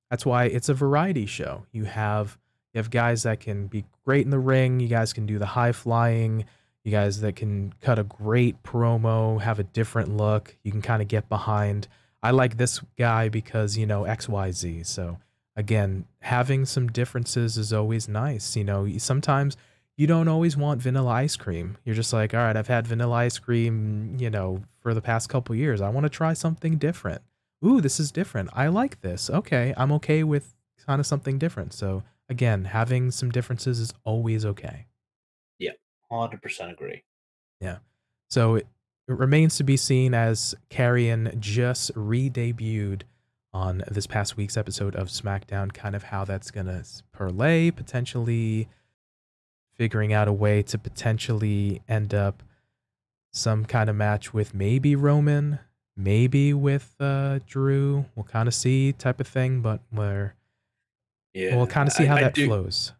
That's 0.09 0.25
why 0.25 0.45
it's 0.45 0.69
a 0.69 0.73
variety 0.73 1.25
show. 1.25 1.65
You 1.71 1.85
have 1.85 2.37
you 2.73 2.79
have 2.79 2.89
guys 2.89 3.23
that 3.23 3.39
can 3.39 3.67
be 3.67 3.85
great 4.05 4.25
in 4.25 4.31
the 4.31 4.39
ring, 4.39 4.79
you 4.79 4.87
guys 4.87 5.13
can 5.13 5.25
do 5.25 5.39
the 5.39 5.45
high 5.45 5.71
flying, 5.71 6.45
you 6.83 6.91
guys 6.91 7.21
that 7.21 7.35
can 7.35 7.73
cut 7.81 7.99
a 7.99 8.03
great 8.03 8.61
promo, 8.63 9.41
have 9.41 9.59
a 9.59 9.63
different 9.63 10.15
look, 10.15 10.55
you 10.63 10.71
can 10.71 10.81
kind 10.81 11.01
of 11.01 11.07
get 11.07 11.29
behind. 11.29 11.87
I 12.25 12.31
like 12.31 12.57
this 12.57 12.81
guy 12.97 13.29
because, 13.29 13.77
you 13.77 13.85
know, 13.85 14.01
XYZ. 14.01 14.87
So 14.87 15.19
again, 15.55 16.05
having 16.21 16.65
some 16.65 16.87
differences 16.87 17.55
is 17.55 17.71
always 17.71 18.07
nice. 18.09 18.55
You 18.55 18.63
know, 18.63 18.87
sometimes 18.97 19.55
you 19.95 20.07
don't 20.07 20.27
always 20.27 20.57
want 20.57 20.81
vanilla 20.81 21.11
ice 21.11 21.35
cream. 21.35 21.77
You're 21.85 21.93
just 21.93 22.11
like, 22.11 22.33
all 22.33 22.39
right, 22.39 22.57
I've 22.57 22.67
had 22.67 22.87
vanilla 22.87 23.13
ice 23.17 23.37
cream, 23.37 24.17
you 24.17 24.31
know, 24.31 24.63
for 24.79 24.95
the 24.95 25.01
past 25.01 25.29
couple 25.29 25.53
years. 25.53 25.81
I 25.81 25.89
want 25.89 26.05
to 26.05 26.09
try 26.09 26.33
something 26.33 26.77
different. 26.77 27.21
Ooh, 27.63 27.79
this 27.79 27.99
is 27.99 28.11
different. 28.11 28.49
I 28.53 28.69
like 28.69 29.01
this. 29.01 29.29
Okay, 29.29 29.75
I'm 29.77 29.91
okay 29.91 30.23
with 30.23 30.55
kind 30.87 30.99
of 30.99 31.05
something 31.05 31.37
different. 31.37 31.73
So 31.73 32.01
again, 32.27 32.65
having 32.65 33.11
some 33.11 33.29
differences 33.29 33.79
is 33.79 33.93
always 34.03 34.45
okay. 34.47 34.87
Yeah, 35.59 35.73
Hundred 36.11 36.41
percent 36.41 36.71
agree. 36.71 37.03
Yeah. 37.61 37.77
So 38.31 38.61
it, 39.07 39.13
remains 39.13 39.57
to 39.57 39.63
be 39.63 39.77
seen 39.77 40.13
as 40.13 40.55
Karrion 40.69 41.37
just 41.39 41.91
re-debuted 41.95 43.01
on 43.53 43.83
this 43.89 44.05
past 44.07 44.35
week's 44.35 44.57
episode 44.57 44.95
of 44.95 45.07
SmackDown, 45.07 45.73
kind 45.73 45.95
of 45.95 46.03
how 46.03 46.25
that's 46.25 46.51
gonna 46.51 46.83
parlay, 47.13 47.71
potentially 47.71 48.67
figuring 49.75 50.13
out 50.13 50.27
a 50.27 50.33
way 50.33 50.61
to 50.63 50.77
potentially 50.77 51.81
end 51.87 52.13
up 52.13 52.43
some 53.31 53.65
kind 53.65 53.89
of 53.89 53.95
match 53.95 54.33
with 54.33 54.53
maybe 54.53 54.95
Roman, 54.95 55.59
maybe 55.97 56.53
with 56.53 56.95
uh, 56.99 57.39
Drew. 57.45 58.05
We'll 58.15 58.23
kind 58.25 58.47
of 58.47 58.53
see 58.53 58.93
type 58.93 59.19
of 59.19 59.27
thing, 59.27 59.61
but 59.61 59.81
we're 59.91 60.33
Yeah, 61.33 61.55
we'll 61.57 61.67
kind 61.67 61.87
of 61.87 61.93
see 61.93 62.03
I- 62.03 62.07
how 62.07 62.15
I 62.15 62.21
that 62.23 62.33
do- 62.33 62.47
flows. 62.47 62.93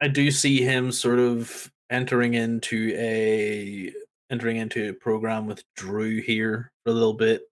I 0.00 0.06
do 0.06 0.30
see 0.30 0.62
him 0.62 0.92
sort 0.92 1.18
of 1.18 1.72
entering 1.90 2.34
into 2.34 2.94
a 2.96 3.92
entering 4.30 4.58
into 4.58 4.88
a 4.88 4.94
program 4.94 5.46
with 5.46 5.64
Drew 5.76 6.20
here 6.20 6.70
for 6.84 6.90
a 6.90 6.94
little 6.94 7.14
bit 7.14 7.42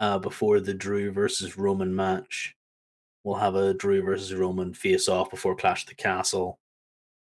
uh, 0.00 0.18
before 0.18 0.60
the 0.60 0.74
Drew 0.74 1.12
versus 1.12 1.56
Roman 1.56 1.94
match. 1.94 2.54
We'll 3.24 3.36
have 3.36 3.54
a 3.54 3.74
Drew 3.74 4.02
versus 4.02 4.34
Roman 4.34 4.74
face 4.74 5.08
off 5.08 5.30
before 5.30 5.54
Clash 5.54 5.84
of 5.84 5.90
the 5.90 5.94
Castle 5.94 6.58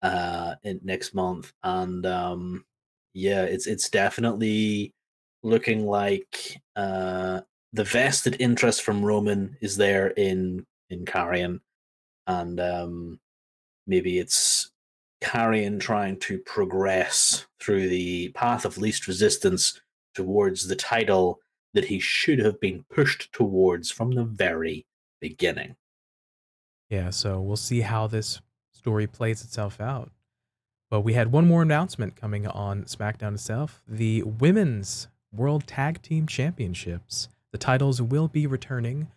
uh, 0.03 0.55
in 0.63 0.81
next 0.85 1.15
month, 1.15 1.53
and 1.65 2.07
um, 2.07 2.65
yeah, 3.15 3.43
it's 3.43 3.67
it's 3.67 3.91
definitely 3.91 4.95
looking 5.43 5.87
like 5.87 6.61
uh, 6.77 7.41
the 7.73 7.85
vested 7.85 8.37
interest 8.41 8.83
from 8.83 9.05
Roman 9.05 9.57
is 9.61 9.77
there 9.77 10.09
in 10.09 10.65
in 10.91 11.05
Karrion, 11.05 11.61
and 12.29 12.61
um, 12.61 13.21
maybe 13.89 14.19
it's 14.21 14.71
Karrion 15.21 15.81
trying 15.81 16.19
to 16.21 16.39
progress 16.39 17.47
through 17.61 17.89
the 17.89 18.29
path 18.31 18.65
of 18.65 18.79
least 18.79 19.07
resistance 19.07 19.81
towards 20.15 20.69
the 20.69 20.77
title 20.77 21.41
that 21.75 21.87
he 21.87 21.99
should 21.99 22.39
have 22.39 22.61
been 22.61 22.85
pushed 22.91 23.33
towards 23.33 23.91
from 23.91 24.13
the 24.13 24.25
very 24.25 24.87
beginning. 25.21 25.77
Yeah, 26.89 27.11
so 27.11 27.41
we'll 27.41 27.57
see 27.57 27.83
how 27.83 28.07
this 28.07 28.41
story 28.73 29.07
plays 29.07 29.43
itself 29.43 29.81
out. 29.81 30.11
But 30.91 31.03
we 31.03 31.13
had 31.13 31.33
one 31.33 31.47
more 31.47 31.63
announcement 31.63 32.17
coming 32.17 32.47
on 32.47 32.85
SmackDown 32.85 33.35
itself 33.35 33.83
the 33.87 34.23
Women's 34.23 35.09
World 35.33 35.67
Tag 35.67 36.01
Team 36.01 36.27
Championships. 36.27 37.29
The 37.53 37.59
titles 37.59 38.01
will 38.01 38.29
be 38.29 38.47
returning 38.47 39.09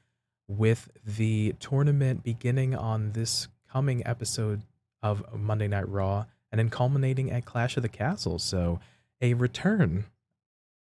with 0.47 0.89
the 1.06 1.56
tournament 1.60 2.24
beginning 2.24 2.76
on 2.76 3.14
this 3.14 3.47
coming 3.72 4.06
episode 4.06 4.64
of 5.02 5.24
Monday 5.34 5.68
Night 5.68 5.88
Raw 5.88 6.26
and 6.52 6.60
then 6.60 6.70
culminating 6.70 7.32
at 7.32 7.45
Clash 7.45 7.78
of 7.78 7.84
the 7.84 7.89
Castle. 7.89 8.39
So, 8.39 8.80
a 9.22 9.34
return 9.34 10.06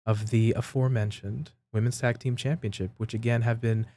of 0.05 0.29
the 0.29 0.53
aforementioned 0.53 1.51
Women's 1.71 1.99
Tag 1.99 2.19
Team 2.19 2.35
Championship, 2.35 2.91
which 2.97 3.13
again 3.13 3.41
have 3.43 3.61
been 3.61 3.87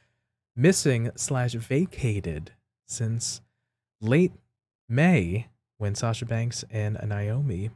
missing 0.55 1.11
slash 1.15 1.53
vacated 1.53 2.51
since 2.85 3.41
late 4.01 4.31
May 4.89 5.47
when 5.77 5.95
Sasha 5.95 6.25
Banks 6.25 6.63
and 6.71 6.97
Naomi 7.05 7.69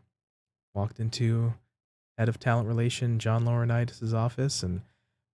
walked 0.73 0.99
into 0.99 1.53
head 2.17 2.29
of 2.29 2.39
talent 2.39 2.67
relation 2.67 3.19
John 3.19 3.45
Laurinaitis' 3.45 4.13
office 4.13 4.63
and 4.63 4.81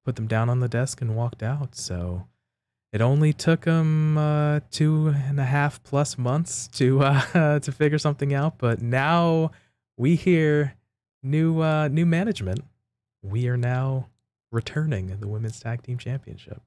put 0.03 0.15
them 0.15 0.27
down 0.27 0.49
on 0.49 0.59
the 0.59 0.67
desk 0.67 1.01
and 1.01 1.15
walked 1.15 1.43
out. 1.43 1.75
So 1.75 2.27
it 2.93 3.01
only 3.01 3.33
took 3.33 3.61
them 3.65 4.17
uh, 4.17 4.61
two 4.71 5.07
and 5.07 5.39
a 5.39 5.45
half 5.45 5.83
plus 5.83 6.17
months 6.17 6.67
to 6.69 7.01
uh, 7.01 7.59
to 7.59 7.71
figure 7.71 7.97
something 7.97 8.33
out, 8.33 8.57
but 8.57 8.81
now 8.81 9.51
we 9.97 10.15
hear 10.15 10.75
new 11.23 11.61
uh, 11.61 11.87
new 11.89 12.05
management. 12.05 12.61
We 13.21 13.47
are 13.47 13.57
now 13.57 14.07
returning 14.51 15.19
the 15.19 15.27
women's 15.27 15.59
tag 15.59 15.83
team 15.83 15.97
championship. 15.97 16.61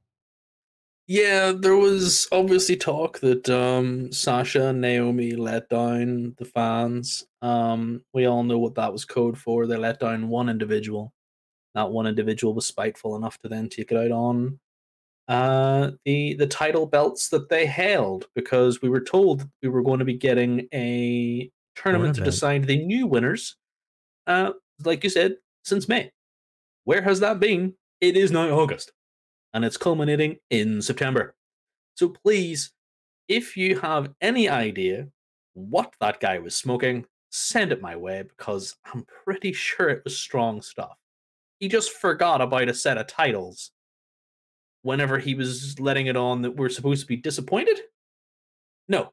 Yeah, 1.07 1.53
there 1.53 1.77
was 1.77 2.29
obviously 2.31 2.77
talk 2.77 3.19
that 3.21 3.49
um, 3.51 4.13
Sasha 4.13 4.69
and 4.69 4.81
Naomi 4.81 5.33
let 5.33 5.69
down 5.69 6.37
the 6.39 6.45
fans. 6.45 7.25
Um, 7.43 8.05
we 8.13 8.27
all 8.27 8.45
know 8.45 8.59
what 8.59 8.77
that 8.77 8.93
was 8.93 9.05
code 9.05 9.37
for. 9.37 9.67
They 9.67 9.77
let 9.77 9.99
down 9.99 10.29
one 10.29 10.49
individual. 10.49 11.13
That 11.75 11.91
one 11.91 12.07
individual 12.07 12.55
was 12.55 12.67
spiteful 12.67 13.17
enough 13.17 13.39
to 13.39 13.49
then 13.49 13.69
take 13.69 13.91
it 13.91 13.97
out 13.97 14.13
on 14.13 14.61
uh, 15.31 15.93
the 16.05 16.35
the 16.35 16.47
title 16.47 16.87
belts 16.87 17.29
that 17.29 17.49
they 17.49 17.65
held 17.65 18.27
because 18.35 18.83
we 18.83 18.89
were 18.89 19.01
told 19.01 19.49
we 19.63 19.69
were 19.69 19.81
going 19.81 20.01
to 20.01 20.05
be 20.05 20.19
getting 20.19 20.67
a 20.75 21.49
tournament 21.77 22.17
to 22.17 22.25
decide 22.25 22.65
the 22.65 22.85
new 22.85 23.07
winners. 23.07 23.57
Uh, 24.27 24.51
like 24.85 25.05
you 25.05 25.11
said, 25.11 25.37
since 25.63 25.89
May. 25.89 26.11
Where 26.83 27.03
has 27.03 27.21
that 27.21 27.39
been? 27.39 27.75
It 28.01 28.17
is 28.17 28.33
now 28.33 28.51
August 28.51 28.93
and 29.55 29.65
it's 29.65 29.77
culminating 29.77 30.39
in 30.51 30.83
September. 30.83 31.37
So 31.95 32.09
please, 32.09 32.73
if 33.29 33.57
you 33.57 33.79
have 33.79 34.13
any 34.21 34.49
idea 34.49 35.09
what 35.55 35.95
that 36.01 36.19
guy 36.19 36.41
was 36.41 36.57
smoking, 36.57 37.07
send 37.31 37.71
it 37.71 37.81
my 37.81 37.95
way 37.95 38.23
because 38.23 38.75
I'm 38.87 39.07
pretty 39.25 39.53
sure 39.53 39.91
it 39.91 40.03
was 40.03 40.19
strong 40.19 40.61
stuff. 40.61 40.97
He 41.61 41.69
just 41.69 41.93
forgot 41.93 42.41
about 42.41 42.69
a 42.69 42.75
set 42.75 42.99
of 42.99 43.07
titles 43.07 43.71
whenever 44.83 45.19
he 45.19 45.35
was 45.35 45.79
letting 45.79 46.07
it 46.07 46.17
on 46.17 46.43
that 46.43 46.57
we're 46.57 46.69
supposed 46.69 47.03
to 47.03 47.07
be 47.07 47.17
disappointed. 47.17 47.79
No. 48.89 49.13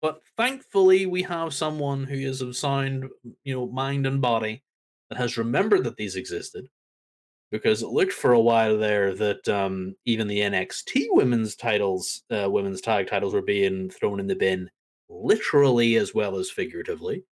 But 0.00 0.20
thankfully, 0.36 1.06
we 1.06 1.22
have 1.22 1.52
someone 1.52 2.04
who 2.04 2.14
is 2.14 2.40
of 2.40 2.56
sound, 2.56 3.08
you 3.44 3.54
know, 3.54 3.66
mind 3.66 4.06
and 4.06 4.20
body 4.20 4.62
that 5.10 5.18
has 5.18 5.36
remembered 5.36 5.84
that 5.84 5.96
these 5.96 6.16
existed 6.16 6.68
because 7.50 7.82
it 7.82 7.88
looked 7.88 8.12
for 8.12 8.32
a 8.32 8.40
while 8.40 8.76
there 8.76 9.14
that 9.14 9.48
um, 9.48 9.94
even 10.04 10.28
the 10.28 10.40
NXT 10.40 11.06
women's 11.10 11.56
titles, 11.56 12.22
uh, 12.30 12.48
women's 12.50 12.80
tag 12.80 13.08
titles, 13.08 13.34
were 13.34 13.42
being 13.42 13.90
thrown 13.90 14.20
in 14.20 14.26
the 14.26 14.36
bin, 14.36 14.70
literally 15.08 15.96
as 15.96 16.14
well 16.14 16.36
as 16.36 16.50
figuratively. 16.50 17.24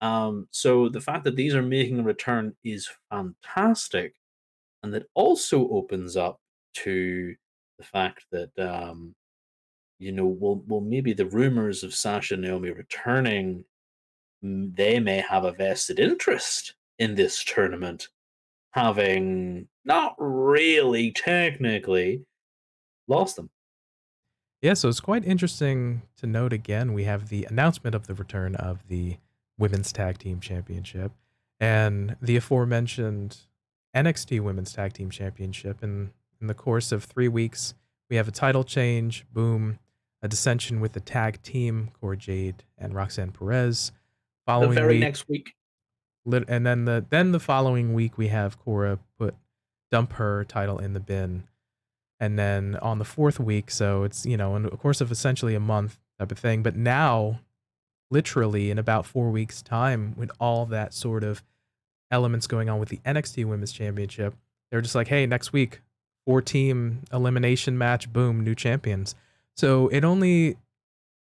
Um, 0.00 0.48
so 0.50 0.88
the 0.88 1.00
fact 1.00 1.24
that 1.24 1.36
these 1.36 1.54
are 1.54 1.62
making 1.62 2.00
a 2.00 2.02
return 2.02 2.54
is 2.64 2.88
fantastic, 3.10 4.14
and 4.82 4.92
that 4.94 5.06
also 5.14 5.68
opens 5.68 6.16
up 6.16 6.40
to 6.84 7.34
the 7.78 7.84
fact 7.84 8.24
that 8.32 8.50
um, 8.58 9.14
you 9.98 10.12
know, 10.12 10.26
well, 10.26 10.62
well, 10.66 10.80
maybe 10.80 11.12
the 11.12 11.26
rumors 11.26 11.82
of 11.82 11.94
Sasha 11.94 12.34
and 12.34 12.42
Naomi 12.42 12.70
returning, 12.70 13.64
they 14.42 15.00
may 15.00 15.18
have 15.18 15.44
a 15.44 15.52
vested 15.52 15.98
interest 15.98 16.74
in 16.98 17.14
this 17.14 17.42
tournament, 17.42 18.08
having 18.72 19.68
not 19.84 20.14
really 20.18 21.12
technically 21.12 22.24
lost 23.08 23.36
them. 23.36 23.50
Yeah, 24.62 24.74
so 24.74 24.88
it's 24.88 25.00
quite 25.00 25.24
interesting 25.24 26.02
to 26.18 26.26
note 26.26 26.52
again. 26.52 26.92
We 26.92 27.04
have 27.04 27.28
the 27.28 27.44
announcement 27.44 27.94
of 27.94 28.06
the 28.06 28.14
return 28.14 28.54
of 28.56 28.88
the 28.88 29.16
Women's 29.58 29.92
Tag 29.92 30.18
Team 30.18 30.40
Championship 30.40 31.12
and 31.60 32.16
the 32.20 32.36
aforementioned 32.36 33.38
NXT 33.94 34.40
Women's 34.40 34.72
Tag 34.72 34.92
Team 34.92 35.10
Championship. 35.10 35.82
And 35.82 36.10
in 36.40 36.46
the 36.46 36.54
course 36.54 36.92
of 36.92 37.04
three 37.04 37.28
weeks, 37.28 37.74
we 38.08 38.16
have 38.16 38.28
a 38.28 38.32
title 38.32 38.64
change, 38.64 39.26
boom, 39.32 39.78
a 40.22 40.28
dissension 40.28 40.80
with 40.80 40.92
the 40.92 41.00
tag 41.00 41.42
team, 41.42 41.90
Cora 42.00 42.16
Jade 42.16 42.64
and 42.78 42.94
Roxanne 42.94 43.32
Perez. 43.32 43.92
Following 44.46 44.70
the 44.70 44.80
very 44.80 44.94
week, 44.94 45.00
next 45.00 45.28
week. 45.28 45.54
And 46.48 46.66
then 46.66 46.84
the 46.84 47.04
then 47.10 47.32
the 47.32 47.40
following 47.40 47.94
week 47.94 48.16
we 48.16 48.28
have 48.28 48.58
Cora 48.58 48.98
put 49.18 49.34
dump 49.90 50.14
her 50.14 50.44
title 50.44 50.78
in 50.78 50.92
the 50.92 51.00
bin. 51.00 51.44
And 52.18 52.38
then 52.38 52.76
on 52.76 52.98
the 52.98 53.04
fourth 53.04 53.38
week, 53.38 53.70
so 53.70 54.02
it's, 54.04 54.24
you 54.24 54.36
know, 54.36 54.56
in 54.56 54.62
the 54.62 54.70
course 54.70 55.00
of 55.00 55.10
essentially 55.10 55.54
a 55.54 55.60
month 55.60 55.98
type 56.18 56.32
of 56.32 56.38
thing. 56.38 56.62
But 56.62 56.74
now, 56.74 57.40
literally 58.10 58.70
in 58.70 58.78
about 58.78 59.04
four 59.04 59.30
weeks' 59.30 59.60
time, 59.60 60.14
with 60.16 60.30
all 60.40 60.64
that 60.66 60.94
sort 60.94 61.22
of 61.22 61.42
elements 62.10 62.46
going 62.46 62.70
on 62.70 62.80
with 62.80 62.88
the 62.88 63.00
NXT 63.04 63.44
Women's 63.44 63.72
Championship, 63.72 64.34
they're 64.70 64.80
just 64.80 64.94
like, 64.94 65.08
hey, 65.08 65.26
next 65.26 65.52
week, 65.52 65.82
four 66.26 66.42
team 66.42 67.02
elimination 67.12 67.78
match, 67.78 68.12
boom, 68.12 68.42
new 68.44 68.54
champions. 68.54 69.14
So 69.56 69.88
it 69.88 70.04
only 70.04 70.56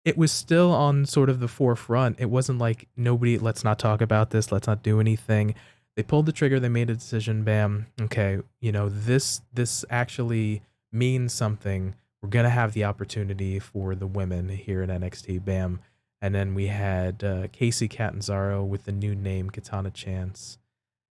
it 0.05 0.17
was 0.17 0.33
still 0.33 0.73
on 0.73 1.05
sort 1.05 1.29
of 1.29 1.41
the 1.41 1.49
forefront. 1.49 2.19
It 2.19 2.31
wasn't 2.31 2.59
like 2.59 2.89
nobody 2.97 3.39
let's 3.39 3.63
not 3.63 3.79
talk 3.79 4.01
about 4.01 4.31
this, 4.31 4.51
let's 4.51 4.67
not 4.67 4.83
do 4.83 4.99
anything. 4.99 5.55
They 5.97 6.03
pulled 6.03 6.27
the 6.27 6.33
trigger, 6.33 6.59
they 6.59 6.69
made 6.69 6.91
a 6.91 6.95
decision, 6.95 7.45
bam. 7.45 7.87
Okay, 8.01 8.41
you 8.61 8.73
know, 8.73 8.89
this 8.89 9.43
this 9.53 9.85
actually 9.91 10.63
means 10.91 11.33
something. 11.33 11.95
We're 12.23 12.31
to 12.45 12.51
have 12.51 12.73
the 12.73 12.85
opportunity 12.85 13.59
for 13.59 13.95
the 13.95 14.07
women 14.07 14.49
here 14.49 14.83
in 14.83 14.91
NXT, 14.91 15.45
bam. 15.45 15.81
And 16.21 16.35
then 16.35 16.55
we 16.55 16.69
had 16.69 17.23
uh, 17.23 17.49
Kacy 17.49 17.89
Catanzaro 17.89 18.65
with 18.65 18.85
the 18.85 18.93
new 18.93 19.15
name 19.15 19.51
Katana 19.51 19.91
Chance 19.91 20.59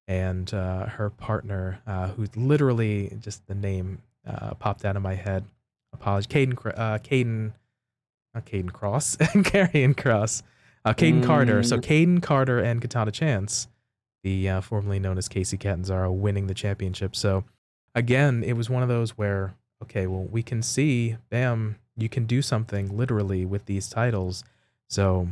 and 0.07 0.53
uh, 0.53 0.87
her 0.87 1.11
partner, 1.11 1.81
uh, 1.87 2.09
who 2.09 2.27
literally 2.37 3.17
just 3.21 3.47
the 3.47 3.55
name 3.55 4.03
uh, 4.27 4.55
popped 4.55 4.85
out 4.85 4.97
of 4.97 5.03
my 5.03 5.15
head. 5.15 5.45
Apology, 5.93 6.29
Kayden, 6.29 6.79
uh, 6.79 6.99
Kayden, 6.99 7.53
not 8.35 8.45
Kayden 8.47 8.73
Cross, 8.73 9.17
Karrion 9.21 9.95
Kross, 9.95 10.43
uh, 10.85 10.93
Kayden 10.93 11.23
mm. 11.23 11.27
Carter. 11.27 11.63
So 11.63 11.79
Kayden 11.79 12.23
Carter 12.23 12.59
and 12.59 12.81
Katana 12.81 13.13
Chance, 13.13 13.69
the 14.23 14.49
uh, 14.49 14.61
formerly 14.61 14.99
known 14.99 15.19
as 15.19 15.29
Kacy 15.29 15.59
Catanzaro, 15.59 16.11
winning 16.13 16.49
the 16.49 16.55
championship. 16.55 17.15
So 17.15 17.45
again, 17.95 18.43
it 18.43 18.55
was 18.55 18.69
one 18.69 18.83
of 18.83 18.89
those 18.89 19.17
where 19.17 19.55
okay, 19.83 20.07
well, 20.07 20.25
we 20.25 20.43
can 20.43 20.63
see, 20.63 21.17
bam, 21.29 21.77
you 21.97 22.09
can 22.09 22.27
do 22.27 22.43
something 22.43 22.97
literally 22.97 23.45
with 23.45 23.67
these 23.67 23.89
titles. 23.89 24.43
So 24.89 25.29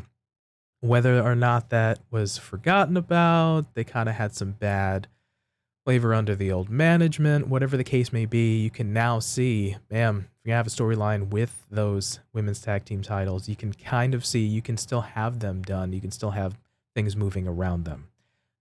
whether 0.83 1.22
or 1.22 1.37
not 1.37 1.70
that 1.70 2.01
was 2.11 2.37
forgotten 2.37 2.97
about, 2.97 3.72
they 3.74 3.85
kind 3.85 4.09
of 4.09 4.16
had 4.16 4.35
some 4.35 4.51
bad 4.51 5.07
flavor 5.85 6.12
under 6.12 6.35
the 6.35 6.51
old 6.51 6.68
management, 6.68 7.49
whatever 7.49 7.76
the 7.76 7.85
case 7.85 8.12
may 8.12 8.26
be, 8.26 8.61
you 8.61 8.70
can 8.70 8.93
now 8.93 9.20
see, 9.20 9.76
bam, 9.89 10.28
if 10.41 10.49
you 10.49 10.53
have 10.53 10.66
a 10.66 10.70
storyline 10.70 11.30
with 11.30 11.66
those 11.70 12.18
women's 12.33 12.61
tag 12.61 12.85
team 12.85 13.01
titles, 13.01 13.49
you 13.49 13.55
can 13.55 13.72
kind 13.72 14.12
of 14.12 14.26
see 14.26 14.41
you 14.41 14.61
can 14.61 14.76
still 14.76 15.03
have 15.03 15.39
them 15.39 15.62
done. 15.62 15.93
You 15.93 16.01
can 16.01 16.11
still 16.11 16.33
have 16.33 16.59
things 16.97 17.16
moving 17.16 17.47
around 17.47 17.85
them. 17.85 18.09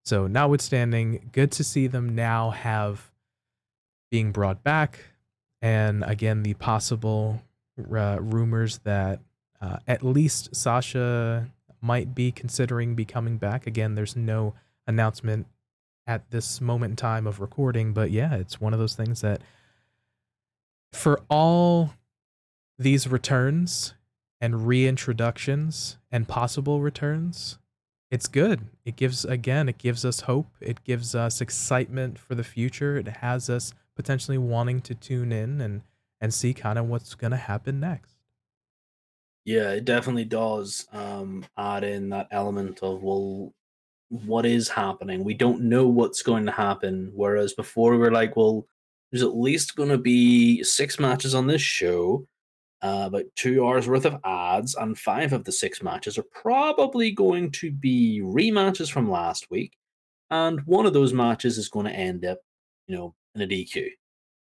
So, 0.04 0.28
notwithstanding, 0.28 1.30
good 1.32 1.52
to 1.54 1.64
see 1.64 1.88
them 1.88 2.14
now 2.14 2.52
have 2.52 3.12
being 4.12 4.32
brought 4.32 4.64
back. 4.64 5.00
And 5.60 6.04
again, 6.04 6.44
the 6.44 6.54
possible 6.56 7.42
uh, 7.80 8.18
rumors 8.20 8.80
that 8.80 9.20
uh, 9.60 9.78
at 9.88 10.04
least 10.04 10.56
Sasha 10.56 11.48
might 11.82 12.14
be 12.14 12.32
considering 12.32 12.96
becoming 12.96 13.38
back. 13.38 13.66
Again, 13.66 13.96
there's 13.96 14.16
no 14.16 14.54
announcement 14.88 15.48
at 16.08 16.30
this 16.32 16.62
moment 16.62 16.92
in 16.92 16.96
time 16.96 17.28
of 17.28 17.40
recording. 17.40 17.94
But 17.94 18.12
yeah, 18.12 18.36
it's 18.36 18.60
one 18.60 18.74
of 18.74 18.80
those 18.80 18.96
things 18.96 19.22
that 19.22 19.42
for 20.92 21.22
all 21.30 21.92
these 22.78 23.08
returns 23.08 23.94
and 24.40 24.56
reintroductions 24.56 25.98
and 26.12 26.28
possible 26.28 26.82
returns, 26.82 27.60
it's 28.10 28.28
good. 28.28 28.68
It 28.84 28.96
gives, 28.96 29.24
again, 29.24 29.70
it 29.70 29.78
gives 29.78 30.04
us 30.04 30.22
hope. 30.22 30.48
It 30.60 30.84
gives 30.84 31.16
us 31.16 31.40
excitement 31.40 32.20
for 32.20 32.36
the 32.36 32.44
future. 32.44 32.98
It 32.98 33.08
has 33.08 33.50
us 33.50 33.74
potentially 33.96 34.38
wanting 34.38 34.82
to 34.82 34.96
tune 34.96 35.32
in 35.32 35.62
and, 35.62 35.82
and 36.20 36.34
see 36.34 36.54
kind 36.54 36.78
of 36.78 36.88
what's 36.88 37.16
going 37.16 37.32
to 37.32 37.38
happen 37.38 37.80
next. 37.80 38.11
Yeah, 39.46 39.72
it 39.72 39.86
definitely 39.86 40.26
does 40.26 40.88
um, 40.92 41.44
add 41.58 41.84
in 41.84 42.10
that 42.10 42.28
element 42.32 42.80
of, 42.84 43.02
well, 43.02 43.54
what 44.10 44.46
is 44.46 44.68
happening. 44.68 45.24
We 45.24 45.34
don't 45.34 45.62
know 45.62 45.88
what's 45.88 46.22
going 46.22 46.46
to 46.46 46.52
happen. 46.52 47.12
Whereas 47.16 47.54
before 47.54 47.92
we 47.92 47.98
were 47.98 48.12
like, 48.12 48.36
well, 48.36 48.68
there's 49.12 49.24
at 49.24 49.36
least 49.36 49.76
going 49.76 49.89
to 49.89 49.98
be 49.98 50.64
six 50.64 51.00
matches 51.00 51.34
on 51.34 51.48
this 51.48 51.62
show, 51.62 52.28
uh, 52.82 53.04
about 53.08 53.26
two 53.36 53.66
hours 53.66 53.88
worth 53.88 54.06
of 54.06 54.20
ads, 54.24 54.76
and 54.76 54.98
five 54.98 55.34
of 55.34 55.44
the 55.44 55.52
six 55.52 55.82
matches 55.84 56.18
are 56.18 56.26
probably 56.32 57.12
going 57.12 57.52
to 57.52 57.72
be 57.72 58.22
rematches 58.24 58.92
from 58.92 59.10
last 59.10 59.50
week, 59.52 59.74
and 60.30 60.62
one 60.66 60.86
of 60.86 60.94
those 60.94 61.14
matches 61.14 61.58
is 61.58 61.70
going 61.70 61.86
to 61.86 61.92
end 61.92 62.26
up, 62.26 62.39
you 62.88 62.96
know, 62.96 63.14
in 63.36 63.42
a 63.42 63.48
DQ. 63.48 63.88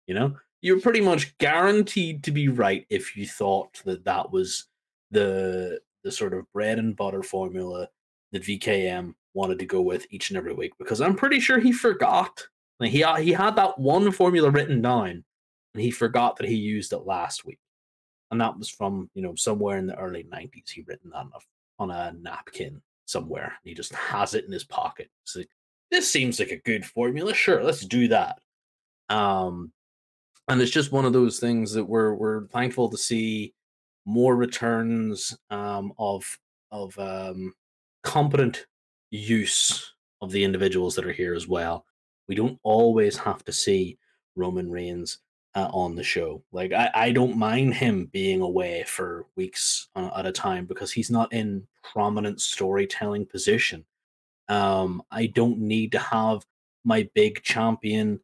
You 0.06 0.14
know, 0.14 0.36
you're 0.62 0.80
pretty 0.80 1.00
much 1.00 1.36
guaranteed 1.38 2.24
to 2.24 2.30
be 2.30 2.48
right 2.48 2.86
if 2.90 3.16
you 3.16 3.26
thought 3.26 3.82
that 3.84 4.04
that 4.04 4.30
was 4.32 4.66
the 5.10 5.80
the 6.02 6.12
sort 6.12 6.34
of 6.34 6.50
bread 6.52 6.78
and 6.78 6.96
butter 6.96 7.22
formula 7.22 7.88
that 8.32 8.42
VKM 8.42 9.14
wanted 9.34 9.58
to 9.58 9.66
go 9.66 9.80
with 9.80 10.06
each 10.10 10.30
and 10.30 10.36
every 10.36 10.54
week 10.54 10.72
because 10.78 11.00
I'm 11.00 11.14
pretty 11.14 11.40
sure 11.40 11.58
he 11.58 11.72
forgot. 11.72 12.46
Like 12.78 12.90
he 12.90 13.04
he 13.22 13.32
had 13.32 13.56
that 13.56 13.78
one 13.78 14.10
formula 14.12 14.50
written 14.50 14.80
down, 14.80 15.24
and 15.74 15.82
he 15.82 15.90
forgot 15.90 16.36
that 16.36 16.48
he 16.48 16.56
used 16.56 16.92
it 16.92 17.06
last 17.06 17.44
week, 17.44 17.58
and 18.30 18.40
that 18.40 18.58
was 18.58 18.70
from 18.70 19.10
you 19.14 19.22
know 19.22 19.34
somewhere 19.34 19.78
in 19.78 19.86
the 19.86 19.98
early 19.98 20.24
'90s. 20.24 20.70
He 20.70 20.84
written 20.86 21.10
that 21.10 21.18
on 21.18 21.30
a, 21.34 21.82
on 21.82 21.90
a 21.90 22.12
napkin 22.18 22.80
somewhere. 23.06 23.54
he 23.64 23.74
just 23.74 23.92
has 23.94 24.34
it 24.34 24.44
in 24.44 24.52
his 24.52 24.64
pocket. 24.64 25.10
So 25.24 25.42
this 25.90 26.10
seems 26.10 26.38
like 26.38 26.52
a 26.52 26.56
good 26.56 26.84
formula. 26.84 27.34
Sure, 27.34 27.62
let's 27.62 27.84
do 27.84 28.08
that. 28.08 28.38
Um, 29.08 29.72
and 30.48 30.60
it's 30.62 30.70
just 30.70 30.92
one 30.92 31.04
of 31.04 31.12
those 31.12 31.38
things 31.38 31.72
that 31.72 31.84
we're 31.84 32.14
we're 32.14 32.46
thankful 32.46 32.88
to 32.88 32.96
see 32.96 33.54
more 34.04 34.36
returns 34.36 35.36
um, 35.50 35.92
of 35.98 36.38
of 36.72 36.98
um, 36.98 37.52
competent 38.02 38.66
use 39.10 39.94
of 40.20 40.30
the 40.30 40.44
individuals 40.44 40.94
that 40.94 41.06
are 41.06 41.12
here 41.12 41.34
as 41.34 41.48
well. 41.48 41.84
We 42.28 42.34
don't 42.34 42.58
always 42.62 43.16
have 43.18 43.44
to 43.44 43.52
see 43.52 43.98
Roman 44.36 44.70
Reigns 44.70 45.18
uh, 45.54 45.68
on 45.72 45.96
the 45.96 46.02
show. 46.02 46.42
Like 46.52 46.72
I, 46.72 46.90
I 46.94 47.12
don't 47.12 47.36
mind 47.36 47.74
him 47.74 48.06
being 48.06 48.40
away 48.40 48.84
for 48.86 49.26
weeks 49.36 49.88
at 49.96 50.26
a 50.26 50.32
time 50.32 50.66
because 50.66 50.92
he's 50.92 51.10
not 51.10 51.32
in 51.32 51.66
prominent 51.82 52.40
storytelling 52.40 53.26
position. 53.26 53.84
Um, 54.48 55.02
I 55.10 55.26
don't 55.26 55.58
need 55.58 55.92
to 55.92 55.98
have 55.98 56.44
my 56.84 57.08
big 57.14 57.42
champion 57.42 58.20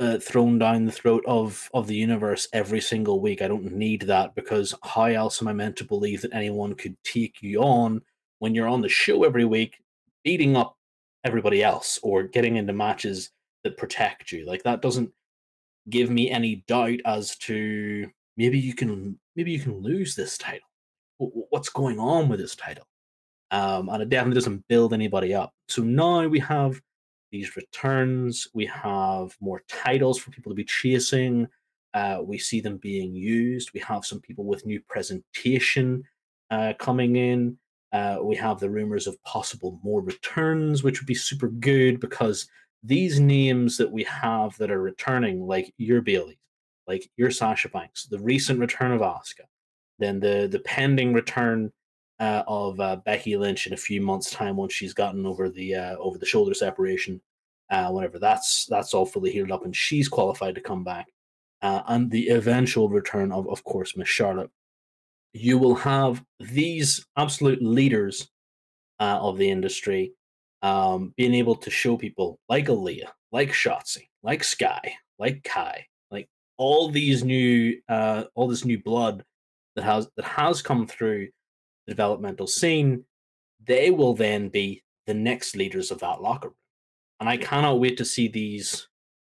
uh, 0.00 0.18
thrown 0.18 0.58
down 0.58 0.84
the 0.84 0.92
throat 0.92 1.24
of 1.26 1.68
of 1.72 1.86
the 1.86 1.94
universe 1.94 2.48
every 2.52 2.80
single 2.80 3.20
week. 3.20 3.42
I 3.42 3.48
don't 3.48 3.72
need 3.72 4.02
that 4.02 4.34
because 4.34 4.74
how 4.82 5.04
else 5.04 5.40
am 5.40 5.48
I 5.48 5.52
meant 5.52 5.76
to 5.76 5.84
believe 5.84 6.22
that 6.22 6.34
anyone 6.34 6.74
could 6.74 6.96
take 7.04 7.42
you 7.42 7.62
on 7.62 8.02
when 8.38 8.54
you're 8.54 8.68
on 8.68 8.80
the 8.80 8.88
show 8.88 9.24
every 9.24 9.44
week 9.44 9.78
beating 10.24 10.56
up 10.56 10.76
everybody 11.24 11.62
else 11.62 11.98
or 12.02 12.24
getting 12.24 12.56
into 12.56 12.72
matches 12.72 13.30
that 13.62 13.76
protect 13.76 14.32
you. 14.32 14.46
Like 14.46 14.62
that 14.64 14.82
doesn't 14.82 15.10
give 15.90 16.10
me 16.10 16.30
any 16.30 16.64
doubt 16.66 17.00
as 17.04 17.36
to 17.36 18.10
maybe 18.36 18.58
you 18.58 18.74
can 18.74 19.18
maybe 19.36 19.52
you 19.52 19.60
can 19.60 19.80
lose 19.80 20.14
this 20.14 20.36
title. 20.38 20.68
What's 21.18 21.68
going 21.68 21.98
on 21.98 22.28
with 22.28 22.40
this 22.40 22.56
title? 22.56 22.86
Um, 23.50 23.88
and 23.88 24.02
it 24.02 24.08
definitely 24.08 24.34
doesn't 24.34 24.66
build 24.68 24.92
anybody 24.92 25.34
up. 25.34 25.52
So 25.68 25.82
now 25.82 26.26
we 26.26 26.40
have 26.40 26.80
these 27.34 27.56
returns. 27.56 28.46
We 28.54 28.64
have 28.66 29.36
more 29.40 29.64
titles 29.68 30.20
for 30.20 30.30
people 30.30 30.52
to 30.52 30.56
be 30.56 30.64
chasing. 30.64 31.48
Uh, 31.92 32.20
we 32.22 32.38
see 32.38 32.60
them 32.60 32.76
being 32.76 33.12
used. 33.12 33.72
We 33.74 33.80
have 33.80 34.06
some 34.06 34.20
people 34.20 34.44
with 34.44 34.64
new 34.64 34.80
presentation 34.88 36.04
uh, 36.52 36.74
coming 36.78 37.16
in. 37.16 37.58
Uh, 37.92 38.18
we 38.22 38.36
have 38.36 38.60
the 38.60 38.70
rumors 38.70 39.08
of 39.08 39.20
possible 39.24 39.80
more 39.82 40.00
returns, 40.00 40.84
which 40.84 41.00
would 41.00 41.08
be 41.08 41.14
super 41.14 41.48
good 41.48 41.98
because 41.98 42.46
these 42.84 43.18
names 43.18 43.76
that 43.78 43.90
we 43.90 44.04
have 44.04 44.56
that 44.58 44.70
are 44.70 44.80
returning, 44.80 45.44
like 45.44 45.74
your 45.76 46.02
Bayley, 46.02 46.38
like 46.86 47.10
your 47.16 47.32
Sasha 47.32 47.68
Banks, 47.68 48.06
the 48.06 48.20
recent 48.20 48.60
return 48.60 48.92
of 48.92 49.00
Asuka, 49.00 49.46
then 49.98 50.20
the 50.20 50.48
the 50.48 50.60
pending 50.60 51.12
return 51.12 51.72
uh, 52.20 52.42
of 52.46 52.78
uh, 52.80 52.96
Becky 52.96 53.36
Lynch 53.36 53.66
in 53.66 53.72
a 53.72 53.78
few 53.78 54.00
months' 54.00 54.30
time 54.30 54.56
once 54.56 54.72
she's 54.72 54.94
gotten 54.94 55.26
over 55.26 55.48
the 55.48 55.74
uh, 55.74 55.96
over 55.96 56.18
the 56.18 56.26
shoulder 56.26 56.54
separation, 56.54 57.20
uh, 57.70 57.90
whenever 57.90 58.18
that's 58.18 58.66
that's 58.66 58.94
all 58.94 59.06
fully 59.06 59.32
healed 59.32 59.52
up 59.52 59.64
and 59.64 59.74
she's 59.74 60.08
qualified 60.08 60.54
to 60.54 60.60
come 60.60 60.84
back, 60.84 61.06
uh, 61.62 61.82
and 61.88 62.10
the 62.10 62.28
eventual 62.28 62.88
return 62.88 63.32
of, 63.32 63.48
of 63.48 63.64
course, 63.64 63.96
Miss 63.96 64.08
Charlotte. 64.08 64.50
You 65.32 65.58
will 65.58 65.74
have 65.74 66.22
these 66.38 67.04
absolute 67.16 67.60
leaders 67.60 68.28
uh, 69.00 69.18
of 69.20 69.36
the 69.36 69.50
industry 69.50 70.12
um, 70.62 71.12
being 71.16 71.34
able 71.34 71.56
to 71.56 71.70
show 71.70 71.96
people 71.96 72.38
like 72.48 72.66
Aliyah, 72.66 73.10
like 73.32 73.50
Shotzi, 73.50 74.08
like 74.22 74.44
Sky, 74.44 74.94
like 75.18 75.42
Kai, 75.42 75.86
like 76.12 76.28
all 76.56 76.88
these 76.88 77.24
new, 77.24 77.80
uh, 77.88 78.24
all 78.34 78.46
this 78.46 78.64
new 78.64 78.80
blood 78.80 79.24
that 79.74 79.84
has 79.84 80.08
that 80.16 80.24
has 80.24 80.62
come 80.62 80.86
through 80.86 81.28
developmental 81.86 82.46
scene. 82.46 83.04
They 83.66 83.90
will 83.90 84.14
then 84.14 84.48
be 84.48 84.82
the 85.06 85.14
next 85.14 85.56
leaders 85.56 85.90
of 85.90 86.00
that 86.00 86.22
locker 86.22 86.48
room, 86.48 86.56
and 87.20 87.28
I 87.28 87.36
cannot 87.36 87.80
wait 87.80 87.96
to 87.98 88.04
see 88.04 88.28
these 88.28 88.88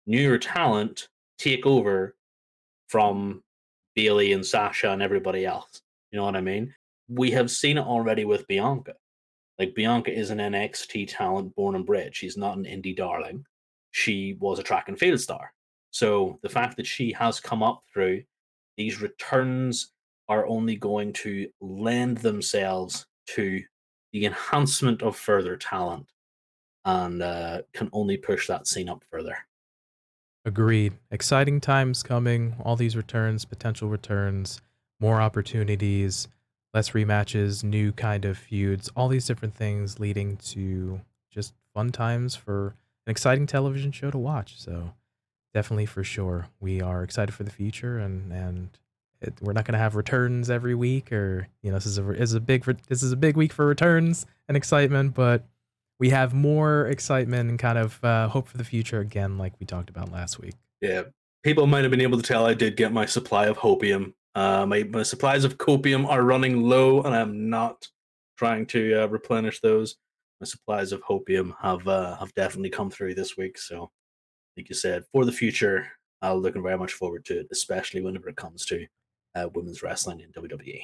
newer 0.06 0.38
talent 0.38 1.10
take 1.38 1.66
over 1.66 2.16
from 2.88 3.43
Bayley 3.95 4.34
and 4.34 4.45
Sasha 4.45 4.91
and 4.91 5.02
everybody 5.02 5.45
else. 5.45 5.82
You 6.12 6.18
know 6.18 6.26
what 6.26 6.36
I 6.36 6.41
mean? 6.41 6.74
We 7.10 7.32
have 7.32 7.52
seen 7.52 7.78
it 7.78 7.86
already 7.86 8.26
with 8.26 8.48
Bianca. 8.48 8.93
Like 9.60 9.76
Bianca 9.76 10.12
is 10.12 10.30
an 10.30 10.38
NXT 10.38 11.08
talent 11.10 11.56
born 11.56 11.76
and 11.76 11.86
bred. 11.86 12.16
She's 12.16 12.38
not 12.38 12.58
an 12.58 12.66
indie 12.66 12.95
darling. 12.95 13.45
She 13.91 14.38
was 14.39 14.60
a 14.60 14.64
track 14.64 14.88
and 14.88 15.00
field 15.00 15.20
star. 15.20 15.52
So 15.91 16.38
the 16.43 16.50
fact 16.50 16.78
that 16.78 16.86
she 16.86 17.12
has 17.14 17.39
come 17.39 17.64
up 17.64 17.82
through 17.91 18.24
these 18.78 19.02
returns 19.02 19.93
are 20.30 20.47
only 20.47 20.75
going 20.75 21.13
to 21.13 21.47
lend 21.61 22.17
themselves 22.17 23.05
to 23.28 23.61
the 24.13 24.25
enhancement 24.25 25.01
of 25.01 25.15
further 25.15 25.55
talent 25.57 26.07
and 26.86 27.21
uh, 27.21 27.61
can 27.73 27.89
only 27.93 28.17
push 28.17 28.47
that 28.47 28.67
scene 28.67 28.89
up 28.89 29.03
further. 29.11 29.38
Agreed. 30.45 30.93
Exciting 31.11 31.59
times 31.59 32.03
coming. 32.03 32.55
All 32.63 32.78
these 32.78 32.95
returns, 32.95 33.43
potential 33.43 33.89
returns, 33.89 34.61
more 34.99 35.21
opportunities 35.21 36.30
less 36.73 36.91
rematches, 36.91 37.63
new 37.63 37.91
kind 37.91 38.23
of 38.23 38.38
feuds, 38.38 38.89
all 38.95 39.07
these 39.07 39.25
different 39.25 39.55
things 39.55 39.99
leading 39.99 40.38
to 40.38 41.01
just 41.32 41.53
fun 41.73 41.91
times 41.91 42.36
for 42.36 42.75
an 43.05 43.11
exciting 43.11 43.47
television 43.47 43.91
show 43.91 44.11
to 44.11 44.17
watch. 44.17 44.59
So 44.59 44.93
definitely 45.55 45.88
for 45.88 46.03
sure, 46.03 46.49
we 46.59 46.80
are 46.80 47.03
excited 47.03 47.34
for 47.34 47.43
the 47.43 47.51
future, 47.51 47.97
and 47.97 48.32
and 48.32 48.69
it, 49.22 49.34
we're 49.41 49.53
not 49.53 49.65
going 49.65 49.74
to 49.74 49.80
have 49.80 49.95
returns 49.95 50.49
every 50.49 50.76
week, 50.76 51.11
or 51.11 51.47
you 51.61 51.72
know, 51.72 51.78
this 51.78 51.86
is 51.86 51.97
a 51.97 52.09
is 52.11 52.34
a 52.34 52.39
big 52.39 52.63
this 52.88 53.03
is 53.03 53.11
a 53.11 53.18
big 53.18 53.36
week 53.36 53.53
for 53.53 53.65
returns 53.65 54.26
and 54.47 54.57
excitement, 54.57 55.13
but 55.13 55.45
we 55.99 56.09
have 56.09 56.34
more 56.34 56.88
excitement 56.88 57.49
and 57.49 57.57
kind 57.57 57.78
of 57.78 58.03
uh, 58.03 58.28
hope 58.28 58.47
for 58.47 58.57
the 58.57 58.63
future 58.63 58.99
again, 58.99 59.38
like 59.38 59.53
we 59.59 59.65
talked 59.65 59.89
about 59.89 60.11
last 60.11 60.39
week. 60.39 60.55
Yeah, 60.82 61.03
people 61.43 61.68
might 61.68 61.84
have 61.84 61.91
been 61.91 62.01
able 62.01 62.18
to 62.18 62.24
tell 62.24 62.45
I 62.45 62.53
did 62.53 62.76
get 62.76 62.91
my 62.91 63.05
supply 63.05 63.47
of 63.47 63.57
hopium 63.57 64.13
uh, 64.38 64.68
my, 64.68 64.84
my 64.84 65.01
supplies 65.01 65.43
of 65.43 65.57
copium 65.57 66.07
are 66.07 66.22
running 66.22 66.61
low, 66.61 67.01
and 67.01 67.15
I'm 67.15 67.49
not 67.49 67.88
trying 68.38 68.68
to 68.68 69.03
uh, 69.03 69.07
replenish 69.07 69.61
those. 69.61 69.95
My 70.39 70.45
supplies 70.45 70.91
of 70.91 71.01
hopium 71.01 71.55
have 71.59 71.88
uh, 71.88 72.15
have 72.18 72.32
definitely 72.36 72.70
come 72.70 72.91
through 72.91 73.15
this 73.15 73.36
week. 73.36 73.57
So, 73.57 73.89
like 74.55 74.70
you 74.70 74.76
said, 74.76 75.05
for 75.11 75.26
the 75.26 75.32
future, 75.32 75.88
I'm 76.22 76.38
looking 76.38 76.61
very 76.61 76.78
much 76.78 76.93
forward 76.93 77.26
to 77.26 77.39
it, 77.39 77.47
especially 77.51 78.01
whenever 78.01 78.30
it 78.30 78.36
comes 78.36 78.63
to 78.68 78.86
uh, 79.38 79.49
women's 79.53 79.83
wrestling 79.83 80.19
in 80.19 80.31
WWE. 80.31 80.81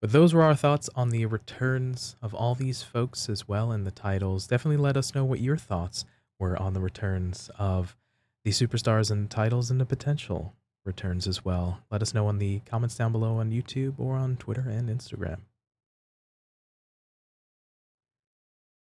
But 0.00 0.12
those 0.12 0.32
were 0.32 0.42
our 0.42 0.54
thoughts 0.54 0.88
on 0.94 1.10
the 1.10 1.26
returns 1.26 2.16
of 2.22 2.32
all 2.34 2.54
these 2.54 2.82
folks 2.82 3.28
as 3.28 3.48
well 3.48 3.72
in 3.72 3.84
the 3.84 3.90
titles. 3.90 4.46
Definitely 4.46 4.82
let 4.82 4.96
us 4.96 5.14
know 5.14 5.24
what 5.24 5.40
your 5.40 5.56
thoughts 5.56 6.04
were 6.38 6.56
on 6.60 6.72
the 6.72 6.80
returns 6.80 7.50
of 7.58 7.96
the 8.44 8.50
superstars 8.52 9.10
and 9.10 9.28
titles 9.28 9.70
and 9.70 9.80
the 9.80 9.86
potential 9.86 10.54
returns 10.84 11.26
as 11.26 11.44
well. 11.44 11.80
Let 11.90 12.02
us 12.02 12.14
know 12.14 12.28
in 12.28 12.38
the 12.38 12.60
comments 12.60 12.94
down 12.94 13.10
below 13.10 13.38
on 13.38 13.50
YouTube 13.50 13.94
or 13.98 14.16
on 14.16 14.36
Twitter 14.36 14.66
and 14.68 14.88
Instagram. 14.88 15.40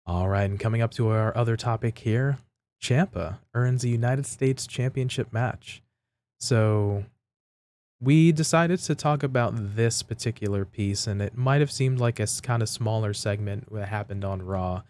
All 0.07 0.28
right, 0.28 0.51
and 0.51 0.61
coming 0.61 0.82
up 0.82 0.90
to 0.92 1.09
our 1.09 1.34
other 1.34 1.57
topic 1.57 2.01
here, 2.01 2.38
Ciampa 2.82 3.38
earns 3.55 3.84
a 3.84 3.88
United 3.88 4.26
States 4.26 4.66
Championship 4.66 5.32
match. 5.32 5.82
So 6.38 7.05
we 8.05 8.33
decided 8.33 8.79
to 8.81 8.95
talk 8.95 9.23
about 9.23 9.55
this 9.57 10.03
particular 10.03 10.65
piece, 10.65 11.07
and 11.07 11.23
it 11.23 11.37
might 11.37 11.61
have 11.61 11.73
seemed 11.73 11.99
like 11.99 12.21
a 12.21 12.27
kind 12.43 12.63
of 12.63 12.69
smaller 12.69 13.15
segment 13.15 13.73
that 13.73 13.89
happened 13.89 14.25
on 14.25 14.43
Raw, 14.43 14.83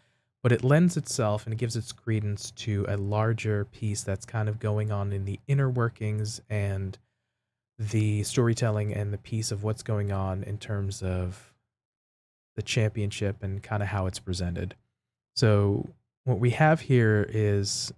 but 0.42 0.50
it 0.50 0.64
lends 0.64 0.96
itself 0.96 1.44
and 1.44 1.52
it 1.52 1.56
gives 1.58 1.76
its 1.76 1.92
credence 1.92 2.50
to 2.52 2.84
a 2.88 2.96
larger 2.96 3.66
piece 3.66 4.02
that's 4.02 4.26
kind 4.26 4.48
of 4.48 4.58
going 4.58 4.90
on 4.90 5.12
in 5.12 5.24
the 5.24 5.38
inner 5.46 5.70
workings 5.70 6.40
and 6.50 6.98
the 7.78 8.24
storytelling 8.24 8.92
and 8.92 9.12
the 9.12 9.18
piece 9.18 9.52
of 9.52 9.62
what's 9.62 9.82
going 9.82 10.10
on 10.10 10.42
in 10.42 10.58
terms 10.58 11.02
of 11.02 11.54
the 12.56 12.62
championship 12.62 13.42
and 13.42 13.62
kind 13.62 13.82
of 13.82 13.88
how 13.88 14.06
it's 14.06 14.18
presented. 14.18 14.74
So, 15.36 15.88
what 16.24 16.40
we 16.40 16.50
have 16.50 16.80
here 16.80 17.28
is 17.28 17.92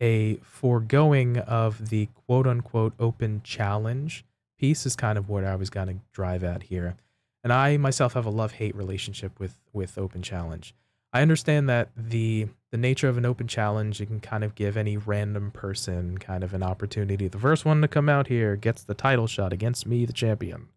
a 0.00 0.36
foregoing 0.36 1.38
of 1.38 1.90
the 1.90 2.08
quote 2.26 2.46
unquote 2.46 2.94
open 2.98 3.42
challenge 3.44 4.24
piece, 4.58 4.86
is 4.86 4.96
kind 4.96 5.18
of 5.18 5.28
what 5.28 5.44
I 5.44 5.56
was 5.56 5.70
going 5.70 5.88
to 5.88 5.96
drive 6.12 6.44
at 6.44 6.64
here. 6.64 6.96
And 7.44 7.52
I 7.52 7.76
myself 7.76 8.14
have 8.14 8.26
a 8.26 8.30
love 8.30 8.52
hate 8.52 8.74
relationship 8.74 9.38
with, 9.38 9.60
with 9.72 9.98
open 9.98 10.22
challenge. 10.22 10.74
I 11.12 11.22
understand 11.22 11.68
that 11.68 11.88
the 11.96 12.48
the 12.72 12.76
nature 12.76 13.08
of 13.08 13.16
an 13.16 13.24
open 13.24 13.48
challenge, 13.48 14.00
you 14.00 14.06
can 14.06 14.20
kind 14.20 14.44
of 14.44 14.54
give 14.54 14.76
any 14.76 14.98
random 14.98 15.50
person 15.50 16.18
kind 16.18 16.44
of 16.44 16.52
an 16.52 16.62
opportunity. 16.62 17.26
The 17.26 17.38
first 17.38 17.64
one 17.64 17.80
to 17.80 17.88
come 17.88 18.10
out 18.10 18.26
here 18.26 18.54
gets 18.54 18.82
the 18.82 18.92
title 18.92 19.26
shot 19.26 19.50
against 19.50 19.86
me, 19.86 20.04
the 20.04 20.12
champion. 20.12 20.68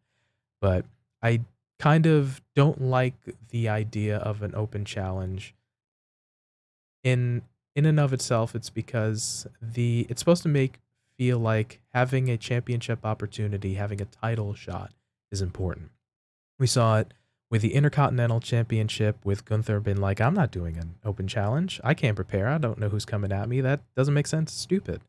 But 0.61 0.85
I 1.21 1.41
kind 1.77 2.05
of 2.05 2.41
don't 2.55 2.79
like 2.81 3.15
the 3.49 3.67
idea 3.67 4.17
of 4.17 4.41
an 4.41 4.55
open 4.55 4.85
challenge. 4.85 5.55
In 7.03 7.41
in 7.75 7.85
and 7.85 7.99
of 7.99 8.13
itself, 8.13 8.55
it's 8.55 8.69
because 8.69 9.45
the 9.61 10.05
it's 10.09 10.21
supposed 10.21 10.43
to 10.43 10.49
make 10.49 10.79
feel 11.19 11.37
like 11.37 11.81
having 11.93 12.29
a 12.29 12.37
championship 12.37 13.05
opportunity, 13.05 13.73
having 13.73 14.01
a 14.01 14.05
title 14.05 14.53
shot 14.53 14.93
is 15.33 15.41
important. 15.41 15.91
We 16.57 16.65
saw 16.65 16.99
it 16.99 17.13
with 17.51 17.61
the 17.61 17.73
Intercontinental 17.73 18.39
Championship 18.39 19.17
with 19.25 19.43
Gunther 19.43 19.81
being 19.81 19.99
like, 19.99 20.21
I'm 20.21 20.33
not 20.33 20.49
doing 20.49 20.77
an 20.77 20.95
open 21.03 21.27
challenge. 21.27 21.81
I 21.83 21.93
can't 21.93 22.15
prepare. 22.15 22.47
I 22.47 22.57
don't 22.57 22.79
know 22.79 22.87
who's 22.87 23.03
coming 23.03 23.33
at 23.33 23.49
me. 23.49 23.59
That 23.59 23.81
doesn't 23.97 24.13
make 24.13 24.27
sense. 24.27 24.53
Stupid. 24.53 25.01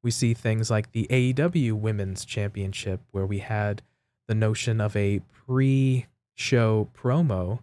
We 0.00 0.12
see 0.12 0.32
things 0.32 0.70
like 0.70 0.92
the 0.92 1.08
AEW 1.10 1.72
Women's 1.72 2.24
Championship, 2.24 3.00
where 3.10 3.26
we 3.26 3.40
had 3.40 3.82
the 4.28 4.36
notion 4.36 4.80
of 4.80 4.94
a 4.94 5.22
pre 5.32 6.06
show 6.36 6.88
promo 6.96 7.58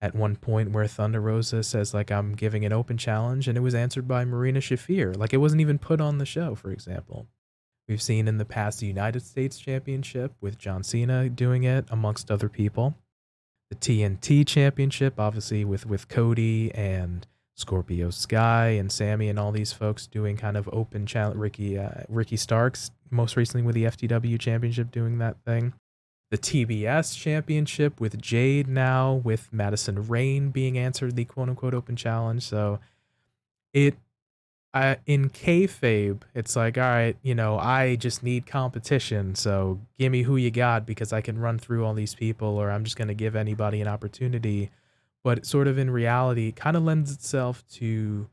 at 0.00 0.14
one 0.14 0.36
point 0.36 0.70
where 0.70 0.86
Thunder 0.86 1.20
Rosa 1.20 1.64
says, 1.64 1.92
like, 1.92 2.12
I'm 2.12 2.36
giving 2.36 2.64
an 2.64 2.72
open 2.72 2.96
challenge, 2.96 3.48
and 3.48 3.58
it 3.58 3.62
was 3.62 3.74
answered 3.74 4.06
by 4.06 4.24
Marina 4.24 4.60
Shafir. 4.60 5.16
Like, 5.16 5.34
it 5.34 5.38
wasn't 5.38 5.62
even 5.62 5.78
put 5.78 6.00
on 6.00 6.18
the 6.18 6.24
show, 6.24 6.54
for 6.54 6.70
example. 6.70 7.26
We've 7.88 8.02
seen 8.02 8.28
in 8.28 8.38
the 8.38 8.44
past 8.44 8.80
the 8.80 8.86
United 8.86 9.22
States 9.22 9.58
Championship 9.58 10.32
with 10.40 10.58
John 10.58 10.82
Cena 10.82 11.28
doing 11.28 11.64
it, 11.64 11.86
amongst 11.90 12.30
other 12.30 12.48
people 12.48 12.94
the 13.70 13.76
TNT 13.76 14.46
Championship, 14.46 15.18
obviously 15.18 15.64
with 15.64 15.86
with 15.86 16.08
Cody 16.08 16.74
and 16.74 17.26
Scorpio 17.54 18.10
Sky 18.10 18.70
and 18.70 18.90
Sammy 18.90 19.28
and 19.28 19.38
all 19.38 19.52
these 19.52 19.72
folks 19.72 20.06
doing 20.06 20.36
kind 20.36 20.56
of 20.56 20.68
open 20.72 21.06
challenge. 21.06 21.38
Ricky 21.38 21.78
uh, 21.78 22.02
Ricky 22.08 22.36
Starks 22.36 22.90
most 23.10 23.36
recently 23.36 23.64
with 23.64 23.74
the 23.74 23.84
FTW 23.84 24.38
Championship 24.38 24.90
doing 24.90 25.18
that 25.18 25.36
thing. 25.44 25.72
The 26.30 26.38
TBS 26.38 27.16
Championship 27.16 28.00
with 28.00 28.20
Jade 28.20 28.68
now 28.68 29.14
with 29.14 29.52
Madison 29.52 30.06
Rayne 30.08 30.50
being 30.50 30.76
answered 30.76 31.16
the 31.16 31.24
quote 31.24 31.48
unquote 31.48 31.74
open 31.74 31.96
challenge. 31.96 32.42
So 32.42 32.80
it 33.72 33.96
I, 34.72 34.98
in 35.06 35.30
kayfabe, 35.30 36.22
it's 36.34 36.54
like, 36.54 36.78
all 36.78 36.84
right, 36.84 37.16
you 37.22 37.34
know, 37.34 37.58
I 37.58 37.96
just 37.96 38.22
need 38.22 38.46
competition. 38.46 39.34
So 39.34 39.80
give 39.98 40.12
me 40.12 40.22
who 40.22 40.36
you 40.36 40.50
got 40.52 40.86
because 40.86 41.12
I 41.12 41.20
can 41.20 41.38
run 41.38 41.58
through 41.58 41.84
all 41.84 41.94
these 41.94 42.14
people, 42.14 42.56
or 42.56 42.70
I'm 42.70 42.84
just 42.84 42.96
going 42.96 43.08
to 43.08 43.14
give 43.14 43.34
anybody 43.34 43.80
an 43.80 43.88
opportunity. 43.88 44.70
But 45.24 45.44
sort 45.44 45.66
of 45.66 45.76
in 45.76 45.90
reality, 45.90 46.52
kind 46.52 46.76
of 46.76 46.84
lends 46.84 47.12
itself 47.12 47.64
to 47.72 48.28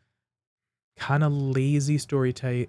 kind 0.96 1.24
of 1.24 1.34
lazy 1.34 1.98
storytelling, 1.98 2.68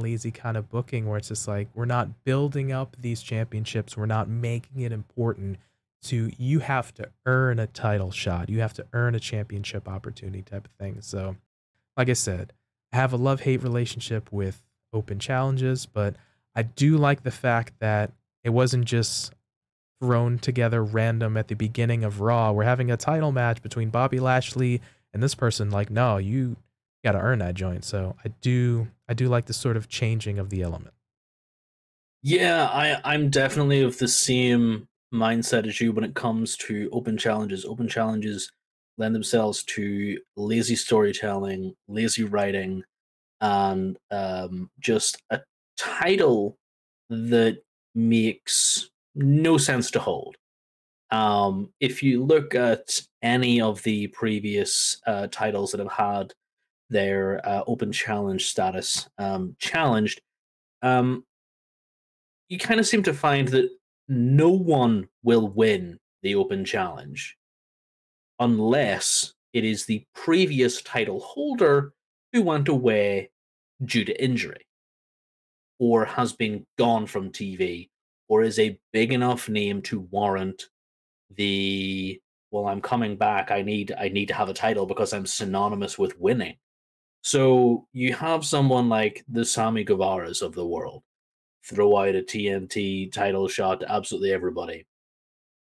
lazy 0.00 0.30
kind 0.30 0.56
of 0.56 0.70
booking, 0.70 1.06
where 1.06 1.18
it's 1.18 1.28
just 1.28 1.46
like, 1.46 1.68
we're 1.74 1.84
not 1.84 2.24
building 2.24 2.72
up 2.72 2.96
these 2.98 3.22
championships, 3.22 3.96
we're 3.96 4.06
not 4.06 4.28
making 4.28 4.80
it 4.80 4.92
important 4.92 5.58
to 6.04 6.30
you 6.38 6.58
have 6.58 6.92
to 6.94 7.08
earn 7.26 7.58
a 7.58 7.66
title 7.66 8.10
shot, 8.10 8.48
you 8.48 8.60
have 8.60 8.74
to 8.74 8.86
earn 8.92 9.14
a 9.14 9.20
championship 9.20 9.88
opportunity 9.88 10.42
type 10.42 10.66
of 10.66 10.72
thing. 10.72 11.00
So, 11.00 11.36
like 11.96 12.08
I 12.08 12.14
said, 12.14 12.52
have 12.94 13.12
a 13.12 13.16
love 13.16 13.40
hate 13.40 13.62
relationship 13.62 14.30
with 14.32 14.62
open 14.92 15.18
challenges, 15.18 15.84
but 15.84 16.14
I 16.54 16.62
do 16.62 16.96
like 16.96 17.24
the 17.24 17.32
fact 17.32 17.72
that 17.80 18.12
it 18.44 18.50
wasn't 18.50 18.84
just 18.84 19.32
thrown 20.00 20.38
together 20.38 20.82
random 20.82 21.36
at 21.36 21.48
the 21.48 21.56
beginning 21.56 22.04
of 22.04 22.20
Raw. 22.20 22.52
We're 22.52 22.64
having 22.64 22.92
a 22.92 22.96
title 22.96 23.32
match 23.32 23.62
between 23.62 23.90
Bobby 23.90 24.20
Lashley 24.20 24.80
and 25.12 25.20
this 25.20 25.34
person. 25.34 25.70
Like, 25.70 25.90
no, 25.90 26.18
you 26.18 26.56
got 27.04 27.12
to 27.12 27.18
earn 27.18 27.40
that 27.40 27.54
joint. 27.54 27.84
So 27.84 28.14
I 28.24 28.28
do, 28.40 28.86
I 29.08 29.14
do 29.14 29.28
like 29.28 29.46
the 29.46 29.52
sort 29.52 29.76
of 29.76 29.88
changing 29.88 30.38
of 30.38 30.50
the 30.50 30.62
element. 30.62 30.94
Yeah, 32.22 32.66
I, 32.66 33.00
I'm 33.04 33.28
definitely 33.28 33.82
of 33.82 33.98
the 33.98 34.08
same 34.08 34.86
mindset 35.12 35.66
as 35.66 35.80
you 35.80 35.90
when 35.90 36.04
it 36.04 36.14
comes 36.14 36.56
to 36.58 36.88
open 36.92 37.18
challenges. 37.18 37.64
Open 37.64 37.88
challenges 37.88 38.52
lend 38.98 39.14
themselves 39.14 39.62
to 39.64 40.18
lazy 40.36 40.76
storytelling, 40.76 41.74
lazy 41.88 42.24
writing, 42.24 42.82
and 43.40 43.98
um, 44.10 44.70
just 44.80 45.22
a 45.30 45.40
title 45.76 46.56
that 47.10 47.58
makes 47.94 48.90
no 49.14 49.58
sense 49.58 49.90
to 49.92 49.98
hold. 49.98 50.36
Um, 51.10 51.72
if 51.80 52.02
you 52.02 52.24
look 52.24 52.54
at 52.54 53.00
any 53.22 53.60
of 53.60 53.82
the 53.82 54.08
previous 54.08 55.00
uh, 55.06 55.28
titles 55.30 55.70
that 55.70 55.80
have 55.80 55.92
had 55.92 56.32
their 56.90 57.46
uh, 57.46 57.62
open 57.66 57.92
challenge 57.92 58.46
status 58.46 59.08
um, 59.18 59.54
challenged, 59.58 60.20
um, 60.82 61.24
you 62.48 62.58
kind 62.58 62.80
of 62.80 62.86
seem 62.86 63.02
to 63.04 63.14
find 63.14 63.48
that 63.48 63.70
no 64.08 64.50
one 64.50 65.08
will 65.22 65.48
win 65.48 65.98
the 66.22 66.34
open 66.34 66.64
challenge 66.64 67.36
unless 68.38 69.34
it 69.52 69.64
is 69.64 69.86
the 69.86 70.04
previous 70.14 70.82
title 70.82 71.20
holder 71.20 71.92
who 72.32 72.42
went 72.42 72.68
away 72.68 73.30
due 73.84 74.04
to 74.04 74.22
injury 74.22 74.66
or 75.78 76.04
has 76.04 76.32
been 76.32 76.66
gone 76.78 77.06
from 77.06 77.30
TV 77.30 77.88
or 78.28 78.42
is 78.42 78.58
a 78.58 78.78
big 78.92 79.12
enough 79.12 79.48
name 79.48 79.82
to 79.82 80.00
warrant 80.10 80.64
the 81.36 82.20
well 82.50 82.66
I'm 82.66 82.80
coming 82.80 83.16
back 83.16 83.50
I 83.50 83.62
need 83.62 83.94
I 83.98 84.08
need 84.08 84.26
to 84.28 84.34
have 84.34 84.48
a 84.48 84.54
title 84.54 84.86
because 84.86 85.12
I'm 85.12 85.26
synonymous 85.26 85.98
with 85.98 86.18
winning. 86.18 86.56
So 87.22 87.86
you 87.92 88.12
have 88.14 88.44
someone 88.44 88.88
like 88.88 89.24
the 89.28 89.44
Sammy 89.44 89.82
Guevara's 89.82 90.42
of 90.42 90.54
the 90.54 90.66
world 90.66 91.02
throw 91.64 91.96
out 91.96 92.14
a 92.14 92.22
TNT 92.22 93.10
title 93.10 93.48
shot 93.48 93.80
to 93.80 93.90
absolutely 93.90 94.32
everybody. 94.32 94.86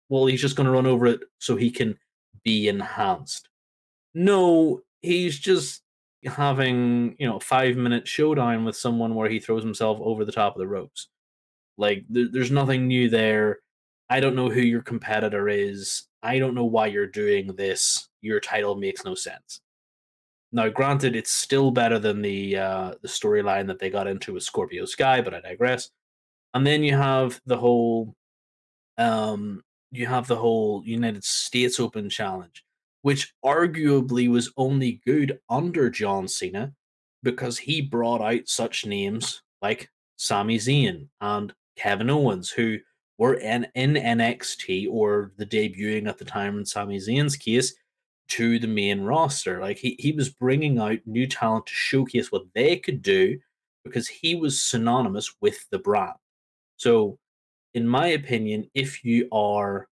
Well, 0.08 0.26
he's 0.26 0.40
just 0.40 0.56
going 0.56 0.66
to 0.66 0.72
run 0.72 0.86
over 0.86 1.06
it 1.06 1.20
so 1.38 1.56
he 1.56 1.70
can 1.70 1.98
be 2.44 2.68
enhanced. 2.68 3.48
No, 4.14 4.82
he's 5.00 5.38
just 5.38 5.82
having, 6.24 7.16
you 7.18 7.26
know, 7.26 7.40
five 7.40 7.76
minute 7.76 8.06
showdown 8.06 8.64
with 8.64 8.76
someone 8.76 9.14
where 9.14 9.28
he 9.28 9.40
throws 9.40 9.62
himself 9.62 9.98
over 10.00 10.24
the 10.24 10.32
top 10.32 10.54
of 10.54 10.60
the 10.60 10.68
ropes. 10.68 11.08
Like, 11.78 12.04
th- 12.12 12.28
there's 12.32 12.50
nothing 12.50 12.86
new 12.86 13.08
there. 13.08 13.60
I 14.10 14.20
don't 14.20 14.36
know 14.36 14.50
who 14.50 14.60
your 14.60 14.82
competitor 14.82 15.48
is. 15.48 16.04
I 16.22 16.38
don't 16.38 16.54
know 16.54 16.66
why 16.66 16.86
you're 16.88 17.06
doing 17.06 17.48
this. 17.56 18.08
Your 18.20 18.40
title 18.40 18.76
makes 18.76 19.04
no 19.04 19.14
sense. 19.14 19.60
Now, 20.52 20.68
granted, 20.68 21.16
it's 21.16 21.32
still 21.32 21.70
better 21.70 21.98
than 21.98 22.20
the 22.20 22.58
uh, 22.58 22.94
the 23.00 23.08
storyline 23.08 23.66
that 23.68 23.78
they 23.78 23.88
got 23.88 24.06
into 24.06 24.34
with 24.34 24.42
Scorpio 24.42 24.84
Sky, 24.84 25.22
but 25.22 25.32
I 25.32 25.40
digress. 25.40 25.90
And 26.52 26.66
then 26.66 26.84
you 26.84 26.94
have 26.94 27.40
the 27.46 27.56
whole, 27.56 28.14
um, 28.98 29.62
you 29.92 30.06
have 30.06 30.26
the 30.26 30.36
whole 30.36 30.82
United 30.84 31.22
States 31.22 31.78
Open 31.78 32.08
Challenge, 32.08 32.64
which 33.02 33.32
arguably 33.44 34.28
was 34.28 34.50
only 34.56 35.00
good 35.06 35.38
under 35.48 35.90
John 35.90 36.26
Cena 36.26 36.72
because 37.22 37.58
he 37.58 37.82
brought 37.82 38.22
out 38.22 38.48
such 38.48 38.86
names 38.86 39.42
like 39.60 39.90
Sami 40.16 40.56
Zayn 40.58 41.08
and 41.20 41.52
Kevin 41.76 42.10
Owens, 42.10 42.50
who 42.50 42.78
were 43.18 43.34
in, 43.34 43.66
in 43.74 43.94
NXT 43.94 44.88
or 44.90 45.32
the 45.36 45.46
debuting 45.46 46.08
at 46.08 46.18
the 46.18 46.24
time 46.24 46.58
in 46.58 46.64
Sami 46.64 46.96
Zayn's 46.96 47.36
case 47.36 47.74
to 48.28 48.58
the 48.58 48.66
main 48.66 49.02
roster. 49.02 49.60
Like 49.60 49.76
he, 49.76 49.94
he 49.98 50.12
was 50.12 50.30
bringing 50.30 50.78
out 50.78 50.98
new 51.04 51.26
talent 51.26 51.66
to 51.66 51.74
showcase 51.74 52.32
what 52.32 52.44
they 52.54 52.76
could 52.76 53.02
do 53.02 53.38
because 53.84 54.08
he 54.08 54.34
was 54.34 54.62
synonymous 54.62 55.34
with 55.42 55.68
the 55.70 55.78
brand. 55.78 56.14
So, 56.78 57.18
in 57.74 57.86
my 57.86 58.08
opinion, 58.08 58.70
if 58.74 59.04
you 59.04 59.28
are 59.32 59.88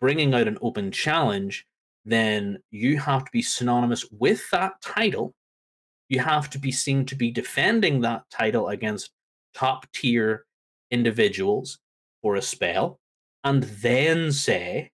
bringing 0.00 0.34
out 0.34 0.48
an 0.48 0.58
open 0.60 0.90
challenge, 0.90 1.66
then 2.04 2.58
you 2.70 2.98
have 2.98 3.24
to 3.24 3.30
be 3.32 3.42
synonymous 3.42 4.04
with 4.10 4.48
that 4.50 4.80
title. 4.82 5.34
You 6.08 6.20
have 6.20 6.50
to 6.50 6.58
be 6.58 6.70
seen 6.70 7.04
to 7.06 7.16
be 7.16 7.30
defending 7.30 8.00
that 8.02 8.22
title 8.30 8.68
against 8.68 9.10
top 9.54 9.86
tier 9.92 10.44
individuals 10.90 11.78
for 12.22 12.36
a 12.36 12.42
spell, 12.42 13.00
and 13.44 13.62
then 13.62 14.30
say, 14.30 14.90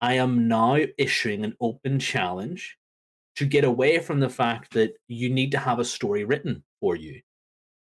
I 0.00 0.14
am 0.14 0.46
now 0.46 0.78
issuing 0.98 1.44
an 1.44 1.56
open 1.60 1.98
challenge 1.98 2.76
to 3.36 3.46
get 3.46 3.64
away 3.64 3.98
from 3.98 4.20
the 4.20 4.28
fact 4.28 4.72
that 4.74 4.92
you 5.08 5.30
need 5.30 5.50
to 5.52 5.58
have 5.58 5.78
a 5.78 5.84
story 5.84 6.24
written 6.24 6.62
for 6.80 6.96
you. 6.96 7.20